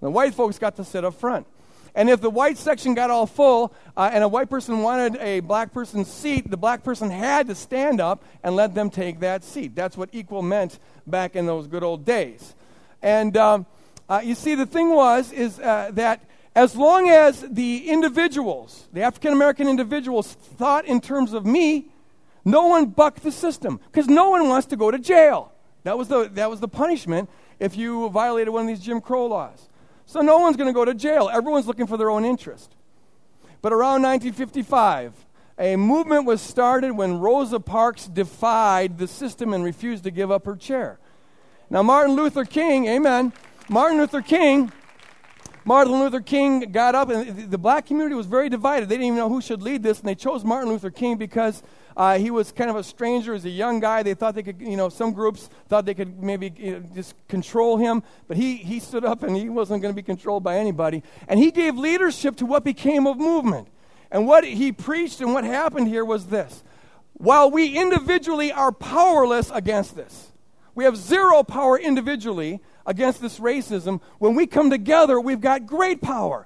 And 0.01 0.07
the 0.07 0.11
white 0.11 0.33
folks 0.33 0.57
got 0.57 0.75
to 0.77 0.83
sit 0.83 1.05
up 1.05 1.13
front. 1.13 1.45
And 1.93 2.09
if 2.09 2.19
the 2.19 2.29
white 2.29 2.57
section 2.57 2.93
got 2.93 3.09
all 3.09 3.25
full 3.25 3.73
uh, 3.95 4.09
and 4.11 4.23
a 4.23 4.27
white 4.27 4.49
person 4.49 4.81
wanted 4.81 5.15
a 5.21 5.39
black 5.39 5.71
person's 5.71 6.11
seat, 6.11 6.49
the 6.49 6.57
black 6.57 6.83
person 6.83 7.09
had 7.09 7.47
to 7.47 7.55
stand 7.55 8.01
up 8.01 8.23
and 8.43 8.55
let 8.55 8.75
them 8.75 8.89
take 8.89 9.21
that 9.21 9.43
seat. 9.43 9.75
That's 9.75 9.95
what 9.95 10.09
equal 10.11 10.41
meant 10.41 10.77
back 11.07 11.37
in 11.37 11.45
those 11.45 11.67
good 11.67 11.83
old 11.83 12.03
days. 12.03 12.53
And 13.01 13.35
um, 13.37 13.65
uh, 14.09 14.21
you 14.23 14.35
see, 14.35 14.55
the 14.55 14.65
thing 14.65 14.89
was 14.89 15.31
is 15.31 15.59
uh, 15.59 15.91
that 15.93 16.23
as 16.55 16.75
long 16.75 17.09
as 17.09 17.41
the 17.41 17.89
individuals, 17.89 18.87
the 18.93 19.01
African 19.01 19.33
American 19.33 19.67
individuals, 19.67 20.33
thought 20.33 20.85
in 20.85 21.01
terms 21.01 21.33
of 21.33 21.45
me, 21.45 21.87
no 22.45 22.67
one 22.67 22.85
bucked 22.85 23.23
the 23.23 23.31
system 23.31 23.79
because 23.91 24.07
no 24.07 24.29
one 24.29 24.47
wants 24.47 24.67
to 24.67 24.75
go 24.77 24.91
to 24.91 24.99
jail. 24.99 25.51
That 25.83 25.97
was 25.97 26.07
the 26.07 26.29
that 26.33 26.49
was 26.49 26.59
the 26.59 26.67
punishment 26.67 27.29
if 27.59 27.75
you 27.75 28.09
violated 28.09 28.53
one 28.53 28.61
of 28.63 28.67
these 28.67 28.79
Jim 28.79 29.01
Crow 29.01 29.27
laws. 29.27 29.69
So 30.05 30.21
no 30.21 30.37
one's 30.39 30.55
going 30.55 30.69
to 30.69 30.73
go 30.73 30.85
to 30.85 30.93
jail. 30.93 31.29
Everyone's 31.31 31.67
looking 31.67 31.87
for 31.87 31.97
their 31.97 32.09
own 32.09 32.25
interest. 32.25 32.71
But 33.61 33.73
around 33.73 34.03
1955, 34.03 35.13
A 35.57 35.75
movement 35.75 36.25
was 36.25 36.41
started 36.41 36.91
when 36.91 37.19
Rosa 37.19 37.59
Parks 37.59 38.07
defied 38.07 38.97
the 38.97 39.07
system 39.07 39.53
and 39.53 39.63
refused 39.63 40.03
to 40.03 40.11
give 40.11 40.29
up 40.29 40.45
her 40.45 40.55
chair. 40.55 40.99
Now, 41.69 41.83
Martin 41.83 42.15
Luther 42.15 42.45
King, 42.45 42.87
amen. 42.87 43.33
Martin 43.69 43.97
Luther 43.97 44.21
King, 44.21 44.71
Martin 45.63 45.93
Luther 45.93 46.21
King 46.21 46.71
got 46.71 46.93
up, 46.93 47.09
and 47.09 47.49
the 47.49 47.57
black 47.57 47.87
community 47.87 48.15
was 48.15 48.27
very 48.27 48.49
divided. 48.49 48.87
They 48.87 48.95
didn't 48.95 49.07
even 49.07 49.17
know 49.17 49.29
who 49.29 49.41
should 49.41 49.63
lead 49.63 49.81
this, 49.81 49.99
and 49.99 50.07
they 50.07 50.13
chose 50.13 50.43
Martin 50.43 50.69
Luther 50.69 50.91
King 50.91 51.17
because 51.17 51.63
uh, 51.97 52.19
he 52.19 52.29
was 52.29 52.51
kind 52.51 52.69
of 52.69 52.75
a 52.75 52.83
stranger 52.83 53.33
as 53.33 53.45
a 53.45 53.49
young 53.49 53.79
guy. 53.79 54.03
They 54.03 54.13
thought 54.13 54.35
they 54.35 54.43
could, 54.43 54.61
you 54.61 54.77
know, 54.77 54.89
some 54.89 55.11
groups 55.11 55.49
thought 55.67 55.85
they 55.85 55.95
could 55.95 56.21
maybe 56.21 56.53
you 56.55 56.73
know, 56.73 56.83
just 56.93 57.15
control 57.27 57.77
him, 57.77 58.03
but 58.27 58.37
he, 58.37 58.57
he 58.57 58.79
stood 58.79 59.03
up 59.03 59.23
and 59.23 59.35
he 59.35 59.49
wasn't 59.49 59.81
going 59.81 59.93
to 59.93 59.95
be 59.95 60.05
controlled 60.05 60.43
by 60.43 60.57
anybody. 60.57 61.01
And 61.27 61.39
he 61.39 61.49
gave 61.49 61.77
leadership 61.77 62.35
to 62.37 62.45
what 62.45 62.63
became 62.63 63.07
a 63.07 63.15
movement. 63.15 63.69
And 64.11 64.27
what 64.27 64.43
he 64.43 64.71
preached 64.71 65.19
and 65.19 65.33
what 65.33 65.43
happened 65.43 65.87
here 65.87 66.05
was 66.05 66.27
this 66.27 66.63
while 67.13 67.49
we 67.49 67.77
individually 67.77 68.51
are 68.51 68.71
powerless 68.71 69.49
against 69.49 69.95
this, 69.95 70.31
we 70.75 70.83
have 70.83 70.97
zero 70.97 71.41
power 71.43 71.79
individually 71.79 72.59
against 72.85 73.21
this 73.21 73.39
racism. 73.39 74.01
When 74.19 74.35
we 74.35 74.45
come 74.45 74.69
together, 74.69 75.19
we've 75.19 75.41
got 75.41 75.65
great 75.65 76.01
power. 76.01 76.45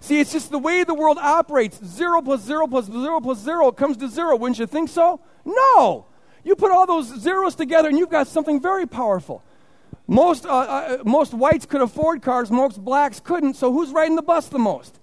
See, 0.00 0.18
it's 0.18 0.32
just 0.32 0.50
the 0.50 0.58
way 0.58 0.82
the 0.82 0.94
world 0.94 1.16
operates. 1.18 1.78
Zero 1.84 2.20
plus 2.20 2.42
zero 2.42 2.66
plus 2.66 2.86
zero 2.86 3.20
plus 3.20 3.38
zero 3.38 3.70
comes 3.70 3.96
to 3.98 4.08
zero. 4.08 4.36
Wouldn't 4.36 4.58
you 4.58 4.66
think 4.66 4.88
so? 4.88 5.20
No. 5.44 6.06
You 6.44 6.56
put 6.56 6.72
all 6.72 6.86
those 6.86 7.20
zeros 7.20 7.54
together 7.54 7.88
and 7.88 7.96
you've 7.96 8.10
got 8.10 8.26
something 8.26 8.60
very 8.60 8.86
powerful. 8.86 9.44
Most, 10.08 10.44
uh, 10.44 10.48
uh, 10.48 10.98
most 11.04 11.32
whites 11.32 11.66
could 11.66 11.80
afford 11.80 12.20
cars, 12.20 12.50
most 12.50 12.84
blacks 12.84 13.20
couldn't, 13.20 13.54
so 13.54 13.72
who's 13.72 13.90
riding 13.90 14.16
the 14.16 14.22
bus 14.22 14.48
the 14.48 14.58
most? 14.58 14.98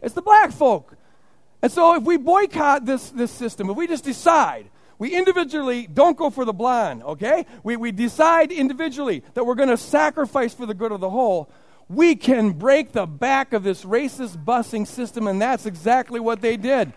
It's 0.00 0.14
the 0.14 0.22
black 0.22 0.52
folk. 0.52 0.96
And 1.62 1.70
so 1.70 1.94
if 1.94 2.04
we 2.04 2.16
boycott 2.16 2.86
this, 2.86 3.10
this 3.10 3.30
system, 3.30 3.68
if 3.68 3.76
we 3.76 3.86
just 3.86 4.04
decide, 4.04 4.70
we 5.00 5.16
individually 5.16 5.86
don't 5.86 6.16
go 6.16 6.28
for 6.28 6.44
the 6.44 6.52
blind, 6.52 7.02
okay? 7.02 7.46
We, 7.64 7.76
we 7.76 7.90
decide 7.90 8.52
individually 8.52 9.24
that 9.32 9.46
we're 9.46 9.54
going 9.54 9.70
to 9.70 9.78
sacrifice 9.78 10.52
for 10.52 10.66
the 10.66 10.74
good 10.74 10.92
of 10.92 11.00
the 11.00 11.08
whole, 11.08 11.50
we 11.88 12.14
can 12.14 12.50
break 12.50 12.92
the 12.92 13.06
back 13.06 13.54
of 13.54 13.62
this 13.62 13.82
racist 13.82 14.44
busing 14.44 14.86
system, 14.86 15.26
and 15.26 15.40
that's 15.40 15.64
exactly 15.64 16.20
what 16.20 16.42
they 16.42 16.58
did. 16.58 16.92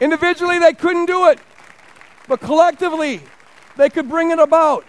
Individually, 0.00 0.58
they 0.58 0.72
couldn't 0.72 1.04
do 1.04 1.28
it, 1.28 1.38
but 2.26 2.40
collectively, 2.40 3.20
they 3.76 3.90
could 3.90 4.08
bring 4.08 4.30
it 4.30 4.38
about. 4.38 4.86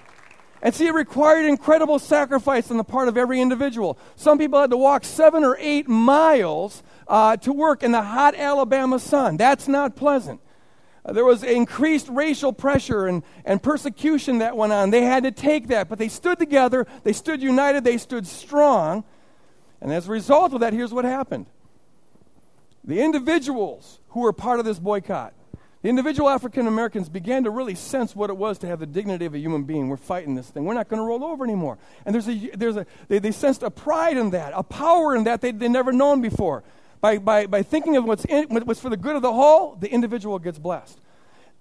And 0.61 0.73
see, 0.73 0.87
it 0.87 0.93
required 0.93 1.45
incredible 1.45 1.99
sacrifice 1.99 2.71
on 2.71 2.77
the 2.77 2.85
part 2.85 3.09
of 3.09 3.17
every 3.17 3.41
individual. 3.41 3.99
Some 4.15 4.37
people 4.37 4.61
had 4.61 4.69
to 4.69 4.77
walk 4.77 5.03
seven 5.03 5.43
or 5.43 5.57
eight 5.59 5.89
miles 5.89 6.83
uh, 7.05 7.35
to 7.37 7.51
work 7.51 7.83
in 7.83 7.91
the 7.91 8.01
hot 8.01 8.33
Alabama 8.33 8.97
sun. 8.97 9.35
That's 9.35 9.67
not 9.67 9.97
pleasant. 9.97 10.39
Uh, 11.08 11.13
there 11.13 11.26
was 11.26 11.43
increased 11.43 12.10
racial 12.10 12.52
pressure 12.52 13.08
and, 13.08 13.24
and 13.46 13.63
persecution 13.63 14.39
that 14.39 14.58
went 14.58 14.74
on. 14.74 14.89
They 14.89 15.04
had 15.04 15.24
to 15.24 15.32
take 15.32 15.67
that, 15.70 15.88
but 15.88 15.98
they 15.98 16.10
stood 16.10 16.38
together, 16.38 16.86
they 17.04 17.13
stood 17.13 17.41
united, 17.41 17.84
they 17.84 17.98
stood 17.98 18.28
strong. 18.28 19.04
And 19.80 19.91
as 19.93 20.08
a 20.08 20.12
result 20.12 20.54
of 20.54 20.60
that, 20.60 20.74
here's 20.74 20.93
what 20.93 21.06
happened 21.06 21.46
the 22.84 23.02
individuals 23.02 24.00
who 24.10 24.22
were 24.22 24.34
part 24.34 24.60
of 24.60 24.65
this 24.65 24.80
boycott, 24.80 25.34
the 25.82 25.89
individual 25.89 26.30
African 26.30 26.67
Americans 26.67 27.08
began 27.08 27.43
to 27.43 27.52
really 27.52 27.76
sense 27.76 28.15
what 28.15 28.30
it 28.30 28.38
was 28.38 28.58
to 28.60 28.67
have 28.67 28.80
the 28.80 28.86
dignity 28.86 29.26
of 29.26 29.34
a 29.34 29.39
human 29.39 29.63
being. 29.63 29.89
We're 29.89 29.98
fighting 29.98 30.36
this 30.36 30.50
thing. 30.50 30.65
We're 30.65 30.74
not 30.74 30.89
going 30.89 31.02
to 31.02 31.06
roll 31.06 31.24
over 31.24 31.43
anymore. 31.43 31.78
And 32.06 32.15
there's 32.15 32.28
a, 32.28 32.50
there's 32.56 32.78
a, 32.78 32.86
they, 33.08 33.20
they 33.20 33.32
sensed 33.32 33.62
a 33.62 33.70
pride 33.70 34.17
in 34.17 34.32
that, 34.32 34.54
a 34.56 34.63
power 34.63 35.15
in 35.15 35.26
that 35.26 35.41
they'd, 35.41 35.60
they'd 35.60 35.70
never 35.70 35.91
known 35.91 36.22
before 36.22 36.63
by, 37.01 37.17
by, 37.17 37.45
by 37.45 37.63
thinking 37.63 37.97
of 37.97 38.05
what's, 38.05 38.25
in, 38.25 38.45
what's 38.49 38.79
for 38.79 38.89
the 38.89 38.97
good 38.97 39.15
of 39.15 39.21
the 39.21 39.33
whole, 39.33 39.75
the 39.75 39.91
individual 39.91 40.39
gets 40.39 40.60
blessed. 40.60 40.99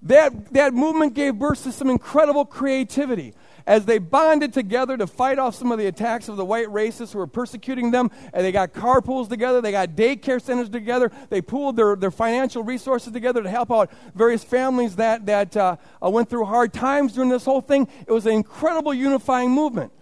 That, 0.02 0.52
that 0.52 0.74
movement 0.74 1.14
gave 1.14 1.34
birth 1.36 1.62
to 1.64 1.72
some 1.72 1.90
incredible 1.90 2.44
creativity 2.44 3.34
as 3.66 3.84
they 3.84 3.98
bonded 3.98 4.52
together 4.52 4.96
to 4.96 5.06
fight 5.06 5.38
off 5.38 5.54
some 5.56 5.72
of 5.72 5.78
the 5.78 5.86
attacks 5.86 6.28
of 6.28 6.36
the 6.36 6.44
white 6.44 6.68
racists 6.68 7.12
who 7.12 7.18
were 7.18 7.26
persecuting 7.26 7.90
them. 7.90 8.10
And 8.32 8.44
they 8.44 8.52
got 8.52 8.72
carpools 8.72 9.28
together, 9.28 9.60
they 9.60 9.72
got 9.72 9.90
daycare 9.90 10.40
centers 10.40 10.68
together, 10.68 11.10
they 11.30 11.42
pooled 11.42 11.76
their, 11.76 11.96
their 11.96 12.12
financial 12.12 12.62
resources 12.62 13.12
together 13.12 13.42
to 13.42 13.50
help 13.50 13.72
out 13.72 13.90
various 14.14 14.44
families 14.44 14.96
that, 14.96 15.26
that 15.26 15.56
uh, 15.56 15.76
uh 16.04 16.10
went 16.10 16.30
through 16.30 16.44
hard 16.44 16.72
times 16.72 17.14
during 17.14 17.30
this 17.30 17.44
whole 17.44 17.60
thing. 17.60 17.88
It 18.06 18.12
was 18.12 18.26
an 18.26 18.32
incredible 18.32 18.94
unifying 18.94 19.50
movement. 19.50 19.92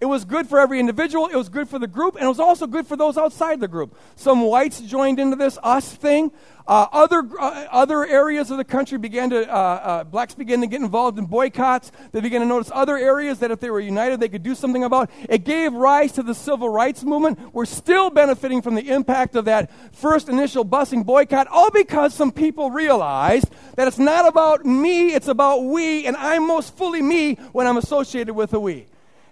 It 0.00 0.06
was 0.06 0.24
good 0.24 0.48
for 0.48 0.60
every 0.60 0.78
individual, 0.78 1.26
it 1.26 1.34
was 1.34 1.48
good 1.48 1.68
for 1.68 1.80
the 1.80 1.88
group, 1.88 2.14
and 2.14 2.24
it 2.24 2.28
was 2.28 2.38
also 2.38 2.68
good 2.68 2.86
for 2.86 2.94
those 2.94 3.18
outside 3.18 3.58
the 3.58 3.66
group. 3.66 3.98
Some 4.14 4.42
whites 4.42 4.80
joined 4.80 5.18
into 5.18 5.34
this 5.34 5.58
us 5.60 5.92
thing. 5.92 6.30
Uh, 6.68 6.86
other, 6.92 7.26
uh, 7.40 7.66
other 7.72 8.06
areas 8.06 8.52
of 8.52 8.58
the 8.58 8.64
country 8.64 8.96
began 8.96 9.30
to, 9.30 9.50
uh, 9.50 9.52
uh, 9.52 10.04
blacks 10.04 10.36
began 10.36 10.60
to 10.60 10.68
get 10.68 10.80
involved 10.80 11.18
in 11.18 11.26
boycotts. 11.26 11.90
They 12.12 12.20
began 12.20 12.42
to 12.42 12.46
notice 12.46 12.70
other 12.72 12.96
areas 12.96 13.40
that 13.40 13.50
if 13.50 13.58
they 13.58 13.70
were 13.70 13.80
united, 13.80 14.20
they 14.20 14.28
could 14.28 14.44
do 14.44 14.54
something 14.54 14.84
about. 14.84 15.10
It 15.28 15.44
gave 15.44 15.72
rise 15.72 16.12
to 16.12 16.22
the 16.22 16.34
civil 16.34 16.68
rights 16.68 17.02
movement. 17.02 17.52
We're 17.52 17.64
still 17.64 18.10
benefiting 18.10 18.62
from 18.62 18.76
the 18.76 18.90
impact 18.90 19.34
of 19.34 19.46
that 19.46 19.72
first 19.96 20.28
initial 20.28 20.64
busing 20.64 21.06
boycott, 21.06 21.48
all 21.48 21.72
because 21.72 22.14
some 22.14 22.30
people 22.30 22.70
realized 22.70 23.48
that 23.74 23.88
it's 23.88 23.98
not 23.98 24.28
about 24.28 24.64
me, 24.64 25.14
it's 25.14 25.28
about 25.28 25.64
we, 25.64 26.06
and 26.06 26.16
I'm 26.16 26.46
most 26.46 26.76
fully 26.76 27.02
me 27.02 27.34
when 27.50 27.66
I'm 27.66 27.78
associated 27.78 28.34
with 28.34 28.52
a 28.52 28.60
we. 28.60 28.86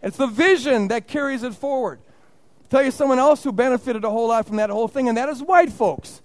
It's 0.06 0.16
the 0.16 0.28
vision 0.28 0.86
that 0.88 1.08
carries 1.08 1.42
it 1.42 1.52
forward. 1.52 1.98
I'll 1.98 2.68
tell 2.68 2.84
you 2.84 2.92
someone 2.92 3.18
else 3.18 3.42
who 3.42 3.50
benefited 3.50 4.04
a 4.04 4.10
whole 4.10 4.28
lot 4.28 4.46
from 4.46 4.56
that 4.58 4.70
whole 4.70 4.86
thing, 4.86 5.08
and 5.08 5.18
that 5.18 5.28
is 5.28 5.42
white 5.42 5.72
folks. 5.72 6.22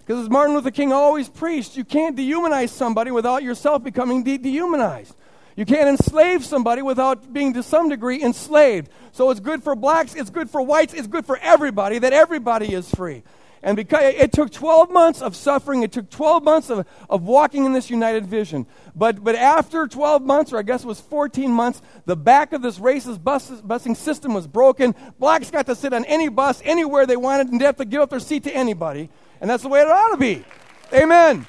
Because 0.00 0.24
as 0.24 0.28
Martin 0.28 0.56
Luther 0.56 0.72
King 0.72 0.92
always 0.92 1.28
preached, 1.28 1.76
you 1.76 1.84
can't 1.84 2.16
dehumanize 2.16 2.70
somebody 2.70 3.12
without 3.12 3.44
yourself 3.44 3.84
becoming 3.84 4.24
de- 4.24 4.36
dehumanized. 4.36 5.14
You 5.54 5.64
can't 5.64 5.88
enslave 5.88 6.44
somebody 6.44 6.82
without 6.82 7.32
being 7.32 7.54
to 7.54 7.62
some 7.62 7.88
degree 7.88 8.20
enslaved. 8.20 8.90
So 9.12 9.30
it's 9.30 9.38
good 9.38 9.62
for 9.62 9.76
blacks, 9.76 10.16
it's 10.16 10.30
good 10.30 10.50
for 10.50 10.60
whites, 10.60 10.92
it's 10.92 11.06
good 11.06 11.24
for 11.24 11.38
everybody 11.38 12.00
that 12.00 12.12
everybody 12.12 12.74
is 12.74 12.92
free. 12.92 13.22
And 13.62 13.76
because 13.76 14.14
it 14.14 14.32
took 14.32 14.50
12 14.52 14.90
months 14.90 15.20
of 15.20 15.34
suffering, 15.34 15.82
it 15.82 15.90
took 15.90 16.10
12 16.10 16.44
months 16.44 16.70
of, 16.70 16.86
of 17.10 17.22
walking 17.24 17.64
in 17.64 17.72
this 17.72 17.90
united 17.90 18.26
vision. 18.26 18.66
But, 18.94 19.24
but 19.24 19.34
after 19.34 19.86
12 19.88 20.22
months, 20.22 20.52
or 20.52 20.58
I 20.58 20.62
guess 20.62 20.84
it 20.84 20.86
was 20.86 21.00
14 21.00 21.50
months, 21.50 21.82
the 22.06 22.16
back 22.16 22.52
of 22.52 22.62
this 22.62 22.78
racist 22.78 23.22
bus, 23.22 23.50
busing 23.50 23.96
system 23.96 24.32
was 24.32 24.46
broken. 24.46 24.94
Blacks 25.18 25.50
got 25.50 25.66
to 25.66 25.74
sit 25.74 25.92
on 25.92 26.04
any 26.04 26.28
bus 26.28 26.62
anywhere 26.64 27.06
they 27.06 27.16
wanted 27.16 27.48
and 27.48 27.60
they 27.60 27.64
have 27.64 27.76
to 27.76 27.84
give 27.84 28.00
up 28.00 28.10
their 28.10 28.20
seat 28.20 28.44
to 28.44 28.54
anybody. 28.54 29.10
And 29.40 29.50
that's 29.50 29.62
the 29.62 29.68
way 29.68 29.80
it 29.80 29.88
ought 29.88 30.10
to 30.12 30.16
be. 30.16 30.44
Amen. 30.92 31.46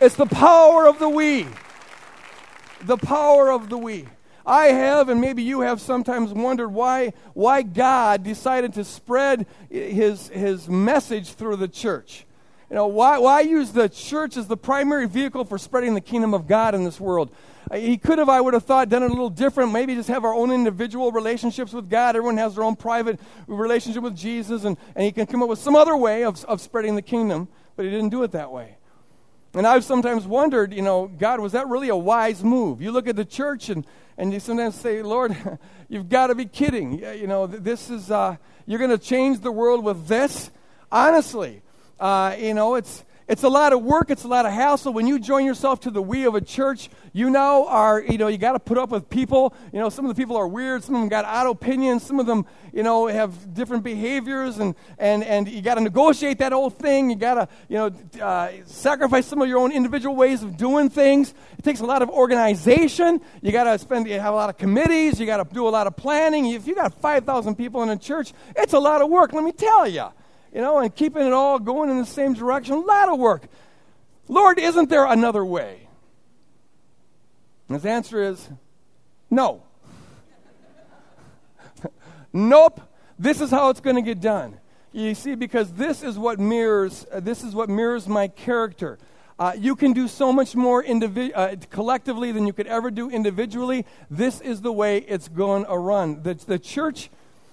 It's 0.00 0.16
the 0.16 0.26
power 0.26 0.86
of 0.86 0.98
the 0.98 1.08
we. 1.08 1.46
The 2.82 2.96
power 2.96 3.50
of 3.50 3.68
the 3.68 3.76
we. 3.76 4.06
I 4.50 4.72
have, 4.72 5.08
and 5.08 5.20
maybe 5.20 5.44
you 5.44 5.60
have 5.60 5.80
sometimes 5.80 6.32
wondered 6.32 6.70
why, 6.70 7.12
why 7.34 7.62
God 7.62 8.24
decided 8.24 8.74
to 8.74 8.84
spread 8.84 9.46
his, 9.70 10.26
his 10.26 10.68
message 10.68 11.34
through 11.34 11.54
the 11.54 11.68
church. 11.68 12.26
You 12.68 12.74
know, 12.74 12.88
why, 12.88 13.18
why 13.18 13.42
use 13.42 13.70
the 13.70 13.88
church 13.88 14.36
as 14.36 14.48
the 14.48 14.56
primary 14.56 15.06
vehicle 15.06 15.44
for 15.44 15.56
spreading 15.56 15.94
the 15.94 16.00
kingdom 16.00 16.34
of 16.34 16.48
God 16.48 16.74
in 16.74 16.82
this 16.82 16.98
world? 16.98 17.30
Uh, 17.70 17.76
he 17.76 17.96
could 17.96 18.18
have, 18.18 18.28
I 18.28 18.40
would 18.40 18.54
have 18.54 18.64
thought, 18.64 18.88
done 18.88 19.04
it 19.04 19.06
a 19.06 19.14
little 19.14 19.30
different. 19.30 19.70
Maybe 19.70 19.94
just 19.94 20.08
have 20.08 20.24
our 20.24 20.34
own 20.34 20.50
individual 20.50 21.12
relationships 21.12 21.72
with 21.72 21.88
God. 21.88 22.16
Everyone 22.16 22.36
has 22.38 22.56
their 22.56 22.64
own 22.64 22.74
private 22.74 23.20
relationship 23.46 24.02
with 24.02 24.16
Jesus, 24.16 24.64
and, 24.64 24.76
and 24.96 25.04
he 25.04 25.12
can 25.12 25.26
come 25.26 25.44
up 25.44 25.48
with 25.48 25.60
some 25.60 25.76
other 25.76 25.96
way 25.96 26.24
of, 26.24 26.44
of 26.46 26.60
spreading 26.60 26.96
the 26.96 27.02
kingdom, 27.02 27.46
but 27.76 27.84
he 27.84 27.90
didn't 27.92 28.10
do 28.10 28.24
it 28.24 28.32
that 28.32 28.50
way. 28.50 28.78
And 29.52 29.66
I've 29.66 29.84
sometimes 29.84 30.26
wondered, 30.26 30.72
you 30.72 30.82
know, 30.82 31.08
God, 31.08 31.40
was 31.40 31.52
that 31.52 31.68
really 31.68 31.88
a 31.88 31.96
wise 31.96 32.44
move? 32.44 32.80
You 32.80 32.92
look 32.92 33.08
at 33.08 33.16
the 33.16 33.24
church 33.24 33.68
and, 33.68 33.84
and 34.16 34.32
you 34.32 34.38
sometimes 34.38 34.76
say, 34.76 35.02
Lord, 35.02 35.36
you've 35.88 36.08
got 36.08 36.28
to 36.28 36.36
be 36.36 36.46
kidding. 36.46 37.00
You 37.00 37.26
know, 37.26 37.46
this 37.46 37.90
is, 37.90 38.10
uh, 38.10 38.36
you're 38.66 38.78
going 38.78 38.90
to 38.90 38.98
change 38.98 39.40
the 39.40 39.50
world 39.50 39.84
with 39.84 40.06
this? 40.06 40.50
Honestly, 40.92 41.62
uh, 41.98 42.36
you 42.38 42.54
know, 42.54 42.76
it's, 42.76 43.04
it's 43.30 43.44
a 43.44 43.48
lot 43.48 43.72
of 43.72 43.84
work, 43.84 44.10
it's 44.10 44.24
a 44.24 44.28
lot 44.28 44.44
of 44.44 44.52
hassle. 44.52 44.92
When 44.92 45.06
you 45.06 45.20
join 45.20 45.46
yourself 45.46 45.78
to 45.82 45.90
the 45.92 46.02
we 46.02 46.26
of 46.26 46.34
a 46.34 46.40
church, 46.40 46.90
you 47.12 47.30
now 47.30 47.64
are, 47.68 48.02
you 48.02 48.18
know, 48.18 48.26
you 48.26 48.38
got 48.38 48.52
to 48.54 48.58
put 48.58 48.76
up 48.76 48.90
with 48.90 49.08
people. 49.08 49.54
You 49.72 49.78
know, 49.78 49.88
some 49.88 50.04
of 50.04 50.08
the 50.08 50.20
people 50.20 50.36
are 50.36 50.48
weird, 50.48 50.82
some 50.82 50.96
of 50.96 51.00
them 51.02 51.08
got 51.08 51.24
odd 51.24 51.46
opinions, 51.46 52.02
some 52.02 52.18
of 52.18 52.26
them, 52.26 52.44
you 52.72 52.82
know, 52.82 53.06
have 53.06 53.54
different 53.54 53.84
behaviors, 53.84 54.58
and, 54.58 54.74
and, 54.98 55.22
and 55.22 55.48
you 55.48 55.62
got 55.62 55.76
to 55.76 55.80
negotiate 55.80 56.38
that 56.38 56.50
whole 56.50 56.70
thing. 56.70 57.08
You 57.08 57.14
got 57.14 57.34
to, 57.34 57.48
you 57.68 57.76
know, 57.78 58.20
uh, 58.20 58.50
sacrifice 58.64 59.26
some 59.26 59.40
of 59.40 59.48
your 59.48 59.60
own 59.60 59.70
individual 59.70 60.16
ways 60.16 60.42
of 60.42 60.56
doing 60.56 60.90
things. 60.90 61.32
It 61.56 61.62
takes 61.62 61.78
a 61.78 61.86
lot 61.86 62.02
of 62.02 62.10
organization. 62.10 63.20
You 63.42 63.52
got 63.52 63.64
to 63.64 63.78
spend, 63.78 64.08
you 64.08 64.18
have 64.18 64.34
a 64.34 64.36
lot 64.36 64.50
of 64.50 64.58
committees, 64.58 65.20
you 65.20 65.26
got 65.26 65.36
to 65.36 65.54
do 65.54 65.68
a 65.68 65.70
lot 65.70 65.86
of 65.86 65.96
planning. 65.96 66.46
If 66.46 66.66
you 66.66 66.74
got 66.74 67.00
5,000 67.00 67.54
people 67.54 67.84
in 67.84 67.90
a 67.90 67.96
church, 67.96 68.32
it's 68.56 68.72
a 68.72 68.80
lot 68.80 69.02
of 69.02 69.08
work, 69.08 69.32
let 69.32 69.44
me 69.44 69.52
tell 69.52 69.86
you 69.86 70.08
you 70.52 70.60
know, 70.60 70.78
and 70.78 70.94
keeping 70.94 71.26
it 71.26 71.32
all 71.32 71.58
going 71.58 71.90
in 71.90 71.98
the 71.98 72.06
same 72.06 72.34
direction. 72.34 72.84
Of 72.88 73.18
work. 73.18 73.44
Lord, 74.28 74.58
isn't 74.58 74.88
there 74.88 75.06
another 75.06 75.44
way? 75.44 75.88
And 77.68 77.76
his 77.76 77.86
answer 77.86 78.22
is 78.22 78.48
no. 79.30 79.62
nope. 82.32 82.80
This 83.18 83.40
is 83.40 83.50
how 83.50 83.70
it's 83.70 83.80
going 83.80 83.96
to 83.96 84.02
get 84.02 84.20
done. 84.20 84.58
You 84.92 85.14
see, 85.14 85.36
because 85.36 85.72
this 85.72 86.02
is 86.02 86.18
what 86.18 86.40
mirrors, 86.40 87.06
uh, 87.12 87.20
this 87.20 87.44
is 87.44 87.54
what 87.54 87.68
mirrors 87.68 88.08
my 88.08 88.26
character. 88.26 88.98
Uh, 89.38 89.52
you 89.56 89.76
can 89.76 89.92
do 89.92 90.08
so 90.08 90.32
much 90.32 90.56
more 90.56 90.82
indivi- 90.82 91.32
uh, 91.34 91.54
collectively 91.70 92.32
than 92.32 92.46
you 92.46 92.52
could 92.52 92.66
ever 92.66 92.90
do 92.90 93.08
individually. 93.08 93.86
This 94.10 94.40
is 94.40 94.62
the 94.62 94.72
way 94.72 94.98
it's 94.98 95.28
going 95.28 95.64
to 95.64 95.78
run. 95.78 96.22
The, 96.22 96.34
the 96.34 96.58
church, 96.58 97.08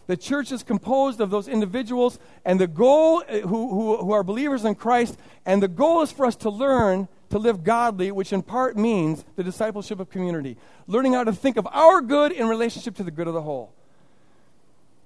the 0.08 0.18
church 0.18 0.52
is 0.52 0.64
composed 0.64 1.22
of 1.22 1.30
those 1.30 1.48
individuals, 1.48 2.18
and 2.44 2.60
the 2.60 2.68
goal 2.68 3.24
uh, 3.30 3.40
who, 3.40 3.70
who, 3.70 3.98
who 3.98 4.12
are 4.12 4.24
believers 4.24 4.66
in 4.66 4.76
Christ, 4.76 5.18
and 5.46 5.62
the 5.62 5.68
goal 5.68 6.02
is 6.02 6.12
for 6.12 6.26
us 6.26 6.36
to 6.38 6.50
learn 6.50 7.08
to 7.30 7.38
live 7.38 7.64
godly, 7.64 8.10
which 8.12 8.32
in 8.32 8.42
part 8.42 8.78
means 8.78 9.26
the 9.36 9.44
discipleship 9.44 10.00
of 10.00 10.10
community, 10.10 10.58
learning 10.88 11.14
how 11.14 11.26
to 11.26 11.34
think 11.34 11.58
of 11.58 11.68
our 11.72 12.02
good 12.02 12.32
in 12.32 12.48
relationship 12.48 12.96
to 12.96 13.04
the 13.04 13.12
good 13.12 13.28
of 13.28 13.34
the 13.34 13.42
whole. 13.42 13.74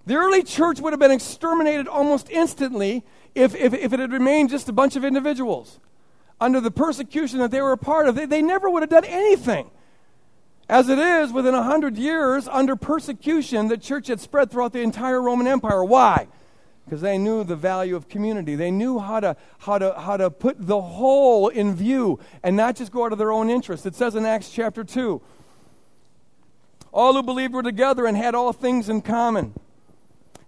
The 0.06 0.16
early 0.16 0.44
church 0.44 0.80
would 0.80 0.94
have 0.94 1.00
been 1.00 1.12
exterminated 1.12 1.88
almost 1.88 2.30
instantly 2.30 3.04
if, 3.36 3.56
if, 3.56 3.74
if 3.74 3.94
it 3.94 4.00
had 4.00 4.12
remained 4.12 4.50
just 4.50 4.70
a 4.70 4.74
bunch 4.74 4.96
of 4.96 5.04
individuals 5.04 5.80
under 6.40 6.60
the 6.60 6.72
persecution 6.72 7.40
that 7.40 7.52
they 7.52 7.62
were 7.62 7.72
a 7.72 7.78
part 7.78 8.08
of. 8.08 8.16
They, 8.16 8.26
they 8.26 8.42
never 8.42 8.70
would 8.70 8.82
have 8.82 8.90
done 8.90 9.06
anything. 9.06 9.70
As 10.72 10.88
it 10.88 11.00
is, 11.00 11.34
within 11.34 11.54
a 11.54 11.64
hundred 11.64 11.98
years, 11.98 12.48
under 12.48 12.78
persecution, 12.78 13.68
the 13.68 13.78
church 13.78 14.08
had 14.08 14.22
spread 14.22 14.50
throughout 14.50 14.72
the 14.72 14.80
entire 14.80 15.22
Roman 15.22 15.46
Empire. 15.46 15.84
Why? 15.84 16.30
Because 16.86 17.02
they 17.02 17.18
knew 17.18 17.44
the 17.44 17.58
value 17.58 17.94
of 17.94 18.08
community. 18.08 18.56
They 18.56 18.72
knew 18.72 18.98
how 18.98 19.20
to, 19.20 19.36
how, 19.60 19.80
to, 19.80 19.94
how 20.00 20.16
to 20.16 20.32
put 20.32 20.66
the 20.66 20.80
whole 20.80 21.50
in 21.50 21.76
view 21.76 22.22
and 22.42 22.56
not 22.56 22.78
just 22.78 22.94
go 22.94 23.06
out 23.06 23.12
of 23.12 23.18
their 23.18 23.34
own 23.34 23.50
interest. 23.50 23.86
It 23.86 23.96
says 23.96 24.16
in 24.16 24.26
Acts 24.26 24.50
chapter 24.50 24.86
2 24.86 25.22
all 26.94 27.14
who 27.16 27.24
believed 27.24 27.54
were 27.54 27.64
together 27.64 28.06
and 28.06 28.16
had 28.16 28.34
all 28.34 28.54
things 28.54 28.88
in 28.88 29.02
common. 29.02 29.54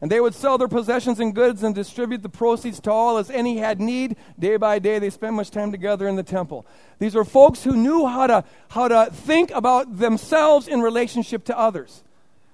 And 0.04 0.12
they 0.12 0.20
would 0.20 0.36
sell 0.36 0.58
their 0.58 0.68
possessions 0.68 1.22
and 1.22 1.34
goods 1.34 1.64
and 1.64 1.74
distribute 1.74 2.24
the 2.24 2.28
proceeds 2.28 2.82
to 2.82 2.92
all 2.92 3.18
as 3.18 3.30
any 3.30 3.60
had 3.60 3.80
need. 3.80 4.18
Day 4.38 4.58
by 4.58 4.78
day, 4.78 5.00
they 5.00 5.10
spent 5.10 5.34
much 5.34 5.50
time 5.50 5.72
together 5.72 6.10
in 6.10 6.18
the 6.18 6.24
temple. 6.24 6.66
These 7.00 7.16
were 7.16 7.24
folks 7.24 7.64
who 7.64 7.78
knew 7.78 8.06
how 8.06 8.28
to, 8.28 8.44
how 8.68 8.90
to 8.90 9.10
think 9.14 9.50
about 9.52 10.00
themselves 10.00 10.68
in 10.68 10.82
relationship 10.82 11.46
to 11.46 11.58
others 11.58 12.04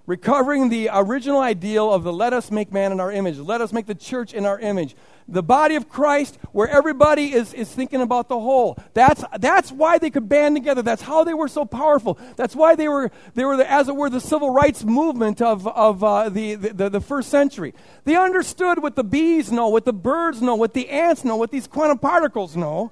recovering 0.09 0.69
the 0.69 0.89
original 0.91 1.39
ideal 1.39 1.93
of 1.93 2.01
the 2.01 2.11
let 2.11 2.33
us 2.33 2.49
make 2.49 2.73
man 2.73 2.91
in 2.91 2.99
our 2.99 3.11
image, 3.11 3.37
let 3.37 3.61
us 3.61 3.71
make 3.71 3.85
the 3.85 3.93
church 3.93 4.33
in 4.33 4.43
our 4.43 4.59
image. 4.59 4.95
The 5.27 5.43
body 5.43 5.75
of 5.75 5.87
Christ, 5.87 6.39
where 6.51 6.67
everybody 6.67 7.31
is, 7.31 7.53
is 7.53 7.69
thinking 7.69 8.01
about 8.01 8.27
the 8.27 8.39
whole. 8.39 8.75
That's, 8.95 9.23
that's 9.37 9.71
why 9.71 9.99
they 9.99 10.09
could 10.09 10.27
band 10.27 10.55
together. 10.55 10.81
That's 10.81 11.03
how 11.03 11.23
they 11.23 11.35
were 11.35 11.47
so 11.47 11.63
powerful. 11.63 12.17
That's 12.37 12.55
why 12.55 12.73
they 12.73 12.87
were, 12.87 13.11
they 13.35 13.45
were 13.45 13.55
the, 13.55 13.69
as 13.69 13.87
it 13.87 13.95
were, 13.95 14.09
the 14.09 14.19
civil 14.19 14.49
rights 14.49 14.83
movement 14.83 15.43
of, 15.43 15.67
of 15.67 16.03
uh, 16.03 16.29
the, 16.29 16.55
the, 16.55 16.89
the 16.89 17.01
first 17.01 17.29
century. 17.29 17.75
They 18.05 18.15
understood 18.15 18.81
what 18.81 18.95
the 18.95 19.03
bees 19.03 19.51
know, 19.51 19.69
what 19.69 19.85
the 19.85 19.93
birds 19.93 20.41
know, 20.41 20.55
what 20.55 20.73
the 20.73 20.89
ants 20.89 21.23
know, 21.23 21.35
what 21.35 21.51
these 21.51 21.67
quantum 21.67 21.99
particles 21.99 22.57
know. 22.57 22.91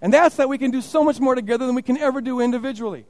And 0.00 0.14
that's 0.14 0.36
that 0.36 0.48
we 0.48 0.58
can 0.58 0.70
do 0.70 0.80
so 0.80 1.02
much 1.02 1.18
more 1.18 1.34
together 1.34 1.66
than 1.66 1.74
we 1.74 1.82
can 1.82 1.98
ever 1.98 2.20
do 2.20 2.38
individually. 2.38 3.06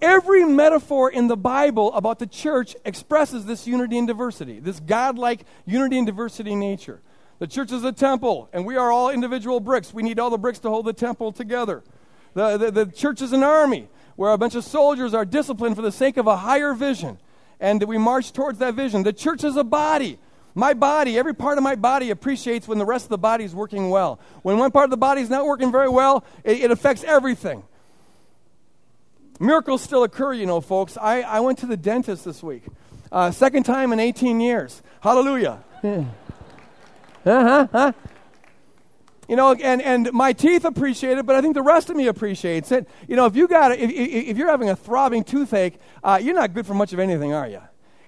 Every 0.00 0.44
metaphor 0.44 1.10
in 1.10 1.26
the 1.26 1.36
Bible 1.36 1.92
about 1.92 2.20
the 2.20 2.26
church 2.26 2.76
expresses 2.84 3.46
this 3.46 3.66
unity 3.66 3.98
and 3.98 4.06
diversity, 4.06 4.60
this 4.60 4.78
godlike 4.78 5.44
unity 5.66 5.98
and 5.98 6.06
diversity 6.06 6.54
nature. 6.54 7.00
The 7.40 7.48
church 7.48 7.72
is 7.72 7.82
a 7.82 7.92
temple, 7.92 8.48
and 8.52 8.64
we 8.64 8.76
are 8.76 8.92
all 8.92 9.10
individual 9.10 9.58
bricks. 9.58 9.92
We 9.92 10.04
need 10.04 10.20
all 10.20 10.30
the 10.30 10.38
bricks 10.38 10.60
to 10.60 10.68
hold 10.68 10.86
the 10.86 10.92
temple 10.92 11.32
together. 11.32 11.82
The, 12.34 12.56
the, 12.56 12.70
the 12.70 12.86
church 12.86 13.22
is 13.22 13.32
an 13.32 13.42
army 13.42 13.88
where 14.14 14.32
a 14.32 14.38
bunch 14.38 14.54
of 14.54 14.64
soldiers 14.64 15.14
are 15.14 15.24
disciplined 15.24 15.74
for 15.74 15.82
the 15.82 15.92
sake 15.92 16.16
of 16.16 16.28
a 16.28 16.36
higher 16.36 16.74
vision, 16.74 17.18
and 17.58 17.82
we 17.82 17.98
march 17.98 18.32
towards 18.32 18.60
that 18.60 18.74
vision. 18.74 19.02
The 19.02 19.12
church 19.12 19.42
is 19.42 19.56
a 19.56 19.64
body. 19.64 20.18
My 20.54 20.74
body, 20.74 21.18
every 21.18 21.34
part 21.34 21.58
of 21.58 21.64
my 21.64 21.76
body 21.76 22.10
appreciates 22.10 22.66
when 22.66 22.78
the 22.78 22.84
rest 22.84 23.04
of 23.04 23.10
the 23.10 23.18
body 23.18 23.44
is 23.44 23.54
working 23.54 23.90
well. 23.90 24.20
When 24.42 24.58
one 24.58 24.70
part 24.70 24.84
of 24.84 24.90
the 24.90 24.96
body 24.96 25.22
is 25.22 25.30
not 25.30 25.44
working 25.44 25.70
very 25.70 25.88
well, 25.88 26.24
it, 26.44 26.62
it 26.62 26.70
affects 26.70 27.04
everything. 27.04 27.62
Miracles 29.38 29.82
still 29.82 30.02
occur, 30.02 30.32
you 30.32 30.46
know, 30.46 30.60
folks. 30.60 30.96
I, 30.96 31.22
I 31.22 31.40
went 31.40 31.58
to 31.58 31.66
the 31.66 31.76
dentist 31.76 32.24
this 32.24 32.42
week. 32.42 32.64
Uh, 33.10 33.30
second 33.30 33.62
time 33.62 33.92
in 33.92 34.00
18 34.00 34.40
years. 34.40 34.82
Hallelujah. 35.00 35.62
uh-huh, 37.24 37.68
huh? 37.70 37.92
You 39.28 39.36
know, 39.36 39.52
and, 39.52 39.82
and 39.82 40.10
my 40.12 40.32
teeth 40.32 40.64
appreciate 40.64 41.18
it, 41.18 41.26
but 41.26 41.36
I 41.36 41.42
think 41.42 41.54
the 41.54 41.62
rest 41.62 41.90
of 41.90 41.96
me 41.96 42.06
appreciates 42.06 42.72
it. 42.72 42.88
You 43.06 43.14
know, 43.14 43.26
if, 43.26 43.36
you 43.36 43.46
got 43.46 43.72
if, 43.72 43.90
if 43.90 44.38
you're 44.38 44.48
having 44.48 44.70
a 44.70 44.76
throbbing 44.76 45.22
toothache, 45.22 45.78
uh, 46.02 46.18
you're 46.22 46.34
not 46.34 46.54
good 46.54 46.66
for 46.66 46.74
much 46.74 46.94
of 46.94 46.98
anything, 46.98 47.34
are 47.34 47.46
you? 47.46 47.60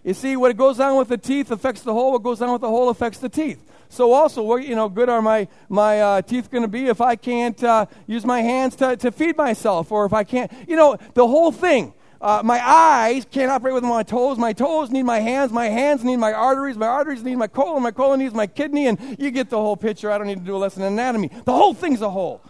You 0.03 0.15
see, 0.15 0.35
what 0.37 0.57
goes 0.57 0.81
on 0.81 0.97
with 0.97 1.09
the 1.09 1.19
teeth 1.19 1.51
affects 1.51 1.83
the 1.83 1.93
whole. 1.93 2.13
What 2.13 2.23
goes 2.23 2.41
on 2.41 2.53
with 2.53 2.63
the 2.63 2.69
whole 2.69 2.89
affects 2.89 3.19
the 3.19 3.29
teeth. 3.29 3.63
So 3.91 4.13
also, 4.13 4.43
what 4.43 4.65
you 4.65 4.77
know, 4.77 4.89
good 4.89 5.09
are 5.09 5.21
my 5.21 5.49
my 5.69 6.01
uh, 6.01 6.23
teeth 6.23 6.49
going 6.49 6.63
to 6.63 6.69
be 6.69 6.87
if 6.87 7.01
I 7.01 7.17
can't 7.17 7.63
uh, 7.63 7.87
use 8.07 8.25
my 8.25 8.41
hands 8.41 8.77
to, 8.77 8.97
to 8.97 9.11
feed 9.11 9.37
myself, 9.37 9.91
or 9.91 10.07
if 10.07 10.13
I 10.13 10.23
can't, 10.23 10.51
you 10.69 10.77
know, 10.77 10.97
the 11.15 11.27
whole 11.27 11.53
thing. 11.53 11.93
Uh, 12.21 12.43
my 12.45 12.61
eyes 12.65 13.27
can't 13.31 13.51
operate 13.51 13.75
with 13.75 13.83
my 13.83 14.03
toes. 14.03 14.37
My 14.37 14.53
toes 14.53 14.91
need 14.91 15.05
my 15.05 15.21
hands. 15.21 15.53
My 15.53 15.71
hands 15.71 16.05
need 16.05 16.19
my 16.19 16.33
arteries. 16.33 16.77
My 16.77 16.87
arteries 16.87 17.23
need 17.23 17.37
my 17.37 17.47
colon. 17.47 17.83
My 17.83 17.91
colon 17.91 18.21
needs 18.21 18.35
my 18.35 18.47
kidney. 18.47 18.89
And 18.89 19.17
you 19.19 19.31
get 19.31 19.49
the 19.49 19.57
whole 19.57 19.77
picture. 19.77 20.11
I 20.11 20.19
don't 20.19 20.27
need 20.27 20.39
to 20.39 20.45
do 20.45 20.55
a 20.55 20.59
lesson 20.59 20.83
in 20.83 20.93
anatomy. 20.93 21.31
The 21.47 21.53
whole 21.53 21.73
thing's 21.73 22.03
a 22.03 22.11
whole. 22.11 22.43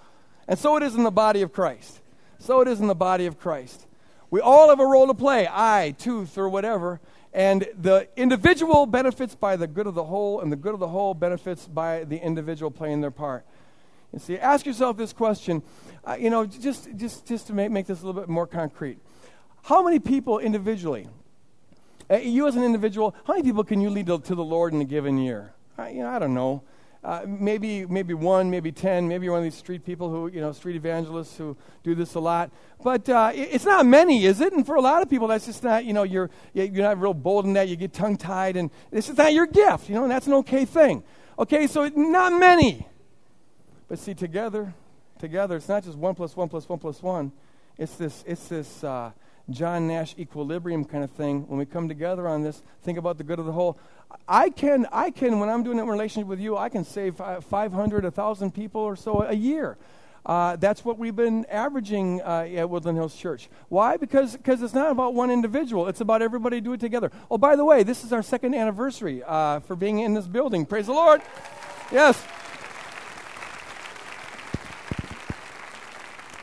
And 0.48 0.58
so 0.58 0.76
it 0.76 0.82
is 0.82 0.96
in 0.96 1.04
the 1.04 1.12
body 1.12 1.42
of 1.42 1.52
Christ. 1.52 2.00
So 2.40 2.60
it 2.62 2.66
is 2.66 2.80
in 2.80 2.88
the 2.88 2.96
body 2.96 3.26
of 3.26 3.38
Christ. 3.38 3.86
We 4.28 4.40
all 4.40 4.70
have 4.70 4.80
a 4.80 4.86
role 4.86 5.06
to 5.06 5.14
play 5.14 5.46
eye, 5.48 5.94
tooth, 5.96 6.36
or 6.36 6.48
whatever. 6.48 7.00
And 7.32 7.68
the 7.78 8.08
individual 8.16 8.86
benefits 8.86 9.34
by 9.34 9.56
the 9.56 9.66
good 9.66 9.86
of 9.86 9.94
the 9.94 10.04
whole, 10.04 10.40
and 10.40 10.50
the 10.50 10.56
good 10.56 10.74
of 10.74 10.80
the 10.80 10.88
whole 10.88 11.14
benefits 11.14 11.66
by 11.66 12.04
the 12.04 12.18
individual 12.18 12.70
playing 12.70 13.00
their 13.00 13.12
part. 13.12 13.44
You 14.12 14.18
see, 14.18 14.36
ask 14.38 14.66
yourself 14.66 14.96
this 14.96 15.12
question, 15.12 15.62
uh, 16.04 16.16
you 16.18 16.30
know, 16.30 16.44
just, 16.44 16.88
just, 16.96 17.26
just 17.26 17.46
to 17.46 17.52
make, 17.52 17.70
make 17.70 17.86
this 17.86 18.02
a 18.02 18.06
little 18.06 18.20
bit 18.20 18.28
more 18.28 18.46
concrete. 18.46 18.98
How 19.62 19.84
many 19.84 20.00
people 20.00 20.40
individually, 20.40 21.06
uh, 22.10 22.16
you 22.16 22.48
as 22.48 22.56
an 22.56 22.64
individual, 22.64 23.14
how 23.24 23.34
many 23.34 23.44
people 23.44 23.62
can 23.62 23.80
you 23.80 23.90
lead 23.90 24.06
to, 24.06 24.18
to 24.18 24.34
the 24.34 24.42
Lord 24.42 24.72
in 24.72 24.80
a 24.80 24.84
given 24.84 25.16
year? 25.18 25.54
You 25.78 26.02
know, 26.02 26.10
I 26.10 26.18
don't 26.18 26.34
know. 26.34 26.62
Uh, 27.02 27.22
maybe 27.26 27.86
maybe 27.86 28.12
one, 28.12 28.50
maybe 28.50 28.70
ten, 28.70 29.08
maybe 29.08 29.26
one 29.28 29.38
of 29.38 29.44
these 29.44 29.54
street 29.54 29.84
people 29.86 30.10
who 30.10 30.28
you 30.28 30.38
know 30.38 30.52
street 30.52 30.76
evangelists 30.76 31.34
who 31.38 31.56
do 31.82 31.94
this 31.94 32.14
a 32.14 32.20
lot. 32.20 32.50
But 32.84 33.08
uh, 33.08 33.32
it's 33.34 33.64
not 33.64 33.86
many, 33.86 34.26
is 34.26 34.42
it? 34.42 34.52
And 34.52 34.66
for 34.66 34.74
a 34.74 34.82
lot 34.82 35.00
of 35.00 35.08
people, 35.08 35.26
that's 35.26 35.46
just 35.46 35.62
not 35.62 35.86
you 35.86 35.94
know 35.94 36.02
you're 36.02 36.28
you're 36.52 36.68
not 36.70 37.00
real 37.00 37.14
bold 37.14 37.46
in 37.46 37.54
that. 37.54 37.68
You 37.68 37.76
get 37.76 37.94
tongue 37.94 38.18
tied, 38.18 38.58
and 38.58 38.70
this 38.90 39.08
is 39.08 39.16
not 39.16 39.32
your 39.32 39.46
gift, 39.46 39.88
you 39.88 39.94
know, 39.94 40.02
and 40.02 40.10
that's 40.10 40.26
an 40.26 40.34
okay 40.34 40.66
thing. 40.66 41.02
Okay, 41.38 41.66
so 41.66 41.88
not 41.88 42.38
many, 42.38 42.86
but 43.88 43.98
see 43.98 44.12
together, 44.12 44.74
together, 45.18 45.56
it's 45.56 45.70
not 45.70 45.82
just 45.82 45.96
one 45.96 46.14
plus 46.14 46.36
one 46.36 46.50
plus 46.50 46.68
one 46.68 46.78
plus 46.78 47.02
one. 47.02 47.32
It's 47.78 47.94
this 47.96 48.24
it's 48.26 48.48
this. 48.48 48.84
Uh, 48.84 49.12
John 49.50 49.88
Nash 49.88 50.14
equilibrium 50.18 50.84
kind 50.84 51.04
of 51.04 51.10
thing. 51.10 51.46
When 51.48 51.58
we 51.58 51.66
come 51.66 51.88
together 51.88 52.28
on 52.28 52.42
this, 52.42 52.62
think 52.82 52.98
about 52.98 53.18
the 53.18 53.24
good 53.24 53.38
of 53.38 53.46
the 53.46 53.52
whole. 53.52 53.78
I 54.28 54.50
can, 54.50 54.86
I 54.92 55.10
can, 55.10 55.38
when 55.38 55.48
I'm 55.48 55.62
doing 55.62 55.78
it 55.78 55.82
in 55.82 55.88
relationship 55.88 56.28
with 56.28 56.40
you, 56.40 56.56
I 56.56 56.68
can 56.68 56.84
save 56.84 57.16
500, 57.16 58.04
1,000 58.04 58.54
people 58.54 58.80
or 58.80 58.96
so 58.96 59.22
a 59.22 59.34
year. 59.34 59.76
Uh, 60.24 60.56
that's 60.56 60.84
what 60.84 60.98
we've 60.98 61.16
been 61.16 61.46
averaging 61.46 62.20
uh, 62.22 62.46
at 62.54 62.68
Woodland 62.68 62.98
Hills 62.98 63.16
Church. 63.16 63.48
Why? 63.68 63.96
Because 63.96 64.36
because 64.36 64.60
it's 64.62 64.74
not 64.74 64.92
about 64.92 65.14
one 65.14 65.30
individual. 65.30 65.88
It's 65.88 66.02
about 66.02 66.20
everybody 66.20 66.60
do 66.60 66.74
it 66.74 66.80
together. 66.80 67.10
Oh, 67.30 67.38
by 67.38 67.56
the 67.56 67.64
way, 67.64 67.82
this 67.84 68.04
is 68.04 68.12
our 68.12 68.22
second 68.22 68.54
anniversary 68.54 69.22
uh, 69.24 69.60
for 69.60 69.76
being 69.76 70.00
in 70.00 70.12
this 70.12 70.26
building. 70.26 70.66
Praise 70.66 70.86
the 70.86 70.92
Lord. 70.92 71.22
Yes. 71.90 72.22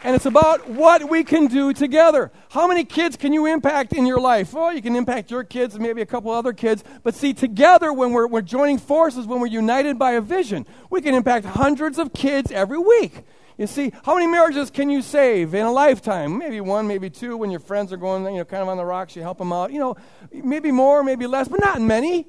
And 0.08 0.16
it's 0.16 0.26
about 0.26 0.70
what 0.70 1.10
we 1.10 1.26
can 1.26 1.48
do 1.48 1.74
together. 1.74 2.32
How 2.52 2.66
many 2.66 2.86
kids 2.86 3.18
can 3.18 3.34
you 3.34 3.46
impact 3.46 3.92
in 3.92 4.06
your 4.06 4.22
life? 4.22 4.54
Well, 4.54 4.72
you 4.72 4.82
can 4.82 4.96
impact 4.96 5.30
your 5.30 5.44
kids 5.44 5.74
and 5.74 5.84
maybe 5.84 6.02
a 6.02 6.06
couple 6.06 6.32
other 6.32 6.54
kids. 6.54 6.82
But 7.04 7.14
see, 7.14 7.34
together, 7.34 7.92
when 7.92 8.14
we're, 8.14 8.26
we're 8.26 8.42
joining 8.42 8.78
forces, 8.78 9.28
when 9.28 9.42
we're 9.42 9.48
united 9.48 10.00
by 10.00 10.12
a 10.12 10.22
vision, 10.22 10.66
we 10.90 11.02
can 11.02 11.14
impact 11.14 11.46
hundreds 11.46 12.00
of 12.00 12.14
kids 12.14 12.54
every 12.54 12.78
week. 12.78 13.22
You 13.58 13.68
see, 13.68 13.92
how 14.06 14.16
many 14.16 14.28
marriages 14.28 14.70
can 14.70 14.90
you 14.90 15.02
save 15.02 15.54
in 15.54 15.66
a 15.66 15.74
lifetime? 15.74 16.38
Maybe 16.38 16.62
one, 16.62 16.88
maybe 16.88 17.10
two. 17.10 17.36
When 17.36 17.52
your 17.52 17.60
friends 17.60 17.92
are 17.92 17.98
going, 17.98 18.24
you 18.24 18.38
know, 18.38 18.46
kind 18.46 18.64
of 18.64 18.70
on 18.70 18.78
the 18.78 18.86
rocks, 18.86 19.14
you 19.14 19.24
help 19.24 19.40
them 19.40 19.52
out. 19.52 19.74
You 19.74 19.80
know, 19.80 19.98
maybe 20.32 20.72
more, 20.72 21.04
maybe 21.04 21.28
less, 21.28 21.50
but 21.50 21.60
not 21.60 21.82
many. 21.82 22.28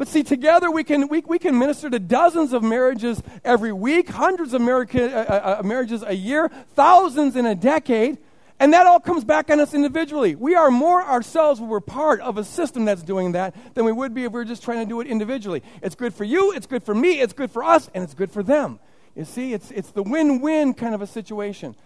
But 0.00 0.08
see, 0.08 0.22
together 0.22 0.70
we 0.70 0.82
can, 0.82 1.08
we, 1.08 1.20
we 1.26 1.38
can 1.38 1.58
minister 1.58 1.90
to 1.90 1.98
dozens 1.98 2.54
of 2.54 2.62
marriages 2.62 3.22
every 3.44 3.70
week, 3.70 4.08
hundreds 4.08 4.54
of 4.54 4.62
American, 4.62 5.12
uh, 5.12 5.26
uh, 5.28 5.58
uh, 5.60 5.62
marriages 5.62 6.02
a 6.02 6.14
year, 6.14 6.50
thousands 6.74 7.36
in 7.36 7.44
a 7.44 7.54
decade. 7.54 8.16
And 8.58 8.72
that 8.72 8.86
all 8.86 8.98
comes 8.98 9.24
back 9.24 9.50
on 9.50 9.60
us 9.60 9.74
individually. 9.74 10.36
We 10.36 10.54
are 10.54 10.70
more 10.70 11.02
ourselves 11.02 11.60
when 11.60 11.68
we're 11.68 11.80
part 11.80 12.22
of 12.22 12.38
a 12.38 12.44
system 12.44 12.86
that's 12.86 13.02
doing 13.02 13.32
that 13.32 13.54
than 13.74 13.84
we 13.84 13.92
would 13.92 14.14
be 14.14 14.24
if 14.24 14.32
we 14.32 14.38
were 14.40 14.46
just 14.46 14.62
trying 14.62 14.78
to 14.78 14.86
do 14.86 15.02
it 15.02 15.06
individually. 15.06 15.62
It's 15.82 15.94
good 15.94 16.14
for 16.14 16.24
you, 16.24 16.50
it's 16.52 16.66
good 16.66 16.82
for 16.82 16.94
me, 16.94 17.20
it's 17.20 17.34
good 17.34 17.50
for 17.50 17.62
us, 17.62 17.90
and 17.92 18.02
it's 18.02 18.14
good 18.14 18.32
for 18.32 18.42
them. 18.42 18.80
You 19.14 19.26
see, 19.26 19.52
it's, 19.52 19.70
it's 19.70 19.90
the 19.90 20.02
win 20.02 20.40
win 20.40 20.72
kind 20.72 20.94
of 20.94 21.02
a 21.02 21.06
situation. 21.06 21.76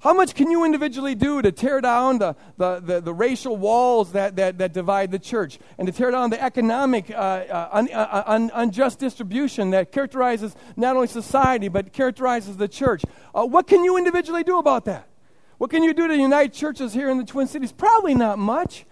How 0.00 0.14
much 0.14 0.34
can 0.34 0.50
you 0.50 0.64
individually 0.64 1.14
do 1.14 1.42
to 1.42 1.52
tear 1.52 1.82
down 1.82 2.18
the, 2.18 2.34
the, 2.56 2.80
the, 2.80 3.00
the 3.02 3.12
racial 3.12 3.54
walls 3.58 4.12
that, 4.12 4.36
that, 4.36 4.56
that 4.56 4.72
divide 4.72 5.10
the 5.10 5.18
church 5.18 5.58
and 5.76 5.86
to 5.86 5.92
tear 5.92 6.10
down 6.10 6.30
the 6.30 6.42
economic 6.42 7.10
uh, 7.10 7.14
uh, 7.14 7.68
un, 7.72 7.88
uh, 7.92 8.22
un, 8.26 8.50
unjust 8.54 8.98
distribution 8.98 9.70
that 9.70 9.92
characterizes 9.92 10.56
not 10.74 10.96
only 10.96 11.06
society 11.06 11.68
but 11.68 11.92
characterizes 11.92 12.56
the 12.56 12.66
church? 12.66 13.02
Uh, 13.34 13.44
what 13.44 13.66
can 13.66 13.84
you 13.84 13.98
individually 13.98 14.42
do 14.42 14.58
about 14.58 14.86
that? 14.86 15.06
What 15.58 15.68
can 15.68 15.82
you 15.82 15.92
do 15.92 16.08
to 16.08 16.16
unite 16.16 16.54
churches 16.54 16.94
here 16.94 17.10
in 17.10 17.18
the 17.18 17.24
Twin 17.24 17.46
Cities? 17.46 17.70
Probably 17.70 18.14
not 18.14 18.38
much. 18.38 18.86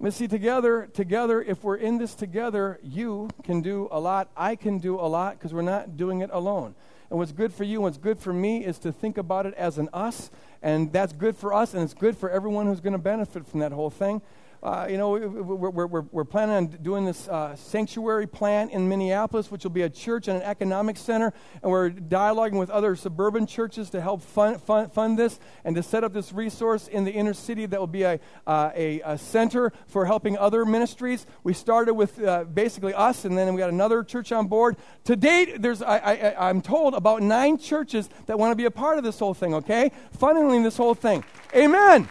But 0.00 0.14
see, 0.14 0.28
together, 0.28 0.88
together, 0.94 1.42
if 1.42 1.64
we're 1.64 1.74
in 1.74 1.98
this 1.98 2.14
together, 2.14 2.78
you 2.84 3.30
can 3.42 3.62
do 3.62 3.88
a 3.90 3.98
lot. 3.98 4.30
I 4.36 4.54
can 4.54 4.78
do 4.78 4.94
a 4.94 5.08
lot 5.08 5.36
because 5.36 5.52
we're 5.52 5.62
not 5.62 5.96
doing 5.96 6.20
it 6.20 6.30
alone. 6.32 6.76
And 7.10 7.18
what's 7.18 7.32
good 7.32 7.52
for 7.52 7.64
you 7.64 7.76
and 7.78 7.84
what's 7.84 7.98
good 7.98 8.18
for 8.18 8.32
me 8.32 8.64
is 8.64 8.78
to 8.80 8.92
think 8.92 9.16
about 9.16 9.46
it 9.46 9.54
as 9.54 9.78
an 9.78 9.88
us. 9.92 10.30
And 10.62 10.92
that's 10.92 11.12
good 11.12 11.36
for 11.36 11.54
us, 11.54 11.72
and 11.72 11.82
it's 11.82 11.94
good 11.94 12.16
for 12.16 12.28
everyone 12.28 12.66
who's 12.66 12.80
going 12.80 12.92
to 12.92 12.98
benefit 12.98 13.46
from 13.46 13.60
that 13.60 13.72
whole 13.72 13.90
thing. 13.90 14.20
Uh, 14.60 14.88
you 14.90 14.96
know, 14.96 15.10
we're, 15.10 15.70
we're, 15.70 16.00
we're, 16.00 16.24
planning 16.24 16.56
on 16.56 16.66
doing 16.82 17.04
this 17.04 17.28
uh, 17.28 17.54
sanctuary 17.54 18.26
plan 18.26 18.68
in 18.70 18.88
Minneapolis, 18.88 19.52
which 19.52 19.62
will 19.62 19.70
be 19.70 19.82
a 19.82 19.90
church 19.90 20.26
and 20.26 20.38
an 20.38 20.42
economic 20.42 20.96
center. 20.96 21.32
And 21.62 21.70
we're 21.70 21.90
dialoguing 21.90 22.58
with 22.58 22.68
other 22.68 22.96
suburban 22.96 23.46
churches 23.46 23.88
to 23.90 24.00
help 24.00 24.20
fund, 24.20 24.60
fund, 24.60 24.92
fund 24.92 25.16
this 25.16 25.38
and 25.64 25.76
to 25.76 25.82
set 25.82 26.02
up 26.02 26.12
this 26.12 26.32
resource 26.32 26.88
in 26.88 27.04
the 27.04 27.12
inner 27.12 27.34
city 27.34 27.66
that 27.66 27.78
will 27.78 27.86
be 27.86 28.02
a, 28.02 28.18
uh, 28.48 28.70
a, 28.74 29.00
a, 29.02 29.16
center 29.16 29.72
for 29.86 30.06
helping 30.06 30.36
other 30.36 30.64
ministries. 30.64 31.24
We 31.44 31.54
started 31.54 31.94
with 31.94 32.20
uh, 32.20 32.42
basically 32.44 32.94
us, 32.94 33.24
and 33.24 33.38
then 33.38 33.54
we 33.54 33.60
got 33.60 33.70
another 33.70 34.02
church 34.02 34.32
on 34.32 34.48
board. 34.48 34.76
To 35.04 35.14
date, 35.14 35.62
there's, 35.62 35.82
I, 35.82 35.98
I, 35.98 36.48
I'm 36.48 36.62
told, 36.62 36.94
about 36.94 37.22
nine 37.22 37.58
churches 37.58 38.08
that 38.26 38.38
want 38.40 38.50
to 38.50 38.56
be 38.56 38.64
a 38.64 38.72
part 38.72 38.98
of 38.98 39.04
this 39.04 39.20
whole 39.20 39.34
thing, 39.34 39.54
okay? 39.54 39.92
Funneling 40.18 40.64
this 40.64 40.76
whole 40.76 40.94
thing. 40.94 41.22
Amen. 41.54 42.08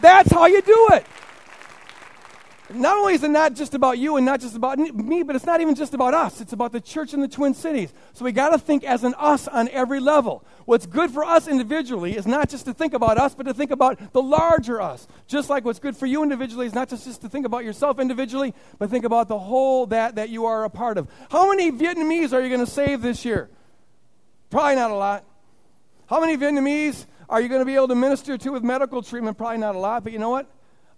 That's 0.00 0.30
how 0.30 0.46
you 0.46 0.62
do 0.62 0.88
it 0.92 1.04
not 2.72 2.96
only 2.96 3.14
is 3.14 3.22
it 3.22 3.30
not 3.30 3.54
just 3.54 3.74
about 3.74 3.98
you 3.98 4.16
and 4.16 4.24
not 4.24 4.40
just 4.40 4.54
about 4.54 4.78
me, 4.78 5.22
but 5.22 5.34
it's 5.34 5.44
not 5.44 5.60
even 5.60 5.74
just 5.74 5.94
about 5.94 6.14
us. 6.14 6.40
It's 6.40 6.52
about 6.52 6.72
the 6.72 6.80
church 6.80 7.14
in 7.14 7.20
the 7.20 7.28
Twin 7.28 7.54
Cities. 7.54 7.92
So 8.12 8.24
we 8.24 8.32
got 8.32 8.50
to 8.50 8.58
think 8.58 8.84
as 8.84 9.04
an 9.04 9.14
us 9.18 9.48
on 9.48 9.68
every 9.70 10.00
level. 10.00 10.44
What's 10.66 10.86
good 10.86 11.10
for 11.10 11.24
us 11.24 11.48
individually 11.48 12.16
is 12.16 12.26
not 12.26 12.48
just 12.48 12.66
to 12.66 12.74
think 12.74 12.94
about 12.94 13.18
us, 13.18 13.34
but 13.34 13.44
to 13.44 13.54
think 13.54 13.70
about 13.70 14.12
the 14.12 14.22
larger 14.22 14.80
us. 14.80 15.08
Just 15.26 15.50
like 15.50 15.64
what's 15.64 15.78
good 15.78 15.96
for 15.96 16.06
you 16.06 16.22
individually 16.22 16.66
is 16.66 16.74
not 16.74 16.88
just, 16.88 17.04
just 17.04 17.22
to 17.22 17.28
think 17.28 17.46
about 17.46 17.64
yourself 17.64 17.98
individually, 17.98 18.54
but 18.78 18.90
think 18.90 19.04
about 19.04 19.28
the 19.28 19.38
whole 19.38 19.86
that, 19.86 20.14
that 20.14 20.28
you 20.28 20.46
are 20.46 20.64
a 20.64 20.70
part 20.70 20.98
of. 20.98 21.08
How 21.30 21.48
many 21.48 21.72
Vietnamese 21.72 22.32
are 22.32 22.40
you 22.40 22.48
going 22.48 22.64
to 22.64 22.70
save 22.70 23.02
this 23.02 23.24
year? 23.24 23.50
Probably 24.50 24.76
not 24.76 24.90
a 24.90 24.94
lot. 24.94 25.24
How 26.06 26.20
many 26.20 26.36
Vietnamese 26.36 27.06
are 27.28 27.40
you 27.40 27.48
going 27.48 27.60
to 27.60 27.64
be 27.64 27.74
able 27.74 27.88
to 27.88 27.94
minister 27.94 28.36
to 28.36 28.50
with 28.50 28.62
medical 28.62 29.02
treatment? 29.02 29.38
Probably 29.38 29.58
not 29.58 29.74
a 29.74 29.78
lot, 29.78 30.02
but 30.02 30.12
you 30.12 30.18
know 30.18 30.30
what? 30.30 30.50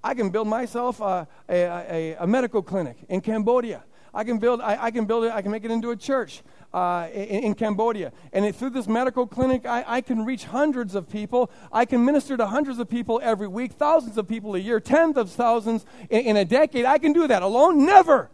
I 0.04 0.14
can 0.14 0.30
build 0.30 0.48
myself 0.48 1.00
a, 1.00 1.26
a, 1.48 1.54
a, 1.54 2.16
a 2.20 2.26
medical 2.26 2.62
clinic 2.62 2.96
in 3.08 3.20
Cambodia. 3.20 3.84
I 4.14 4.24
can 4.24 4.38
build, 4.38 4.60
I, 4.60 4.76
I, 4.84 4.90
can 4.90 5.06
build 5.06 5.24
it, 5.24 5.32
I 5.32 5.40
can 5.40 5.50
make 5.50 5.64
it 5.64 5.70
into 5.70 5.90
a 5.90 5.96
church 5.96 6.42
uh, 6.74 7.08
in, 7.12 7.44
in, 7.44 7.54
Cambodia. 7.54 8.12
And 8.32 8.44
it, 8.44 8.54
through 8.54 8.70
this 8.70 8.86
medical 8.86 9.26
clinic, 9.26 9.64
I, 9.64 9.84
I 9.86 10.00
can 10.02 10.24
reach 10.24 10.44
hundreds 10.44 10.94
of 10.94 11.08
people. 11.08 11.50
I 11.72 11.86
can 11.86 12.04
minister 12.04 12.36
to 12.36 12.46
hundreds 12.46 12.78
of 12.78 12.90
people 12.90 13.20
every 13.22 13.48
week, 13.48 13.72
thousands 13.72 14.18
of 14.18 14.28
people 14.28 14.54
a 14.54 14.58
year, 14.58 14.80
tens 14.80 15.16
of 15.16 15.30
thousands 15.30 15.86
in, 16.10 16.20
in 16.20 16.36
a 16.36 16.44
decade. 16.44 16.84
I 16.84 16.98
can 16.98 17.12
do 17.12 17.26
that 17.26 17.42
alone? 17.42 17.86
Never. 17.86 18.28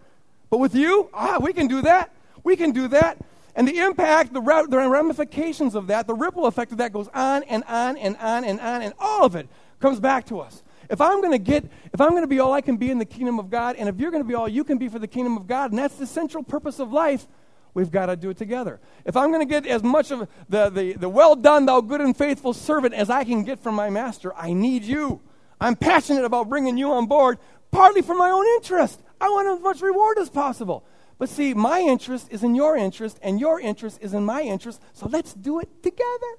But 0.50 0.58
with 0.58 0.74
you, 0.74 1.10
ah, 1.12 1.38
we 1.40 1.52
can 1.52 1.68
do 1.68 1.82
that. 1.82 2.12
We 2.42 2.56
can 2.56 2.72
do 2.72 2.88
that. 2.88 3.18
And 3.54 3.66
the 3.66 3.78
impact, 3.78 4.32
the, 4.32 4.40
the 4.40 4.78
ramifications 4.78 5.74
of 5.74 5.88
that, 5.88 6.06
the 6.06 6.14
ripple 6.14 6.46
effect 6.46 6.72
of 6.72 6.78
that 6.78 6.92
goes 6.92 7.08
on 7.12 7.42
and 7.44 7.64
on 7.64 7.96
and 7.96 8.16
on 8.18 8.44
and 8.44 8.60
on, 8.60 8.82
and 8.82 8.94
all 8.98 9.24
of 9.24 9.36
it 9.36 9.48
comes 9.80 10.00
back 10.00 10.26
to 10.26 10.40
us. 10.40 10.62
If 10.90 11.00
I'm 11.00 11.20
going 11.20 11.32
to 11.32 11.38
get, 11.38 11.64
if 11.92 12.00
I'm 12.00 12.10
going 12.10 12.22
to 12.22 12.28
be 12.28 12.40
all 12.40 12.52
I 12.52 12.60
can 12.60 12.76
be 12.76 12.90
in 12.90 12.98
the 12.98 13.04
kingdom 13.04 13.38
of 13.38 13.50
God, 13.50 13.76
and 13.76 13.88
if 13.88 13.98
you're 13.98 14.10
going 14.10 14.22
to 14.22 14.28
be 14.28 14.34
all 14.34 14.48
you 14.48 14.64
can 14.64 14.78
be 14.78 14.88
for 14.88 14.98
the 14.98 15.06
kingdom 15.06 15.36
of 15.36 15.46
God, 15.46 15.70
and 15.70 15.78
that's 15.78 15.96
the 15.96 16.06
central 16.06 16.42
purpose 16.42 16.78
of 16.78 16.92
life, 16.92 17.26
we've 17.74 17.90
got 17.90 18.06
to 18.06 18.16
do 18.16 18.30
it 18.30 18.38
together. 18.38 18.80
If 19.04 19.16
I'm 19.16 19.30
going 19.30 19.46
to 19.46 19.50
get 19.50 19.66
as 19.66 19.82
much 19.82 20.10
of 20.10 20.28
the, 20.48 20.70
the, 20.70 20.94
the 20.94 21.08
well 21.08 21.36
done, 21.36 21.66
thou 21.66 21.80
good 21.80 22.00
and 22.00 22.16
faithful 22.16 22.54
servant 22.54 22.94
as 22.94 23.10
I 23.10 23.24
can 23.24 23.44
get 23.44 23.58
from 23.58 23.74
my 23.74 23.90
master, 23.90 24.34
I 24.34 24.52
need 24.52 24.84
you. 24.84 25.20
I'm 25.60 25.76
passionate 25.76 26.24
about 26.24 26.48
bringing 26.48 26.78
you 26.78 26.92
on 26.92 27.06
board, 27.06 27.38
partly 27.70 28.00
for 28.00 28.14
my 28.14 28.30
own 28.30 28.46
interest. 28.56 29.00
I 29.20 29.28
want 29.28 29.48
as 29.48 29.60
much 29.60 29.82
reward 29.82 30.18
as 30.18 30.30
possible. 30.30 30.84
But 31.18 31.28
see, 31.28 31.52
my 31.52 31.80
interest 31.80 32.28
is 32.30 32.44
in 32.44 32.54
your 32.54 32.76
interest, 32.76 33.18
and 33.22 33.40
your 33.40 33.60
interest 33.60 33.98
is 34.00 34.14
in 34.14 34.24
my 34.24 34.42
interest, 34.42 34.80
so 34.92 35.08
let's 35.08 35.34
do 35.34 35.58
it 35.58 35.82
together. 35.82 36.38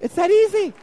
It's 0.00 0.14
that 0.16 0.30
easy. 0.30 0.74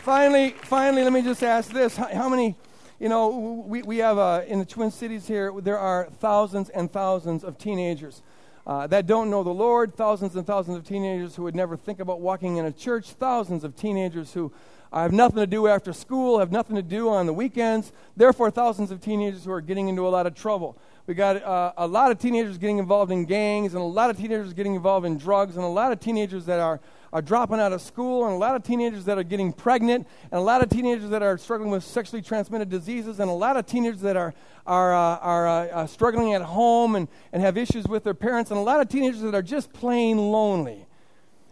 Finally, 0.00 0.50
finally, 0.62 1.04
let 1.04 1.12
me 1.12 1.22
just 1.22 1.42
ask 1.42 1.70
this. 1.72 1.96
How, 1.96 2.06
how 2.06 2.28
many, 2.28 2.56
you 2.98 3.08
know, 3.08 3.64
we, 3.66 3.82
we 3.82 3.98
have 3.98 4.18
uh, 4.18 4.42
in 4.46 4.58
the 4.58 4.64
Twin 4.64 4.90
Cities 4.90 5.26
here, 5.26 5.52
there 5.60 5.78
are 5.78 6.08
thousands 6.20 6.70
and 6.70 6.90
thousands 6.90 7.44
of 7.44 7.58
teenagers 7.58 8.22
uh, 8.66 8.86
that 8.86 9.06
don't 9.06 9.30
know 9.30 9.42
the 9.42 9.50
Lord, 9.50 9.94
thousands 9.94 10.36
and 10.36 10.46
thousands 10.46 10.76
of 10.78 10.86
teenagers 10.86 11.36
who 11.36 11.42
would 11.42 11.54
never 11.54 11.76
think 11.76 12.00
about 12.00 12.20
walking 12.20 12.56
in 12.56 12.64
a 12.64 12.72
church, 12.72 13.10
thousands 13.10 13.62
of 13.62 13.76
teenagers 13.76 14.32
who 14.32 14.52
have 14.92 15.12
nothing 15.12 15.36
to 15.36 15.46
do 15.46 15.68
after 15.68 15.92
school, 15.92 16.38
have 16.38 16.50
nothing 16.50 16.76
to 16.76 16.82
do 16.82 17.08
on 17.08 17.26
the 17.26 17.32
weekends, 17.32 17.92
therefore, 18.16 18.50
thousands 18.50 18.90
of 18.90 19.00
teenagers 19.00 19.44
who 19.44 19.52
are 19.52 19.60
getting 19.60 19.88
into 19.88 20.06
a 20.06 20.10
lot 20.10 20.26
of 20.26 20.34
trouble. 20.34 20.76
We 21.06 21.14
got 21.14 21.42
uh, 21.42 21.72
a 21.76 21.86
lot 21.86 22.10
of 22.10 22.18
teenagers 22.18 22.58
getting 22.58 22.78
involved 22.78 23.12
in 23.12 23.24
gangs, 23.24 23.74
and 23.74 23.82
a 23.82 23.86
lot 23.86 24.10
of 24.10 24.16
teenagers 24.16 24.52
getting 24.52 24.74
involved 24.74 25.06
in 25.06 25.18
drugs, 25.18 25.56
and 25.56 25.64
a 25.64 25.68
lot 25.68 25.92
of 25.92 26.00
teenagers 26.00 26.46
that 26.46 26.58
are 26.58 26.80
are 27.12 27.22
dropping 27.22 27.58
out 27.58 27.72
of 27.72 27.80
school, 27.80 28.24
and 28.24 28.34
a 28.34 28.38
lot 28.38 28.54
of 28.54 28.62
teenagers 28.62 29.04
that 29.04 29.18
are 29.18 29.22
getting 29.22 29.52
pregnant, 29.52 30.06
and 30.30 30.38
a 30.38 30.42
lot 30.42 30.62
of 30.62 30.68
teenagers 30.68 31.10
that 31.10 31.22
are 31.22 31.36
struggling 31.38 31.70
with 31.70 31.82
sexually 31.82 32.22
transmitted 32.22 32.68
diseases, 32.68 33.18
and 33.18 33.30
a 33.30 33.34
lot 33.34 33.56
of 33.56 33.66
teenagers 33.66 34.00
that 34.02 34.16
are, 34.16 34.32
are, 34.66 34.94
uh, 34.94 35.18
are 35.18 35.48
uh, 35.48 35.66
uh, 35.66 35.86
struggling 35.86 36.34
at 36.34 36.42
home 36.42 36.94
and, 36.94 37.08
and 37.32 37.42
have 37.42 37.56
issues 37.56 37.86
with 37.86 38.04
their 38.04 38.14
parents, 38.14 38.50
and 38.50 38.58
a 38.58 38.62
lot 38.62 38.80
of 38.80 38.88
teenagers 38.88 39.22
that 39.22 39.34
are 39.34 39.42
just 39.42 39.72
plain 39.72 40.18
lonely. 40.18 40.86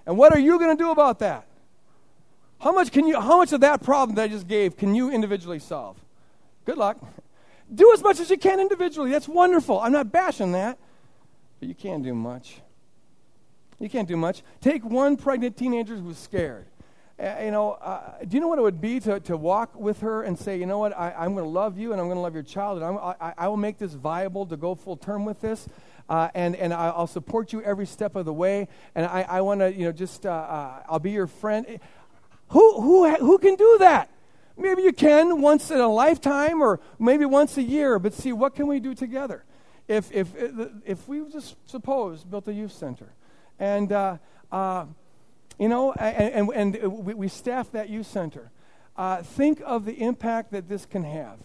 And 0.06 0.16
what 0.16 0.32
are 0.32 0.38
you 0.38 0.58
going 0.58 0.76
to 0.76 0.82
do 0.82 0.90
about 0.90 1.18
that? 1.18 1.46
How 2.60 2.72
much, 2.72 2.90
can 2.90 3.06
you, 3.06 3.20
how 3.20 3.36
much 3.36 3.52
of 3.52 3.60
that 3.60 3.82
problem 3.82 4.16
that 4.16 4.24
I 4.24 4.28
just 4.28 4.48
gave 4.48 4.76
can 4.76 4.94
you 4.94 5.10
individually 5.10 5.58
solve? 5.58 5.96
Good 6.64 6.76
luck. 6.76 6.98
Do 7.72 7.92
as 7.92 8.02
much 8.02 8.20
as 8.20 8.30
you 8.30 8.38
can 8.38 8.60
individually. 8.60 9.10
That's 9.10 9.28
wonderful. 9.28 9.78
I'm 9.80 9.92
not 9.92 10.10
bashing 10.10 10.52
that, 10.52 10.78
but 11.60 11.68
you 11.68 11.74
can't 11.74 12.02
do 12.02 12.14
much. 12.14 12.60
You 13.78 13.88
can't 13.88 14.08
do 14.08 14.16
much. 14.16 14.42
Take 14.60 14.84
one 14.84 15.16
pregnant 15.16 15.56
teenager 15.56 15.96
who's 15.96 16.18
scared. 16.18 16.66
Uh, 17.20 17.34
you 17.42 17.50
know, 17.50 17.72
uh, 17.72 18.12
do 18.26 18.36
you 18.36 18.40
know 18.40 18.46
what 18.46 18.58
it 18.58 18.62
would 18.62 18.80
be 18.80 19.00
to, 19.00 19.18
to 19.20 19.36
walk 19.36 19.74
with 19.74 20.00
her 20.00 20.22
and 20.22 20.38
say, 20.38 20.56
you 20.56 20.66
know 20.66 20.78
what, 20.78 20.96
I, 20.96 21.24
am 21.24 21.34
going 21.34 21.44
to 21.44 21.50
love 21.50 21.76
you 21.76 21.90
and 21.92 22.00
I'm 22.00 22.06
going 22.06 22.16
to 22.16 22.22
love 22.22 22.34
your 22.34 22.44
child 22.44 22.80
and 22.80 22.98
I, 22.98 23.34
I, 23.36 23.48
will 23.48 23.56
make 23.56 23.76
this 23.76 23.92
viable 23.94 24.46
to 24.46 24.56
go 24.56 24.76
full 24.76 24.96
term 24.96 25.24
with 25.24 25.40
this. 25.40 25.68
Uh, 26.08 26.28
and, 26.34 26.54
and 26.56 26.72
I'll 26.72 27.08
support 27.08 27.52
you 27.52 27.60
every 27.62 27.86
step 27.86 28.16
of 28.16 28.24
the 28.24 28.32
way. 28.32 28.68
And 28.94 29.04
I, 29.04 29.22
I 29.22 29.40
want 29.40 29.60
to, 29.60 29.72
you 29.72 29.84
know, 29.84 29.92
just, 29.92 30.24
uh, 30.24 30.30
uh, 30.30 30.82
I'll 30.88 31.00
be 31.00 31.10
your 31.10 31.26
friend. 31.26 31.80
Who, 32.50 32.80
who, 32.80 33.14
who 33.16 33.38
can 33.38 33.56
do 33.56 33.76
that? 33.80 34.10
Maybe 34.56 34.82
you 34.82 34.92
can 34.92 35.42
once 35.42 35.70
in 35.70 35.80
a 35.80 35.88
lifetime 35.88 36.62
or 36.62 36.80
maybe 36.98 37.26
once 37.26 37.58
a 37.58 37.62
year, 37.62 37.98
but 37.98 38.14
see, 38.14 38.32
what 38.32 38.54
can 38.54 38.68
we 38.68 38.80
do 38.80 38.94
together? 38.94 39.44
If, 39.86 40.10
if, 40.12 40.28
if 40.86 41.08
we 41.08 41.28
just 41.30 41.56
suppose 41.66 42.24
built 42.24 42.48
a 42.48 42.52
youth 42.52 42.72
center 42.72 43.08
and, 43.58 43.92
uh, 43.92 44.18
uh, 44.52 44.86
you 45.58 45.68
know, 45.68 45.92
and, 45.92 46.50
and, 46.50 46.76
and, 46.76 46.92
we 47.04 47.28
staff 47.28 47.72
that 47.72 47.88
youth 47.88 48.06
center. 48.06 48.50
Uh, 48.96 49.22
think 49.22 49.62
of 49.64 49.84
the 49.84 50.02
impact 50.02 50.50
that 50.52 50.68
this 50.68 50.84
can 50.84 51.04
have 51.04 51.38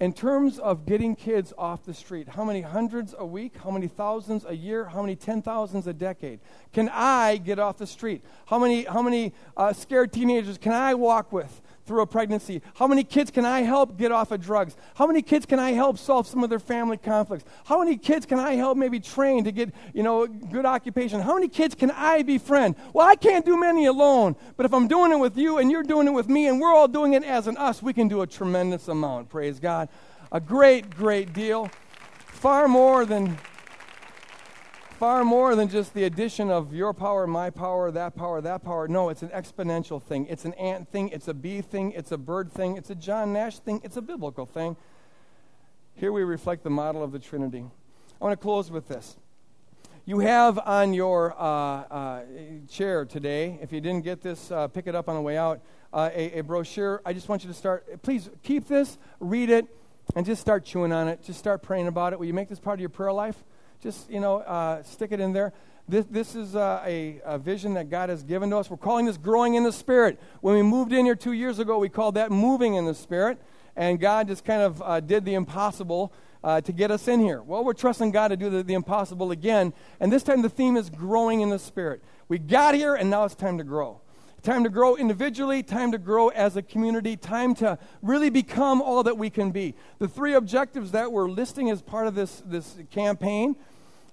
in 0.00 0.14
terms 0.14 0.58
of 0.58 0.86
getting 0.86 1.14
kids 1.14 1.52
off 1.58 1.84
the 1.84 1.92
street. 1.92 2.28
How 2.30 2.42
many 2.42 2.62
hundreds 2.62 3.14
a 3.18 3.26
week? 3.26 3.56
How 3.62 3.70
many 3.70 3.86
thousands 3.86 4.46
a 4.48 4.56
year? 4.56 4.86
How 4.86 5.02
many 5.02 5.14
ten 5.14 5.42
thousands 5.42 5.86
a 5.86 5.92
decade? 5.92 6.40
Can 6.72 6.88
I 6.88 7.36
get 7.36 7.58
off 7.58 7.76
the 7.76 7.86
street? 7.86 8.24
How 8.46 8.58
many, 8.58 8.84
how 8.84 9.02
many 9.02 9.34
uh, 9.56 9.74
scared 9.74 10.12
teenagers 10.12 10.56
can 10.56 10.72
I 10.72 10.94
walk 10.94 11.32
with? 11.32 11.60
Through 11.90 12.02
a 12.02 12.06
pregnancy? 12.06 12.62
How 12.74 12.86
many 12.86 13.02
kids 13.02 13.32
can 13.32 13.44
I 13.44 13.62
help 13.62 13.98
get 13.98 14.12
off 14.12 14.30
of 14.30 14.40
drugs? 14.40 14.76
How 14.94 15.08
many 15.08 15.22
kids 15.22 15.44
can 15.44 15.58
I 15.58 15.72
help 15.72 15.98
solve 15.98 16.24
some 16.28 16.44
of 16.44 16.48
their 16.48 16.60
family 16.60 16.96
conflicts? 16.96 17.44
How 17.64 17.80
many 17.80 17.96
kids 17.96 18.26
can 18.26 18.38
I 18.38 18.54
help 18.54 18.78
maybe 18.78 19.00
train 19.00 19.42
to 19.42 19.50
get, 19.50 19.74
you 19.92 20.04
know, 20.04 20.28
good 20.28 20.64
occupation? 20.64 21.20
How 21.20 21.34
many 21.34 21.48
kids 21.48 21.74
can 21.74 21.90
I 21.90 22.22
befriend? 22.22 22.76
Well, 22.94 23.08
I 23.08 23.16
can't 23.16 23.44
do 23.44 23.58
many 23.58 23.86
alone, 23.86 24.36
but 24.56 24.66
if 24.66 24.72
I'm 24.72 24.86
doing 24.86 25.10
it 25.10 25.18
with 25.18 25.36
you 25.36 25.58
and 25.58 25.68
you're 25.68 25.82
doing 25.82 26.06
it 26.06 26.12
with 26.12 26.28
me 26.28 26.46
and 26.46 26.60
we're 26.60 26.72
all 26.72 26.86
doing 26.86 27.14
it 27.14 27.24
as 27.24 27.48
an 27.48 27.56
us, 27.56 27.82
we 27.82 27.92
can 27.92 28.06
do 28.06 28.22
a 28.22 28.26
tremendous 28.26 28.86
amount. 28.86 29.28
Praise 29.28 29.58
God. 29.58 29.88
A 30.30 30.38
great, 30.38 30.90
great 30.90 31.32
deal. 31.32 31.68
Far 32.28 32.68
more 32.68 33.04
than 33.04 33.36
far 35.00 35.24
more 35.24 35.56
than 35.56 35.66
just 35.66 35.94
the 35.94 36.04
addition 36.04 36.50
of 36.50 36.74
your 36.74 36.92
power, 36.92 37.26
my 37.26 37.48
power, 37.48 37.90
that 37.90 38.14
power, 38.14 38.42
that 38.42 38.62
power. 38.62 38.86
No, 38.86 39.08
it's 39.08 39.22
an 39.22 39.30
exponential 39.30 40.00
thing. 40.00 40.26
It's 40.26 40.44
an 40.44 40.52
ant 40.54 40.92
thing, 40.92 41.08
it's 41.08 41.26
a 41.26 41.32
bee 41.32 41.62
thing, 41.62 41.92
it's 41.92 42.12
a 42.12 42.18
bird 42.18 42.52
thing, 42.52 42.76
it's 42.76 42.90
a 42.90 42.94
John 42.94 43.32
Nash 43.32 43.60
thing, 43.60 43.80
it's 43.82 43.96
a 43.96 44.02
biblical 44.02 44.44
thing. 44.44 44.76
Here 45.94 46.12
we 46.12 46.22
reflect 46.22 46.64
the 46.64 46.70
model 46.70 47.02
of 47.02 47.12
the 47.12 47.18
Trinity. 47.18 47.64
I 48.20 48.24
want 48.24 48.38
to 48.38 48.42
close 48.42 48.70
with 48.70 48.88
this. 48.88 49.16
You 50.04 50.18
have 50.18 50.58
on 50.58 50.92
your 50.92 51.32
uh, 51.32 51.44
uh, 51.44 52.22
chair 52.68 53.06
today, 53.06 53.58
if 53.62 53.72
you 53.72 53.80
didn't 53.80 54.04
get 54.04 54.20
this, 54.20 54.50
uh, 54.50 54.68
pick 54.68 54.86
it 54.86 54.94
up 54.94 55.08
on 55.08 55.14
the 55.14 55.22
way 55.22 55.38
out, 55.38 55.62
uh, 55.94 56.10
a, 56.12 56.40
a 56.40 56.42
brochure. 56.42 57.00
I 57.06 57.14
just 57.14 57.26
want 57.26 57.42
you 57.42 57.48
to 57.48 57.54
start, 57.54 58.02
please 58.02 58.28
keep 58.42 58.68
this, 58.68 58.98
read 59.18 59.48
it, 59.48 59.64
and 60.14 60.26
just 60.26 60.42
start 60.42 60.66
chewing 60.66 60.92
on 60.92 61.08
it. 61.08 61.22
Just 61.22 61.38
start 61.38 61.62
praying 61.62 61.86
about 61.86 62.12
it. 62.12 62.18
Will 62.18 62.26
you 62.26 62.34
make 62.34 62.50
this 62.50 62.60
part 62.60 62.74
of 62.74 62.80
your 62.80 62.90
prayer 62.90 63.14
life? 63.14 63.42
Just, 63.82 64.10
you 64.10 64.20
know, 64.20 64.38
uh, 64.38 64.82
stick 64.82 65.12
it 65.12 65.20
in 65.20 65.32
there. 65.32 65.52
This, 65.88 66.06
this 66.10 66.36
is 66.36 66.54
uh, 66.54 66.82
a, 66.84 67.20
a, 67.24 67.38
vision 67.38 67.74
that 67.74 67.90
God 67.90 68.10
has 68.10 68.22
given 68.22 68.50
to 68.50 68.58
us. 68.58 68.70
We're 68.70 68.76
calling 68.76 69.06
this 69.06 69.16
growing 69.16 69.54
in 69.54 69.64
the 69.64 69.72
Spirit. 69.72 70.20
When 70.40 70.54
we 70.54 70.62
moved 70.62 70.92
in 70.92 71.04
here 71.04 71.16
two 71.16 71.32
years 71.32 71.58
ago, 71.58 71.78
we 71.78 71.88
called 71.88 72.14
that 72.14 72.30
moving 72.30 72.74
in 72.74 72.84
the 72.84 72.94
Spirit. 72.94 73.38
And 73.74 73.98
God 73.98 74.28
just 74.28 74.44
kind 74.44 74.62
of 74.62 74.82
uh, 74.82 75.00
did 75.00 75.24
the 75.24 75.34
impossible 75.34 76.12
uh, 76.44 76.60
to 76.60 76.72
get 76.72 76.90
us 76.90 77.08
in 77.08 77.20
here. 77.20 77.42
Well, 77.42 77.64
we're 77.64 77.72
trusting 77.72 78.10
God 78.10 78.28
to 78.28 78.36
do 78.36 78.50
the, 78.50 78.62
the 78.62 78.74
impossible 78.74 79.30
again. 79.30 79.72
And 79.98 80.12
this 80.12 80.22
time 80.22 80.42
the 80.42 80.48
theme 80.48 80.76
is 80.76 80.90
growing 80.90 81.40
in 81.40 81.48
the 81.48 81.58
Spirit. 81.58 82.02
We 82.28 82.38
got 82.38 82.74
here, 82.74 82.94
and 82.94 83.10
now 83.10 83.24
it's 83.24 83.34
time 83.34 83.58
to 83.58 83.64
grow. 83.64 84.00
Time 84.42 84.64
to 84.64 84.70
grow 84.70 84.96
individually, 84.96 85.62
time 85.62 85.92
to 85.92 85.98
grow 85.98 86.28
as 86.28 86.56
a 86.56 86.62
community, 86.62 87.16
time 87.16 87.54
to 87.56 87.78
really 88.00 88.30
become 88.30 88.80
all 88.80 89.02
that 89.02 89.18
we 89.18 89.28
can 89.28 89.50
be. 89.50 89.74
The 89.98 90.08
three 90.08 90.34
objectives 90.34 90.92
that 90.92 91.12
we're 91.12 91.28
listing 91.28 91.68
as 91.68 91.82
part 91.82 92.06
of 92.06 92.14
this, 92.14 92.42
this 92.46 92.78
campaign 92.90 93.56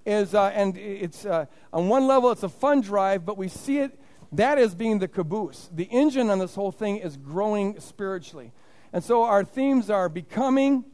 is, 0.08 0.34
uh, 0.34 0.50
and 0.54 0.76
it's 0.76 1.24
uh, 1.26 1.46
on 1.72 1.88
one 1.88 2.06
level, 2.06 2.30
it's 2.30 2.42
a 2.42 2.48
fun 2.48 2.80
drive, 2.80 3.24
but 3.24 3.36
we 3.36 3.48
see 3.48 3.78
it 3.78 3.98
that 4.32 4.58
is 4.58 4.74
being 4.74 4.98
the 4.98 5.08
caboose. 5.08 5.70
The 5.72 5.84
engine 5.84 6.30
on 6.30 6.38
this 6.38 6.54
whole 6.54 6.72
thing 6.72 6.98
is 6.98 7.16
growing 7.16 7.80
spiritually. 7.80 8.52
And 8.92 9.02
so 9.02 9.22
our 9.22 9.44
themes 9.44 9.90
are 9.90 10.08
becoming, 10.08 10.84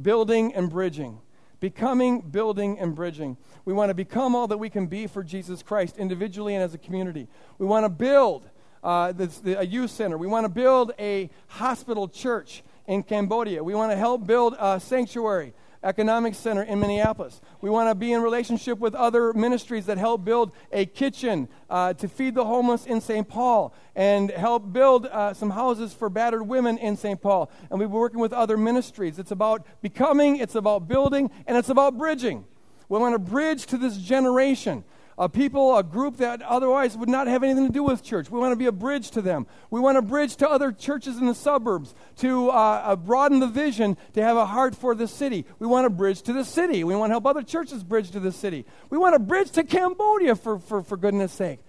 building, 0.00 0.54
and 0.54 0.70
bridging. 0.70 1.20
Becoming, 1.60 2.22
building, 2.22 2.78
and 2.78 2.94
bridging. 2.94 3.36
We 3.66 3.74
want 3.74 3.90
to 3.90 3.94
become 3.94 4.34
all 4.34 4.46
that 4.48 4.56
we 4.56 4.70
can 4.70 4.86
be 4.86 5.06
for 5.06 5.22
Jesus 5.22 5.62
Christ 5.62 5.98
individually 5.98 6.54
and 6.54 6.64
as 6.64 6.72
a 6.72 6.78
community. 6.78 7.28
We 7.58 7.66
want 7.66 7.84
to 7.84 7.90
build 7.90 8.48
uh, 8.82 9.12
this, 9.12 9.38
the, 9.38 9.60
a 9.60 9.64
youth 9.64 9.90
center. 9.90 10.16
We 10.16 10.26
want 10.26 10.44
to 10.44 10.48
build 10.48 10.92
a 10.98 11.28
hospital 11.48 12.08
church 12.08 12.62
in 12.86 13.02
Cambodia. 13.02 13.62
We 13.62 13.74
want 13.74 13.92
to 13.92 13.96
help 13.96 14.26
build 14.26 14.56
a 14.58 14.80
sanctuary 14.80 15.52
Economic 15.82 16.34
Center 16.34 16.62
in 16.62 16.78
Minneapolis. 16.78 17.40
We 17.60 17.70
want 17.70 17.88
to 17.88 17.94
be 17.94 18.12
in 18.12 18.20
relationship 18.22 18.78
with 18.78 18.94
other 18.94 19.32
ministries 19.32 19.86
that 19.86 19.96
help 19.96 20.24
build 20.24 20.52
a 20.72 20.84
kitchen 20.84 21.48
uh, 21.70 21.94
to 21.94 22.08
feed 22.08 22.34
the 22.34 22.44
homeless 22.44 22.84
in 22.84 23.00
St. 23.00 23.26
Paul 23.26 23.74
and 23.96 24.30
help 24.30 24.72
build 24.72 25.06
uh, 25.06 25.32
some 25.32 25.50
houses 25.50 25.92
for 25.94 26.10
battered 26.10 26.46
women 26.46 26.76
in 26.78 26.96
St. 26.96 27.20
Paul. 27.20 27.50
And 27.70 27.78
we've 27.78 27.88
been 27.88 27.98
working 27.98 28.20
with 28.20 28.32
other 28.32 28.56
ministries. 28.56 29.18
It's 29.18 29.30
about 29.30 29.66
becoming, 29.80 30.36
it's 30.36 30.54
about 30.54 30.86
building, 30.86 31.30
and 31.46 31.56
it's 31.56 31.70
about 31.70 31.96
bridging. 31.96 32.44
We 32.88 32.98
want 32.98 33.14
to 33.14 33.18
bridge 33.18 33.66
to 33.66 33.78
this 33.78 33.96
generation 33.96 34.84
a 35.20 35.28
people, 35.28 35.76
a 35.76 35.82
group 35.82 36.16
that 36.16 36.40
otherwise 36.40 36.96
would 36.96 37.08
not 37.08 37.26
have 37.26 37.42
anything 37.42 37.66
to 37.66 37.72
do 37.72 37.84
with 37.84 38.02
church. 38.02 38.30
We 38.30 38.40
want 38.40 38.52
to 38.52 38.56
be 38.56 38.64
a 38.64 38.72
bridge 38.72 39.10
to 39.10 39.20
them. 39.20 39.46
We 39.68 39.78
want 39.78 39.98
a 39.98 40.02
bridge 40.02 40.34
to 40.36 40.48
other 40.48 40.72
churches 40.72 41.18
in 41.18 41.26
the 41.26 41.34
suburbs 41.34 41.94
to 42.16 42.48
uh, 42.48 42.54
uh, 42.54 42.96
broaden 42.96 43.38
the 43.38 43.46
vision 43.46 43.98
to 44.14 44.22
have 44.22 44.38
a 44.38 44.46
heart 44.46 44.74
for 44.74 44.94
the 44.94 45.06
city. 45.06 45.44
We 45.58 45.66
want 45.66 45.86
a 45.86 45.90
bridge 45.90 46.22
to 46.22 46.32
the 46.32 46.42
city. 46.44 46.84
We 46.84 46.96
want 46.96 47.10
to 47.10 47.12
help 47.12 47.26
other 47.26 47.42
churches 47.42 47.84
bridge 47.84 48.10
to 48.12 48.20
the 48.20 48.32
city. 48.32 48.64
We 48.88 48.96
want 48.96 49.14
a 49.14 49.18
bridge 49.18 49.50
to 49.52 49.62
Cambodia, 49.62 50.36
for, 50.36 50.58
for, 50.58 50.82
for 50.82 50.96
goodness 50.96 51.32
sake. 51.32 51.60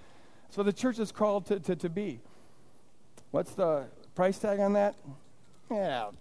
So 0.52 0.64
the 0.64 0.74
church 0.74 0.98
is 0.98 1.12
called 1.12 1.48
to, 1.48 1.60
to, 1.60 1.76
to 1.76 1.90
be. 1.90 2.22
What's 3.32 3.54
the 3.54 3.84
price 4.16 4.40
tag 4.40 4.62
on 4.62 4.74
that? 4.74 4.96
Yeah, 5.70 6.12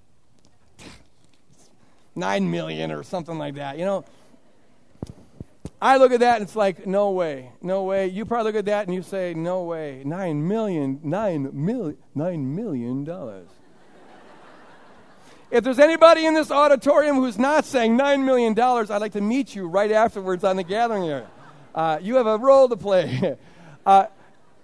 nine 2.16 2.50
million 2.50 2.90
or 2.90 3.02
something 3.02 3.38
like 3.38 3.54
that. 3.54 3.78
You 3.78 3.84
know, 3.84 4.04
I 5.82 5.96
look 5.96 6.12
at 6.12 6.20
that 6.20 6.36
and 6.36 6.42
it's 6.42 6.56
like, 6.56 6.86
no 6.86 7.10
way, 7.10 7.52
no 7.62 7.84
way. 7.84 8.08
You 8.08 8.26
probably 8.26 8.52
look 8.52 8.58
at 8.58 8.66
that 8.66 8.86
and 8.86 8.94
you 8.94 9.02
say, 9.02 9.32
no 9.32 9.62
way. 9.62 10.02
Nine 10.04 10.46
million, 10.46 11.00
nine 11.02 11.48
million, 11.52 11.96
nine 12.14 12.54
million 12.54 13.04
dollars. 13.04 13.48
if 15.50 15.64
there's 15.64 15.78
anybody 15.78 16.26
in 16.26 16.34
this 16.34 16.50
auditorium 16.50 17.16
who's 17.16 17.38
not 17.38 17.64
saying 17.64 17.96
nine 17.96 18.26
million 18.26 18.52
dollars, 18.52 18.90
I'd 18.90 19.00
like 19.00 19.12
to 19.12 19.22
meet 19.22 19.54
you 19.54 19.68
right 19.68 19.90
afterwards 19.90 20.44
on 20.44 20.56
the 20.56 20.64
gathering 20.64 21.08
area. 21.08 21.30
Uh, 21.74 21.98
you 22.02 22.16
have 22.16 22.26
a 22.26 22.36
role 22.36 22.68
to 22.68 22.76
play. 22.76 23.38
uh, 23.86 24.06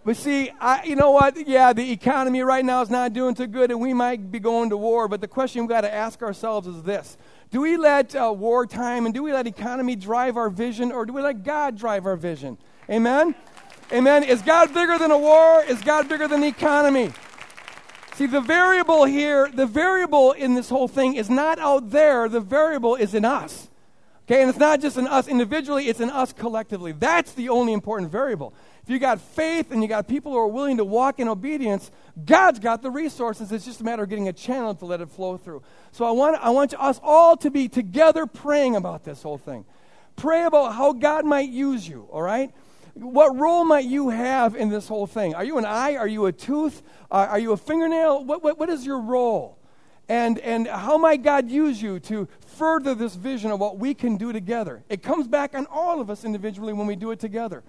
but 0.05 0.17
see, 0.17 0.51
I, 0.61 0.85
you 0.85 0.97
know 0.97 1.13
what? 1.13 1.49
Yeah, 1.49 1.73
the 1.73 1.91
economy 1.93 2.43
right 2.43 2.65
now 2.65 2.83
is 2.83 2.91
not 2.91 3.15
doing 3.15 3.35
too 3.35 3.47
good, 3.47 3.71
and 3.71 3.81
we 3.81 3.95
might 3.95 4.31
be 4.31 4.39
going 4.39 4.71
to 4.71 4.77
war. 4.77 5.09
But 5.09 5.21
the 5.23 5.29
question 5.29 5.63
we've 5.63 5.69
got 5.69 5.81
to 5.81 5.93
ask 5.93 6.23
ourselves 6.23 6.69
is 6.69 6.83
this 6.83 7.17
do 7.51 7.61
we 7.61 7.77
let 7.77 8.15
uh, 8.15 8.33
wartime 8.37 9.07
and 9.07 9.15
do 9.15 9.23
we 9.23 9.33
let 9.33 9.47
economy 9.47 9.97
drive 9.97 10.37
our 10.37 10.51
vision 10.51 10.93
or 10.93 11.07
do 11.07 11.13
we 11.13 11.23
let 11.23 11.45
God 11.45 11.77
drive 11.77 12.07
our 12.07 12.17
vision? 12.17 12.59
Amen? 12.91 13.35
Amen. 13.93 14.25
Is 14.25 14.43
God 14.43 14.75
bigger 14.75 14.99
than 14.99 15.11
a 15.11 15.19
war? 15.19 15.63
Is 15.63 15.81
God 15.81 16.09
bigger 16.09 16.27
than 16.27 16.41
the 16.41 16.49
economy? 16.49 17.13
See, 18.17 18.27
the 18.27 18.41
variable 18.41 19.05
here, 19.05 19.49
the 19.53 19.67
variable 19.67 20.33
in 20.33 20.55
this 20.55 20.71
whole 20.71 20.89
thing 20.89 21.15
is 21.15 21.29
not 21.31 21.59
out 21.59 21.91
there, 21.91 22.29
the 22.29 22.41
variable 22.41 22.97
is 22.97 23.15
in 23.15 23.25
us. 23.25 23.69
Okay, 24.25 24.41
and 24.41 24.51
it's 24.51 24.59
not 24.59 24.81
just 24.81 24.97
in 24.97 25.07
us 25.07 25.29
individually, 25.29 25.87
it's 25.87 26.01
in 26.01 26.11
us 26.11 26.33
collectively. 26.33 26.91
That's 26.91 27.33
the 27.33 27.49
only 27.49 27.73
important 27.73 28.11
variable. 28.11 28.55
If 28.87 28.91
you 28.91 29.01
got 29.01 29.21
faith 29.21 29.73
and 29.73 29.83
you 29.83 29.89
got 29.89 30.07
people 30.07 30.31
who 30.31 30.39
are 30.39 30.47
willing 30.47 30.77
to 30.77 30.85
walk 30.85 31.19
in 31.19 31.27
obedience, 31.27 31.91
God's 32.25 32.61
got 32.61 32.83
the 32.83 32.91
resources. 32.91 33.51
It's 33.51 33.65
just 33.65 33.81
a 33.81 33.85
matter 33.85 34.05
of 34.05 34.09
getting 34.09 34.29
a 34.29 34.33
channel 34.33 34.77
to 34.77 34.85
let 34.85 35.01
it 35.01 35.11
flow 35.11 35.37
through. 35.37 35.65
So 35.91 36.05
I 36.05 36.13
want, 36.13 36.37
I 36.41 36.51
want 36.51 36.73
us 36.75 37.01
all 37.03 37.37
to 37.39 37.51
be 37.51 37.67
together 37.69 38.27
praying 38.27 38.77
about 38.77 39.03
this 39.03 39.25
whole 39.25 39.39
thing. 39.39 39.65
Pray 40.15 40.45
about 40.45 40.77
how 40.77 40.93
God 40.93 41.25
might 41.25 41.49
use 41.49 41.89
you, 41.89 42.07
all 42.13 42.23
right? 42.23 42.55
What 42.95 43.37
role 43.37 43.65
might 43.65 43.87
you 43.87 44.11
have 44.11 44.55
in 44.55 44.69
this 44.69 44.87
whole 44.87 45.09
thing? 45.09 45.35
Are 45.35 45.43
you 45.43 45.59
an 45.59 45.65
eye? 45.65 45.97
Are 45.97 46.07
you 46.07 46.27
a 46.27 46.33
tooth? 46.33 46.81
Uh, 47.11 47.27
are 47.31 47.41
you 47.41 47.51
a 47.51 47.57
fingernail? 47.57 48.25
What, 48.25 48.45
what, 48.45 48.57
what 48.57 48.69
is 48.69 48.87
your 48.87 49.01
role? 49.01 49.59
And, 50.09 50.39
and 50.39 50.69
how 50.69 50.97
might 50.97 51.25
God 51.25 51.51
use 51.51 51.83
you 51.83 51.99
to 51.99 52.29
further 52.55 52.95
this 52.95 53.17
vision 53.17 53.51
of 53.51 53.59
what 53.59 53.79
we 53.79 53.95
can 53.95 54.17
do 54.17 54.33
together? 54.33 54.85
It 54.89 55.03
comes 55.03 55.27
back 55.27 55.57
on 55.57 55.67
all 55.67 56.01
of 56.01 56.09
us 56.09 56.25
individually 56.25 56.73
when 56.73 56.87
we 56.87 56.95
do 56.95 57.11
it 57.11 57.19
together 57.19 57.65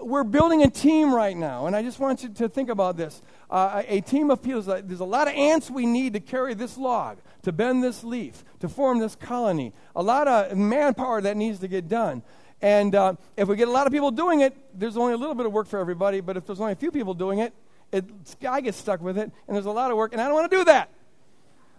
we're 0.00 0.24
building 0.24 0.62
a 0.62 0.70
team 0.70 1.12
right 1.12 1.36
now, 1.36 1.66
and 1.66 1.74
I 1.74 1.82
just 1.82 1.98
want 1.98 2.22
you 2.22 2.28
to 2.28 2.48
think 2.48 2.68
about 2.68 2.96
this. 2.96 3.20
Uh, 3.50 3.82
a 3.86 4.00
team 4.00 4.30
of 4.30 4.42
people, 4.42 4.62
there's 4.62 5.00
a 5.00 5.04
lot 5.04 5.26
of 5.26 5.34
ants 5.34 5.70
we 5.70 5.86
need 5.86 6.12
to 6.12 6.20
carry 6.20 6.54
this 6.54 6.78
log, 6.78 7.18
to 7.42 7.52
bend 7.52 7.82
this 7.82 8.04
leaf, 8.04 8.44
to 8.60 8.68
form 8.68 8.98
this 8.98 9.16
colony. 9.16 9.72
A 9.96 10.02
lot 10.02 10.28
of 10.28 10.56
manpower 10.56 11.20
that 11.22 11.36
needs 11.36 11.58
to 11.60 11.68
get 11.68 11.88
done. 11.88 12.22
And 12.60 12.94
uh, 12.94 13.14
if 13.36 13.48
we 13.48 13.56
get 13.56 13.68
a 13.68 13.70
lot 13.70 13.86
of 13.86 13.92
people 13.92 14.10
doing 14.10 14.40
it, 14.40 14.56
there's 14.74 14.96
only 14.96 15.14
a 15.14 15.16
little 15.16 15.34
bit 15.34 15.46
of 15.46 15.52
work 15.52 15.66
for 15.66 15.78
everybody, 15.78 16.20
but 16.20 16.36
if 16.36 16.46
there's 16.46 16.60
only 16.60 16.72
a 16.72 16.76
few 16.76 16.90
people 16.90 17.14
doing 17.14 17.40
it, 17.40 17.52
it 17.92 18.04
I 18.48 18.60
get 18.60 18.74
stuck 18.74 19.00
with 19.00 19.16
it, 19.18 19.30
and 19.46 19.56
there's 19.56 19.66
a 19.66 19.70
lot 19.70 19.90
of 19.90 19.96
work, 19.96 20.12
and 20.12 20.20
I 20.20 20.26
don't 20.26 20.34
want 20.34 20.50
to 20.50 20.56
do 20.56 20.64
that. 20.64 20.90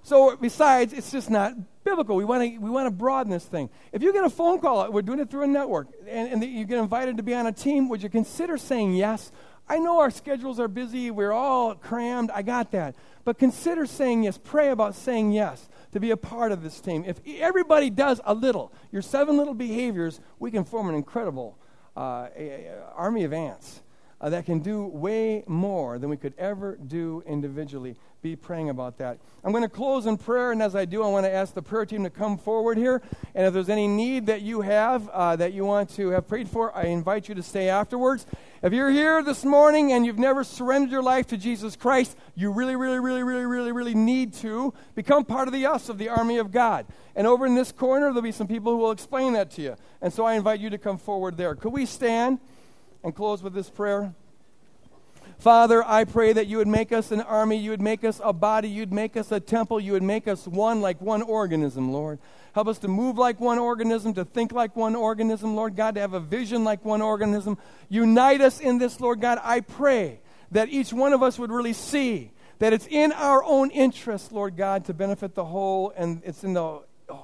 So, 0.10 0.36
besides, 0.36 0.91
it's 0.91 1.12
just 1.12 1.30
not 1.30 1.53
biblical. 1.84 2.16
We 2.16 2.26
want 2.26 2.41
to 2.41 2.57
we 2.57 2.72
want 2.72 2.88
to 2.88 2.91
broaden 2.91 3.32
this 3.32 3.45
thing. 3.45 3.70
If 3.91 4.01
you 4.01 4.12
get 4.12 4.24
a 4.24 4.30
phone 4.32 4.60
call, 4.60 4.91
we're 4.91 5.03
doing 5.03 5.20
it 5.20 5.30
through 5.30 5.43
a 5.43 5.47
network, 5.47 5.89
and, 6.07 6.34
and 6.34 6.43
you 6.43 6.66
get 6.66 6.80
invited 6.80 7.18
to 7.18 7.22
be 7.22 7.36
on 7.36 7.45
a 7.45 7.51
team, 7.51 7.89
would 7.89 8.01
you 8.01 8.10
consider 8.10 8.57
saying 8.57 8.95
yes? 8.95 9.32
I 9.68 9.78
know 9.78 9.99
our 9.99 10.10
schedules 10.10 10.60
are 10.60 10.68
busy. 10.68 11.12
We're 11.12 11.32
all 11.32 11.76
crammed. 11.76 12.32
I 12.32 12.41
got 12.41 12.72
that. 12.72 12.95
But 13.24 13.38
consider 13.38 13.86
saying 13.86 14.24
yes. 14.24 14.39
Pray 14.39 14.70
about 14.70 14.95
saying 14.95 15.32
yes 15.32 15.70
to 15.91 15.99
be 15.99 16.10
a 16.10 16.18
part 16.18 16.51
of 16.51 16.64
this 16.64 16.82
team. 16.82 17.03
If 17.05 17.20
everybody 17.28 17.91
does 17.91 18.20
a 18.26 18.34
little, 18.34 18.74
your 18.91 19.03
seven 19.03 19.38
little 19.38 19.53
behaviors, 19.53 20.22
we 20.39 20.49
can 20.49 20.64
form 20.64 20.89
an 20.89 20.95
incredible 20.95 21.55
uh, 21.95 22.30
army 22.95 23.26
of 23.26 23.32
ants 23.32 23.84
uh, 24.22 24.30
that 24.30 24.45
can 24.45 24.59
do 24.59 24.86
way 24.86 25.43
more 25.47 25.97
than 25.97 26.09
we 26.09 26.17
could 26.17 26.34
ever 26.38 26.78
do 26.78 27.24
individually 27.26 27.95
be 28.22 28.36
praying 28.36 28.70
about 28.70 28.97
that. 28.97 29.17
I'm 29.43 29.51
going 29.51 29.63
to 29.63 29.70
close 29.70 30.05
in 30.05 30.17
prayer, 30.17 30.51
and 30.51 30.61
as 30.61 30.76
I 30.76 30.84
do, 30.84 31.03
I 31.03 31.07
want 31.07 31.26
to 31.26 31.32
ask 31.32 31.53
the 31.53 31.61
prayer 31.61 31.86
team 31.86 32.03
to 32.03 32.09
come 32.09 32.38
forward 32.38 32.78
here. 32.78 33.01
And 33.34 33.45
if 33.45 33.53
there's 33.53 33.70
any 33.70 33.88
need 33.88 34.26
that 34.26 34.41
you 34.41 34.61
have 34.61 35.07
uh, 35.09 35.38
that 35.38 35.53
you 35.53 35.63
want 35.63 35.89
to 35.91 36.09
have 36.09 36.28
prayed 36.28 36.49
for, 36.49 36.76
I 36.76 36.88
invite 36.88 37.30
you 37.30 37.36
to 37.36 37.43
stay 37.43 37.70
afterwards. 37.70 38.26
If 38.61 38.74
you're 38.74 38.91
here 38.91 39.24
this 39.24 39.45
morning 39.45 39.93
and 39.93 40.05
you've 40.05 40.20
never 40.20 40.43
surrendered 40.43 40.91
your 40.91 41.01
life 41.01 41.28
to 41.28 41.38
Jesus 41.38 41.78
Christ, 41.78 42.17
you 42.36 42.51
really, 42.51 42.76
really, 42.76 42.99
really, 42.99 43.24
really, 43.24 43.45
really, 43.45 43.72
really 43.72 43.95
need 43.95 44.34
to 44.36 44.74
become 44.95 45.24
part 45.24 45.47
of 45.47 45.53
the 45.53 45.65
us 45.65 45.88
of 45.88 45.97
the 45.97 46.09
army 46.09 46.39
of 46.39 46.51
God. 46.51 46.86
And 47.15 47.26
over 47.26 47.45
in 47.45 47.55
this 47.55 47.72
corner, 47.72 48.07
there'll 48.07 48.22
be 48.22 48.34
some 48.34 48.47
people 48.47 48.74
who 48.74 48.80
will 48.80 48.91
explain 48.91 49.32
that 49.34 49.51
to 49.51 49.61
you. 49.61 49.76
And 50.01 50.11
so 50.11 50.26
I 50.26 50.34
invite 50.34 50.59
you 50.59 50.70
to 50.72 50.78
come 50.78 50.97
forward 50.97 51.38
there. 51.38 51.55
Could 51.55 51.72
we 51.72 51.86
stand 51.86 52.39
and 53.03 53.15
close 53.15 53.41
with 53.41 53.53
this 53.53 53.69
prayer? 53.69 54.13
Father, 55.39 55.81
I 55.87 56.03
pray 56.03 56.33
that 56.33 56.47
you 56.47 56.57
would 56.57 56.67
make 56.67 56.91
us 56.91 57.11
an 57.11 57.21
army, 57.21 57.55
you 57.55 57.71
would 57.71 57.81
make 57.81 58.03
us 58.03 58.19
a 58.21 58.33
body, 58.33 58.67
you'd 58.67 58.91
make 58.91 59.15
us 59.15 59.31
a 59.31 59.39
temple, 59.39 59.79
you 59.79 59.93
would 59.93 60.03
make 60.03 60.27
us 60.27 60.45
one 60.45 60.81
like 60.81 60.99
one 60.99 61.21
organism, 61.21 61.93
Lord. 61.93 62.19
Help 62.53 62.67
us 62.67 62.79
to 62.79 62.89
move 62.89 63.17
like 63.17 63.39
one 63.39 63.57
organism, 63.57 64.13
to 64.15 64.25
think 64.25 64.51
like 64.51 64.75
one 64.75 64.95
organism, 64.95 65.55
Lord 65.55 65.77
God, 65.77 65.95
to 65.95 66.01
have 66.01 66.13
a 66.13 66.19
vision 66.19 66.65
like 66.65 66.83
one 66.83 67.01
organism. 67.01 67.57
Unite 67.87 68.41
us 68.41 68.59
in 68.59 68.79
this, 68.79 68.99
Lord 68.99 69.21
God. 69.21 69.39
I 69.41 69.61
pray 69.61 70.19
that 70.51 70.67
each 70.67 70.91
one 70.91 71.13
of 71.13 71.23
us 71.23 71.39
would 71.39 71.51
really 71.51 71.73
see 71.73 72.31
that 72.57 72.73
it's 72.73 72.87
in 72.87 73.13
our 73.13 73.41
own 73.43 73.71
interest, 73.71 74.33
Lord 74.33 74.57
God, 74.57 74.83
to 74.85 74.93
benefit 74.93 75.35
the 75.35 75.45
whole, 75.45 75.93
and 75.95 76.21
it's 76.25 76.43
in 76.43 76.53
the 76.53 76.81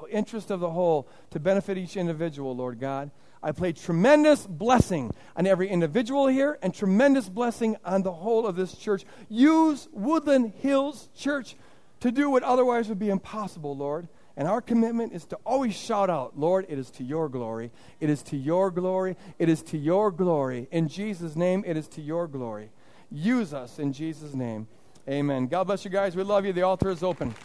interest 0.10 0.52
of 0.52 0.62
the 0.62 0.70
whole 0.70 1.08
to 1.32 1.40
benefit 1.40 1.78
each 1.78 1.98
individual, 1.98 2.56
Lord 2.56 2.80
God. 2.80 3.12
I 3.46 3.52
pray 3.52 3.74
tremendous 3.74 4.48
blessing 4.48 5.14
on 5.36 5.46
every 5.46 5.70
individual 5.70 6.26
here 6.26 6.58
and 6.64 6.74
tremendous 6.74 7.30
blessing 7.30 7.78
on 7.86 8.02
the 8.02 8.12
whole 8.12 8.48
of 8.48 8.56
this 8.56 8.76
church. 8.76 9.06
Use 9.30 9.88
Woodland 9.92 10.54
Hills 10.62 11.10
Church 11.16 11.56
to 12.00 12.12
do 12.12 12.32
what 12.32 12.42
otherwise 12.42 12.90
would 12.90 12.98
be 12.98 13.12
impossible, 13.12 13.78
Lord. 13.78 14.08
And 14.36 14.48
our 14.48 14.62
commitment 14.62 15.14
is 15.14 15.26
to 15.26 15.36
always 15.46 15.76
shout 15.76 16.10
out, 16.10 16.40
Lord, 16.40 16.66
it 16.70 16.80
is 16.80 16.90
to 16.92 17.04
your 17.04 17.30
glory. 17.30 17.70
It 18.00 18.10
is 18.10 18.24
to 18.24 18.36
your 18.36 18.72
glory. 18.72 19.16
It 19.38 19.48
is 19.48 19.62
to 19.62 19.78
your 19.78 20.10
glory. 20.10 20.68
In 20.72 20.88
Jesus' 20.88 21.36
name, 21.36 21.64
it 21.68 21.78
is 21.78 21.88
to 21.90 22.02
your 22.02 22.28
glory. 22.28 22.72
Use 23.12 23.54
us 23.54 23.78
in 23.78 23.94
Jesus' 23.94 24.34
name. 24.34 24.68
Amen. 25.08 25.46
God 25.46 25.66
bless 25.66 25.86
you 25.86 25.92
guys. 25.92 26.16
We 26.16 26.24
love 26.24 26.46
you. 26.46 26.52
The 26.52 26.64
altar 26.64 26.90
is 26.90 27.04
open. 27.04 27.36